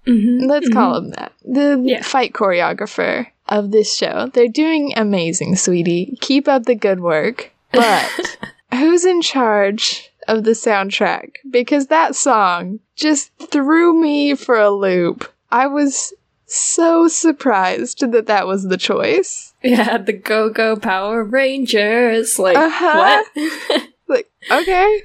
Mhm. 0.06 0.46
Let's 0.46 0.68
call 0.68 0.96
him 0.98 1.10
that. 1.10 1.32
The 1.44 1.80
Yeah. 1.84 2.02
fight 2.02 2.32
choreographer 2.32 3.26
of 3.52 3.70
this 3.70 3.94
show. 3.96 4.30
They're 4.32 4.48
doing 4.48 4.92
amazing, 4.96 5.56
sweetie. 5.56 6.16
Keep 6.20 6.48
up 6.48 6.64
the 6.64 6.74
good 6.74 7.00
work. 7.00 7.52
But 7.70 8.10
who's 8.74 9.04
in 9.04 9.22
charge 9.22 10.10
of 10.28 10.44
the 10.44 10.52
soundtrack? 10.52 11.32
Because 11.50 11.88
that 11.88 12.16
song 12.16 12.80
just 12.96 13.30
threw 13.50 14.00
me 14.00 14.34
for 14.34 14.58
a 14.58 14.70
loop. 14.70 15.30
I 15.50 15.66
was 15.66 16.12
so 16.46 17.08
surprised 17.08 18.00
that 18.00 18.26
that 18.26 18.46
was 18.46 18.64
the 18.64 18.76
choice. 18.76 19.54
Yeah, 19.62 19.98
the 19.98 20.12
Go 20.12 20.48
Go 20.50 20.76
Power 20.76 21.22
Rangers. 21.24 22.38
Like, 22.38 22.56
Uh-huh. 22.56 23.22
what? 23.34 23.82
Like, 24.08 24.30
okay, 24.50 25.02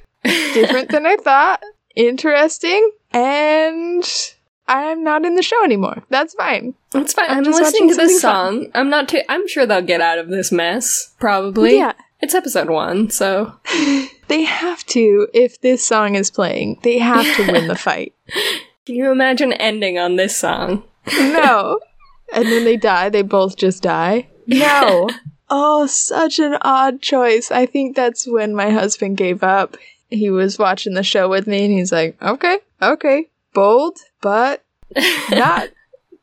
different 0.53 0.89
than 0.89 1.05
I 1.05 1.15
thought. 1.15 1.61
Interesting. 1.95 2.91
And 3.13 4.03
I'm 4.68 5.03
not 5.03 5.26
in 5.26 5.36
the 5.36 5.43
show 5.43 5.63
anymore. 5.63 6.03
That's 6.09 6.34
fine. 6.34 6.74
It's 6.93 7.13
fine. 7.13 7.30
I'm 7.30 7.45
I'm, 7.45 7.51
listening 7.51 7.89
to 7.89 7.95
this 7.95 8.22
song. 8.22 8.68
I'm 8.76 8.89
not. 8.89 9.13
I'm 9.30 9.47
sure 9.47 9.65
they'll 9.65 9.82
get 9.82 10.01
out 10.01 10.20
of 10.20 10.30
this 10.30 10.51
mess. 10.51 11.13
Probably. 11.20 11.78
Yeah. 11.78 11.93
It's 12.20 12.34
episode 12.34 12.70
one, 12.70 13.11
so 13.11 13.53
They 14.28 14.43
have 14.43 14.84
to, 14.88 15.28
if 15.34 15.61
this 15.61 15.86
song 15.86 16.15
is 16.15 16.32
playing, 16.32 16.80
they 16.84 16.97
have 16.97 17.36
to 17.38 17.51
win 17.51 17.68
the 17.68 17.76
fight. 17.78 18.13
can 18.86 18.95
you 18.95 19.11
imagine 19.11 19.53
ending 19.53 19.97
on 19.97 20.15
this 20.15 20.36
song? 20.36 20.84
No. 21.15 21.80
And 22.34 22.45
then 22.45 22.65
they 22.65 22.76
die. 22.76 23.09
They 23.09 23.22
both 23.22 23.55
just 23.55 23.84
die. 23.84 24.28
No. 24.45 25.09
Oh, 25.49 25.86
such 25.86 26.39
an 26.39 26.57
odd 26.61 27.01
choice. 27.01 27.51
I 27.51 27.68
think 27.68 27.95
that's 27.95 28.28
when 28.28 28.53
my 28.53 28.70
husband 28.70 29.15
gave 29.15 29.43
up. 29.43 29.78
He 30.09 30.30
was 30.30 30.59
watching 30.59 30.93
the 30.93 31.03
show 31.03 31.30
with 31.30 31.47
me 31.47 31.63
and 31.63 31.74
he's 31.74 31.93
like, 31.93 32.22
okay, 32.22 32.59
okay, 32.82 33.30
bold, 33.58 33.97
but 34.22 34.64
not 35.32 35.70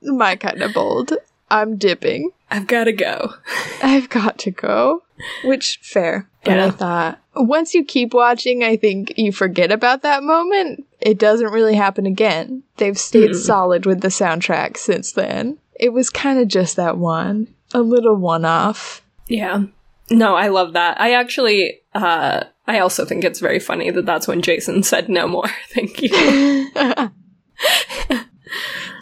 my 0.03 0.37
kind 0.37 0.63
of 0.63 0.73
bold. 0.73 1.13
I'm 1.51 1.77
dipping. 1.77 2.31
I've 2.51 2.67
got 2.69 2.85
to 2.85 2.93
go. 2.93 3.35
I've 3.83 4.09
got 4.09 4.39
to 4.39 4.51
go. 4.53 5.03
Which, 5.45 5.79
fair. 5.83 6.29
But 6.45 6.59
I 6.61 6.71
thought, 6.71 7.19
once 7.35 7.75
you 7.75 7.85
keep 7.85 8.15
watching, 8.15 8.63
I 8.63 8.77
think 8.77 9.15
you 9.17 9.33
forget 9.33 9.73
about 9.73 10.03
that 10.03 10.23
moment. 10.23 10.87
It 11.01 11.19
doesn't 11.19 11.53
really 11.53 11.75
happen 11.75 12.07
again. 12.07 12.63
They've 12.77 12.99
stayed 12.99 13.31
Hmm. 13.31 13.37
solid 13.37 13.87
with 13.87 14.01
the 14.01 14.09
soundtrack 14.09 14.77
since 14.77 15.13
then. 15.13 15.59
It 15.79 15.93
was 15.93 16.11
kind 16.11 16.39
of 16.39 16.49
just 16.49 16.77
that 16.77 16.99
one. 16.99 17.49
A 17.73 17.81
little 17.81 18.15
one 18.17 18.45
off. 18.45 19.03
Yeah. 19.29 19.65
No, 20.11 20.35
I 20.37 20.49
love 20.49 20.75
that. 20.75 21.01
I 21.01 21.15
actually, 21.15 21.81
uh, 21.95 22.45
I 22.67 22.79
also 22.79 23.05
think 23.05 23.25
it's 23.25 23.41
very 23.41 23.59
funny 23.59 23.91
that 23.91 24.07
that's 24.07 24.29
when 24.29 24.43
Jason 24.43 24.83
said 24.83 25.09
no 25.09 25.27
more. 25.27 25.49
Thank 25.71 26.03
you. 26.03 26.71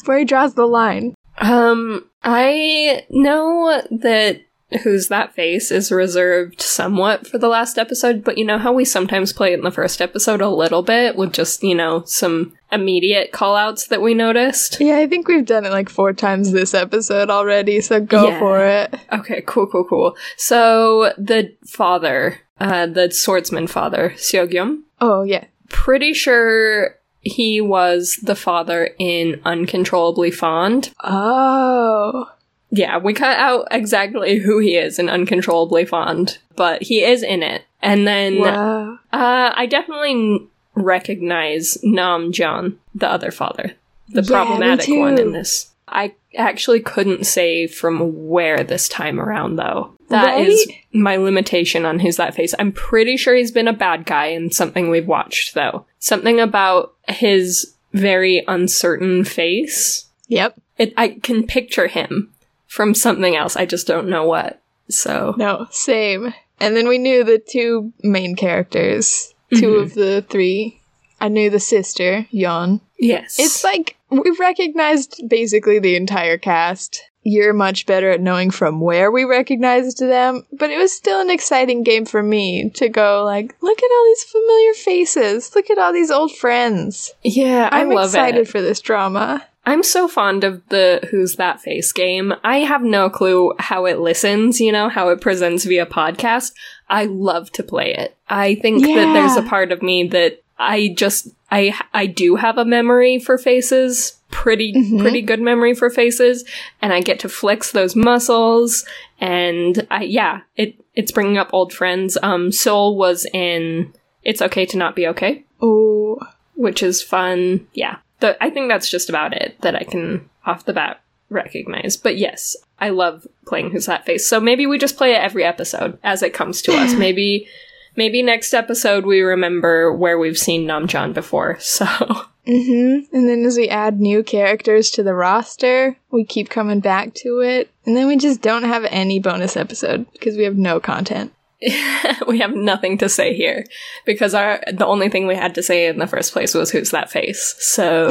Where 0.05 0.19
he 0.19 0.25
draws 0.25 0.55
the 0.55 0.67
line. 0.67 1.15
Um, 1.39 2.09
I 2.25 3.05
know 3.11 3.83
that 3.91 4.41
Who's 4.83 5.09
That 5.09 5.35
Face 5.35 5.71
is 5.71 5.93
reserved 5.93 6.61
somewhat 6.61 7.27
for 7.27 7.39
the 7.39 7.49
last 7.49 7.79
episode, 7.79 8.25
but 8.25 8.37
you 8.39 8.45
know 8.45 8.59
how 8.59 8.73
we 8.73 8.85
sometimes 8.85 9.33
play 9.33 9.53
it 9.53 9.59
in 9.59 9.65
the 9.65 9.71
first 9.71 10.01
episode 10.01 10.41
a 10.41 10.49
little 10.49 10.83
bit 10.83 11.15
with 11.15 11.33
just, 11.33 11.63
you 11.63 11.75
know, 11.75 12.03
some 12.07 12.55
immediate 12.73 13.33
callouts 13.33 13.89
that 13.89 14.01
we 14.03 14.15
noticed? 14.15 14.81
Yeah, 14.81 14.97
I 14.97 15.07
think 15.07 15.29
we've 15.29 15.45
done 15.47 15.67
it 15.67 15.71
like 15.73 15.89
four 15.89 16.13
times 16.13 16.53
this 16.53 16.75
episode 16.75 17.29
already, 17.31 17.81
so 17.81 18.01
go 18.01 18.29
Yeah. 18.29 18.39
for 18.39 18.65
it. 18.65 18.95
Okay, 19.13 19.43
cool, 19.47 19.67
cool, 19.67 19.85
cool. 19.85 20.17
So 20.37 21.13
the 21.19 21.55
father, 21.67 22.39
uh, 22.59 22.87
the 22.87 23.11
swordsman 23.11 23.67
father, 23.67 24.15
Seogyum, 24.17 24.83
Oh, 25.01 25.23
yeah. 25.23 25.45
pretty 25.69 26.15
sure 26.15 26.97
he 27.23 27.61
was 27.61 28.17
the 28.23 28.35
father 28.37 28.91
in 28.99 29.41
Uncontrollably 29.45 30.31
Fond. 30.31 30.93
Oh. 31.03 32.31
Yeah, 32.71 32.99
we 32.99 33.13
cut 33.15 33.37
out 33.39 33.69
exactly 33.71 34.39
who 34.39 34.59
he 34.59 34.77
is 34.77 34.99
in 34.99 35.09
Uncontrollably 35.09 35.85
Fond, 35.85 36.39
but 36.57 36.83
he 36.83 37.03
is 37.05 37.23
in 37.23 37.43
it. 37.43 37.63
And 37.83 38.07
then 38.07 38.39
Wow. 38.39 38.95
uh, 39.13 39.53
I 39.55 39.67
definitely 39.67 40.11
n- 40.13 40.49
recognize 40.75 41.79
Nam 41.83 42.33
John, 42.33 42.79
the 42.95 43.09
other 43.09 43.31
father, 43.31 43.73
the 44.09 44.23
Yeah, 44.23 44.29
problematic 44.29 44.89
one 44.89 45.19
in 45.19 45.33
this. 45.33 45.71
I 45.89 46.15
actually 46.37 46.81
couldn't 46.81 47.25
say 47.27 47.67
from 47.67 48.27
where 48.29 48.63
this 48.65 48.89
time 48.89 49.21
around, 49.21 49.57
though. 49.57 49.93
That 50.09 50.41
is 50.41 50.67
Right? 50.69 50.77
my 50.93 51.17
limitation 51.17 51.85
on 51.85 51.99
Who's 52.01 52.17
That 52.17 52.35
Face. 52.35 52.55
I'm 52.59 52.73
pretty 52.73 53.17
sure 53.17 53.35
he's 53.35 53.51
been 53.51 53.69
a 53.69 53.73
bad 53.73 54.05
guy 54.07 54.27
in 54.27 54.51
something 54.51 54.91
we've 54.91 55.07
watched, 55.07 55.55
though. 55.55 55.87
Something 55.99 56.39
about 56.41 56.95
his 57.09 57.75
very 57.93 58.45
uncertain 58.49 59.25
face. 59.25 60.07
Yep. 60.29 60.61
It, 60.79 60.93
I 60.97 61.09
can 61.23 61.47
picture 61.47 61.87
him 61.87 62.33
from 62.67 62.95
something 62.95 63.37
else. 63.37 63.57
I 63.57 63.67
just 63.67 63.87
don't 63.87 64.09
know 64.09 64.25
what. 64.27 64.61
So, 64.89 65.35
No, 65.39 65.67
same. 65.71 66.35
And 66.61 66.77
then 66.77 66.89
we 66.89 66.99
knew 66.99 67.25
the 67.25 67.39
two 67.39 67.93
main 68.03 68.37
characters, 68.37 69.35
2 69.55 69.67
Mhm. 69.75 69.83
of 69.83 69.95
the 69.95 70.25
three. 70.29 70.81
I 71.21 71.29
knew 71.29 71.51
the 71.51 71.61
sister, 71.61 72.27
Yon. 72.31 72.81
yes. 72.99 73.37
It's 73.39 73.63
like 73.65 73.97
we 74.13 74.37
recognized 74.39 75.23
basically 75.29 75.79
the 75.79 75.97
entire 75.97 76.39
cast. 76.39 77.03
You're 77.25 77.53
much 77.53 77.87
better 77.87 78.11
at 78.11 78.21
knowing 78.21 78.51
from 78.51 78.81
where 78.81 79.11
we 79.11 79.25
recognized 79.25 80.01
them, 80.01 80.45
but 80.53 80.71
it 80.71 80.79
was 80.79 80.93
still 80.93 81.21
an 81.21 81.31
exciting 81.31 81.85
game 81.85 82.05
for 82.05 82.23
me 82.23 82.71
to 82.71 82.89
go 82.89 83.25
like, 83.25 83.55
look 83.63 83.79
at 83.79 83.91
all 83.91 84.05
these 84.07 84.25
familiar 84.25 84.73
faces, 84.75 85.55
look 85.55 85.71
at 85.71 85.79
all 85.79 85.93
these 85.93 86.11
old 86.11 86.35
friends. 86.35 87.13
yeah, 87.23 87.69
I 87.71 87.83
I'm 87.83 87.91
love 87.91 88.07
excited 88.07 88.41
it. 88.43 88.49
for 88.49 88.61
this 88.61 88.81
drama. 88.81 89.47
I'm 89.65 89.85
so 89.85 90.09
fond 90.09 90.43
of 90.43 90.69
the 90.71 91.07
Who's 91.13 91.37
That 91.37 91.61
Face 91.61 91.93
game. 91.93 92.35
I 92.43 92.59
have 92.59 92.83
no 92.83 93.09
clue 93.09 93.55
how 93.61 93.85
it 93.87 94.01
listens, 94.01 94.61
you 94.61 94.73
know, 94.73 94.89
how 94.89 95.11
it 95.11 95.21
presents 95.21 95.65
via 95.65 95.87
podcast. 95.87 96.53
I 96.89 97.05
love 97.05 97.53
to 97.53 97.63
play 97.63 97.95
it. 97.95 98.17
I 98.29 98.57
think 98.57 98.83
that 98.83 99.13
there's 99.13 99.37
a 99.37 99.49
part 99.49 99.71
of 99.71 99.81
me 99.81 100.09
that 100.09 100.42
I 100.59 100.95
just 100.97 101.29
I 101.51 101.75
I 101.93 102.07
do 102.07 102.37
have 102.37 102.59
a 102.59 102.65
memory 102.65 103.19
for 103.19 103.39
faces, 103.39 104.19
pretty 104.31 104.73
Mhm. 104.75 105.01
pretty 105.01 105.23
good 105.23 105.41
memory 105.41 105.75
for 105.75 105.91
faces, 105.91 106.45
and 106.81 106.93
I 106.93 107.01
get 107.01 107.19
to 107.21 107.29
flex 107.29 107.73
those 107.73 107.97
muscles 107.97 108.85
and 109.21 109.87
I 109.91 110.05
yeah, 110.05 110.41
it 110.57 110.75
it's 110.95 111.13
bringing 111.13 111.39
up 111.39 111.51
old 111.53 111.73
friends. 111.73 112.17
Um 112.23 112.53
Soul 112.53 112.97
was 112.97 113.27
in 113.33 113.93
It's 114.25 114.43
Okay 114.43 114.67
to 114.67 114.77
Not 114.79 114.95
Be 114.97 115.07
Okay 115.09 115.45
Oh, 115.61 116.19
which 116.55 116.83
is 116.83 117.03
fun. 117.03 117.67
Yeah. 117.73 117.97
The, 118.21 118.37
I 118.43 118.51
think 118.51 118.69
that's 118.69 118.89
just 118.91 119.09
about 119.09 119.33
it 119.33 119.57
that 119.63 119.75
I 119.75 119.83
can 119.85 120.29
off 120.47 120.65
the 120.65 120.73
bat 120.73 121.01
recognize. 121.29 121.97
But 121.97 122.19
yes, 122.19 122.57
I 122.79 122.91
love 122.91 123.27
playing 123.47 123.71
Who's 123.71 123.87
That 123.87 124.05
Face. 124.07 124.29
So 124.29 124.39
maybe 124.41 124.67
we 124.67 124.79
just 124.79 124.97
play 124.97 125.13
it 125.13 125.21
every 125.23 125.45
episode 125.45 125.99
as 126.05 126.23
it 126.23 126.35
comes 126.35 126.63
to 126.63 126.73
us. 126.73 126.95
Maybe 126.99 127.49
maybe 127.97 128.23
next 128.23 128.55
episode 128.55 129.07
we 129.07 129.21
remember 129.21 129.93
where 129.93 130.19
we've 130.19 130.39
seen 130.39 130.67
Namjoon 130.67 131.15
before. 131.15 131.59
So 131.61 131.87
Mm-hmm. 132.47 133.15
And 133.15 133.29
then 133.29 133.45
as 133.45 133.57
we 133.57 133.69
add 133.69 134.01
new 134.01 134.23
characters 134.23 134.91
to 134.93 135.03
the 135.03 135.15
roster, 135.15 135.97
we 136.11 136.25
keep 136.25 136.51
coming 136.51 136.81
back 136.81 137.15
to 137.15 137.41
it. 137.41 137.71
And 137.87 137.97
then 137.97 138.09
we 138.09 138.17
just 138.17 138.43
don't 138.43 138.65
have 138.65 138.85
any 138.87 139.21
bonus 139.21 139.57
episode 139.57 140.11
because 140.13 140.37
we 140.37 140.45
have 140.45 140.57
no 140.57 140.81
content. 140.81 141.33
we 142.27 142.41
have 142.41 142.57
nothing 142.57 142.99
to 142.99 143.09
say 143.09 143.37
here 143.37 143.65
because 144.05 144.35
our 144.35 144.61
the 144.73 144.85
only 144.85 145.09
thing 145.09 145.29
we 145.29 145.37
had 145.37 145.55
to 145.55 145.63
say 145.63 145.87
in 145.87 146.01
the 146.01 146.09
first 146.09 146.33
place 146.33 146.55
was 146.55 146.73
who's 146.73 146.91
that 146.91 147.09
face. 147.09 147.55
So 147.59 148.09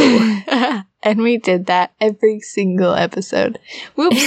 and 1.03 1.21
we 1.21 1.37
did 1.37 1.65
that 1.65 1.91
every 1.99 2.39
single 2.39 2.93
episode. 2.93 3.59
Whoops. 3.95 4.23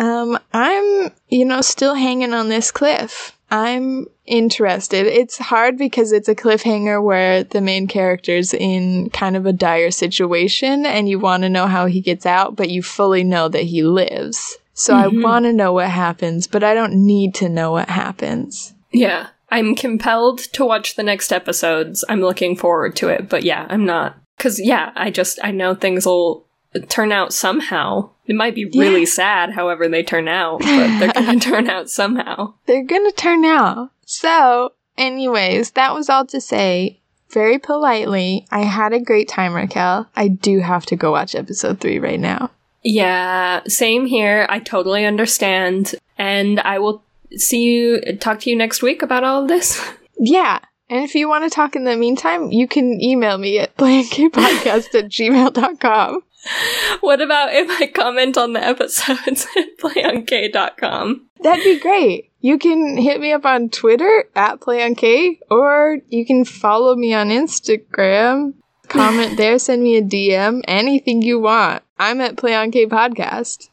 Um, 0.00 0.38
I'm, 0.52 1.10
you 1.28 1.44
know, 1.44 1.60
still 1.60 1.94
hanging 1.94 2.34
on 2.34 2.48
this 2.48 2.72
cliff. 2.72 3.36
I'm 3.52 4.06
interested. 4.26 5.06
It's 5.06 5.36
hard 5.38 5.76
because 5.76 6.12
it's 6.12 6.28
a 6.28 6.34
cliffhanger 6.34 7.02
where 7.02 7.44
the 7.44 7.60
main 7.60 7.86
character's 7.86 8.54
in 8.54 9.10
kind 9.10 9.36
of 9.36 9.44
a 9.44 9.52
dire 9.52 9.90
situation 9.90 10.86
and 10.86 11.08
you 11.08 11.18
want 11.18 11.42
to 11.42 11.48
know 11.48 11.66
how 11.66 11.86
he 11.86 12.00
gets 12.00 12.26
out, 12.26 12.56
but 12.56 12.70
you 12.70 12.82
fully 12.82 13.24
know 13.24 13.48
that 13.48 13.64
he 13.64 13.82
lives. 13.82 14.56
So 14.72 14.94
Mhm. 14.94 14.98
I 14.98 15.08
want 15.08 15.44
to 15.44 15.52
know 15.52 15.72
what 15.72 15.90
happens, 15.90 16.46
but 16.46 16.64
I 16.64 16.74
don't 16.74 16.94
need 16.94 17.34
to 17.36 17.48
know 17.48 17.70
what 17.72 17.88
happens. 17.90 18.72
yeah, 18.92 19.26
I'm 19.50 19.74
compelled 19.74 20.38
to 20.54 20.64
watch 20.64 20.94
the 20.94 21.02
next 21.02 21.32
episodes. 21.32 22.04
I'm 22.08 22.20
looking 22.20 22.56
forward 22.56 22.96
to 22.96 23.08
it, 23.08 23.28
but 23.28 23.42
yeah, 23.44 23.66
I'm 23.68 23.84
not 23.84 24.16
cuz 24.38 24.58
yeah, 24.60 24.90
I 24.96 25.10
just 25.10 25.38
I 25.42 25.50
know 25.50 25.74
things 25.74 26.06
will 26.06 26.46
turn 26.88 27.12
out 27.12 27.32
somehow. 27.32 28.10
It 28.26 28.36
might 28.36 28.54
be 28.54 28.64
really 28.66 29.00
Yeah. 29.00 29.06
sad 29.06 29.50
however 29.52 29.88
they 29.88 30.02
turn 30.02 30.28
out, 30.28 30.60
but 30.60 30.98
they're 30.98 31.12
going 31.12 31.40
to 31.40 31.50
turn 31.50 31.68
out 31.68 31.90
somehow. 31.90 32.54
they're 32.66 32.84
gonna 32.84 33.12
turn 33.12 33.44
out. 33.44 33.90
So, 34.06 34.72
anyways, 34.96 35.72
that 35.72 35.94
was 35.94 36.08
all 36.08 36.26
to 36.26 36.40
say. 36.40 36.98
Very 37.30 37.58
politely, 37.58 38.46
I 38.50 38.60
had 38.64 38.92
a 38.92 38.98
great 39.00 39.28
time, 39.28 39.54
Raquel. 39.54 40.08
I 40.16 40.26
do 40.28 40.60
have 40.60 40.84
to 40.86 40.96
go 40.96 41.12
watch 41.12 41.34
episode 41.36 41.78
three 41.80 41.98
right 42.00 42.18
now. 42.18 42.50
Yeah, 42.82 43.60
same 43.68 44.06
here. 44.06 44.46
I 44.48 44.58
totally 44.58 45.04
understand. 45.04 45.94
And 46.18 46.58
I 46.60 46.78
will 46.80 47.02
see 47.36 47.62
you, 47.62 48.00
talk 48.18 48.40
to 48.40 48.50
you 48.50 48.56
next 48.56 48.82
week 48.82 49.02
about 49.02 49.24
all 49.24 49.42
of 49.42 49.48
this. 49.48 49.80
Yeah. 50.22 50.58
And 50.90 51.02
if 51.04 51.14
you 51.14 51.28
want 51.30 51.44
to 51.44 51.50
talk 51.54 51.74
in 51.76 51.84
the 51.84 51.96
meantime, 51.96 52.50
you 52.52 52.66
can 52.68 53.00
email 53.00 53.38
me 53.38 53.58
at 53.58 53.74
blankpodcast 53.78 54.94
at 54.94 55.08
gmail.com. 55.08 56.22
what 57.00 57.20
about 57.20 57.52
if 57.54 57.68
I 57.80 57.86
comment 57.88 58.36
on 58.38 58.52
the 58.54 58.64
episodes 58.64 59.46
at 59.56 59.78
playonk.com? 59.78 61.26
That'd 61.42 61.64
be 61.64 61.78
great. 61.80 62.30
You 62.40 62.58
can 62.58 62.96
hit 62.96 63.20
me 63.20 63.32
up 63.32 63.44
on 63.44 63.68
Twitter 63.68 64.24
at 64.34 64.60
PlayOnK, 64.60 65.40
or 65.50 65.98
you 66.08 66.24
can 66.24 66.44
follow 66.44 66.94
me 66.96 67.12
on 67.14 67.28
Instagram. 67.28 68.54
Comment 68.88 69.36
there, 69.36 69.58
send 69.58 69.82
me 69.82 69.96
a 69.96 70.02
DM, 70.02 70.62
anything 70.66 71.22
you 71.22 71.38
want. 71.40 71.82
I'm 71.98 72.20
at 72.20 72.36
PlayOnK 72.36 72.88
Podcast. 72.88 73.68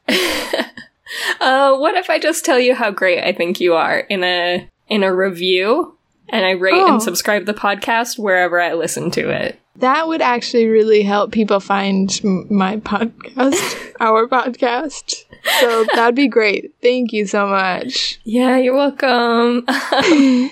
Uh, 1.40 1.78
what 1.78 1.96
if 1.96 2.10
I 2.10 2.20
just 2.20 2.44
tell 2.44 2.60
you 2.60 2.76
how 2.76 2.92
great 2.92 3.24
I 3.24 3.32
think 3.32 3.62
you 3.62 3.76
are 3.76 4.00
in 4.00 4.24
a 4.26 4.70
in 4.90 5.04
a 5.04 5.16
review, 5.16 5.98
and 6.28 6.46
I 6.46 6.52
rate 6.52 6.74
Oh. 6.76 6.94
and 6.94 7.02
subscribe 7.02 7.46
the 7.46 7.54
podcast 7.54 8.20
wherever 8.20 8.60
I 8.60 8.74
listen 8.74 9.10
to 9.12 9.30
it? 9.30 9.58
That 9.80 10.08
would 10.08 10.22
actually 10.22 10.66
really 10.68 11.04
help 11.04 11.32
people 11.32 11.60
find 11.60 12.10
my 12.50 12.78
podcast, 12.78 13.94
our 14.00 14.28
podcast. 14.28 15.24
So 15.60 15.86
that'd 15.94 16.16
be 16.16 16.28
great. 16.28 16.74
Thank 16.82 17.14
you 17.14 17.26
so 17.28 17.48
much. 17.48 18.20
Yeah, 18.24 18.58
you're 18.58 18.76
welcome. 18.76 19.66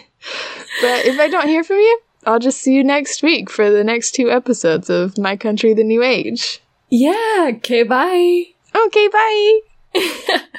But 0.81 1.05
if 1.05 1.19
I 1.19 1.27
don't 1.29 1.47
hear 1.47 1.63
from 1.63 1.77
you, 1.77 1.99
I'll 2.25 2.39
just 2.39 2.59
see 2.59 2.73
you 2.73 2.83
next 2.83 3.21
week 3.21 3.49
for 3.51 3.69
the 3.69 3.83
next 3.83 4.13
two 4.15 4.31
episodes 4.31 4.89
of 4.89 5.17
My 5.19 5.35
Country, 5.37 5.73
the 5.75 5.83
New 5.83 6.01
Age. 6.01 6.61
yeah. 6.89 7.51
Okay. 7.57 7.83
Bye. 7.83 8.45
Okay, 8.75 9.07
bye. 9.07 9.59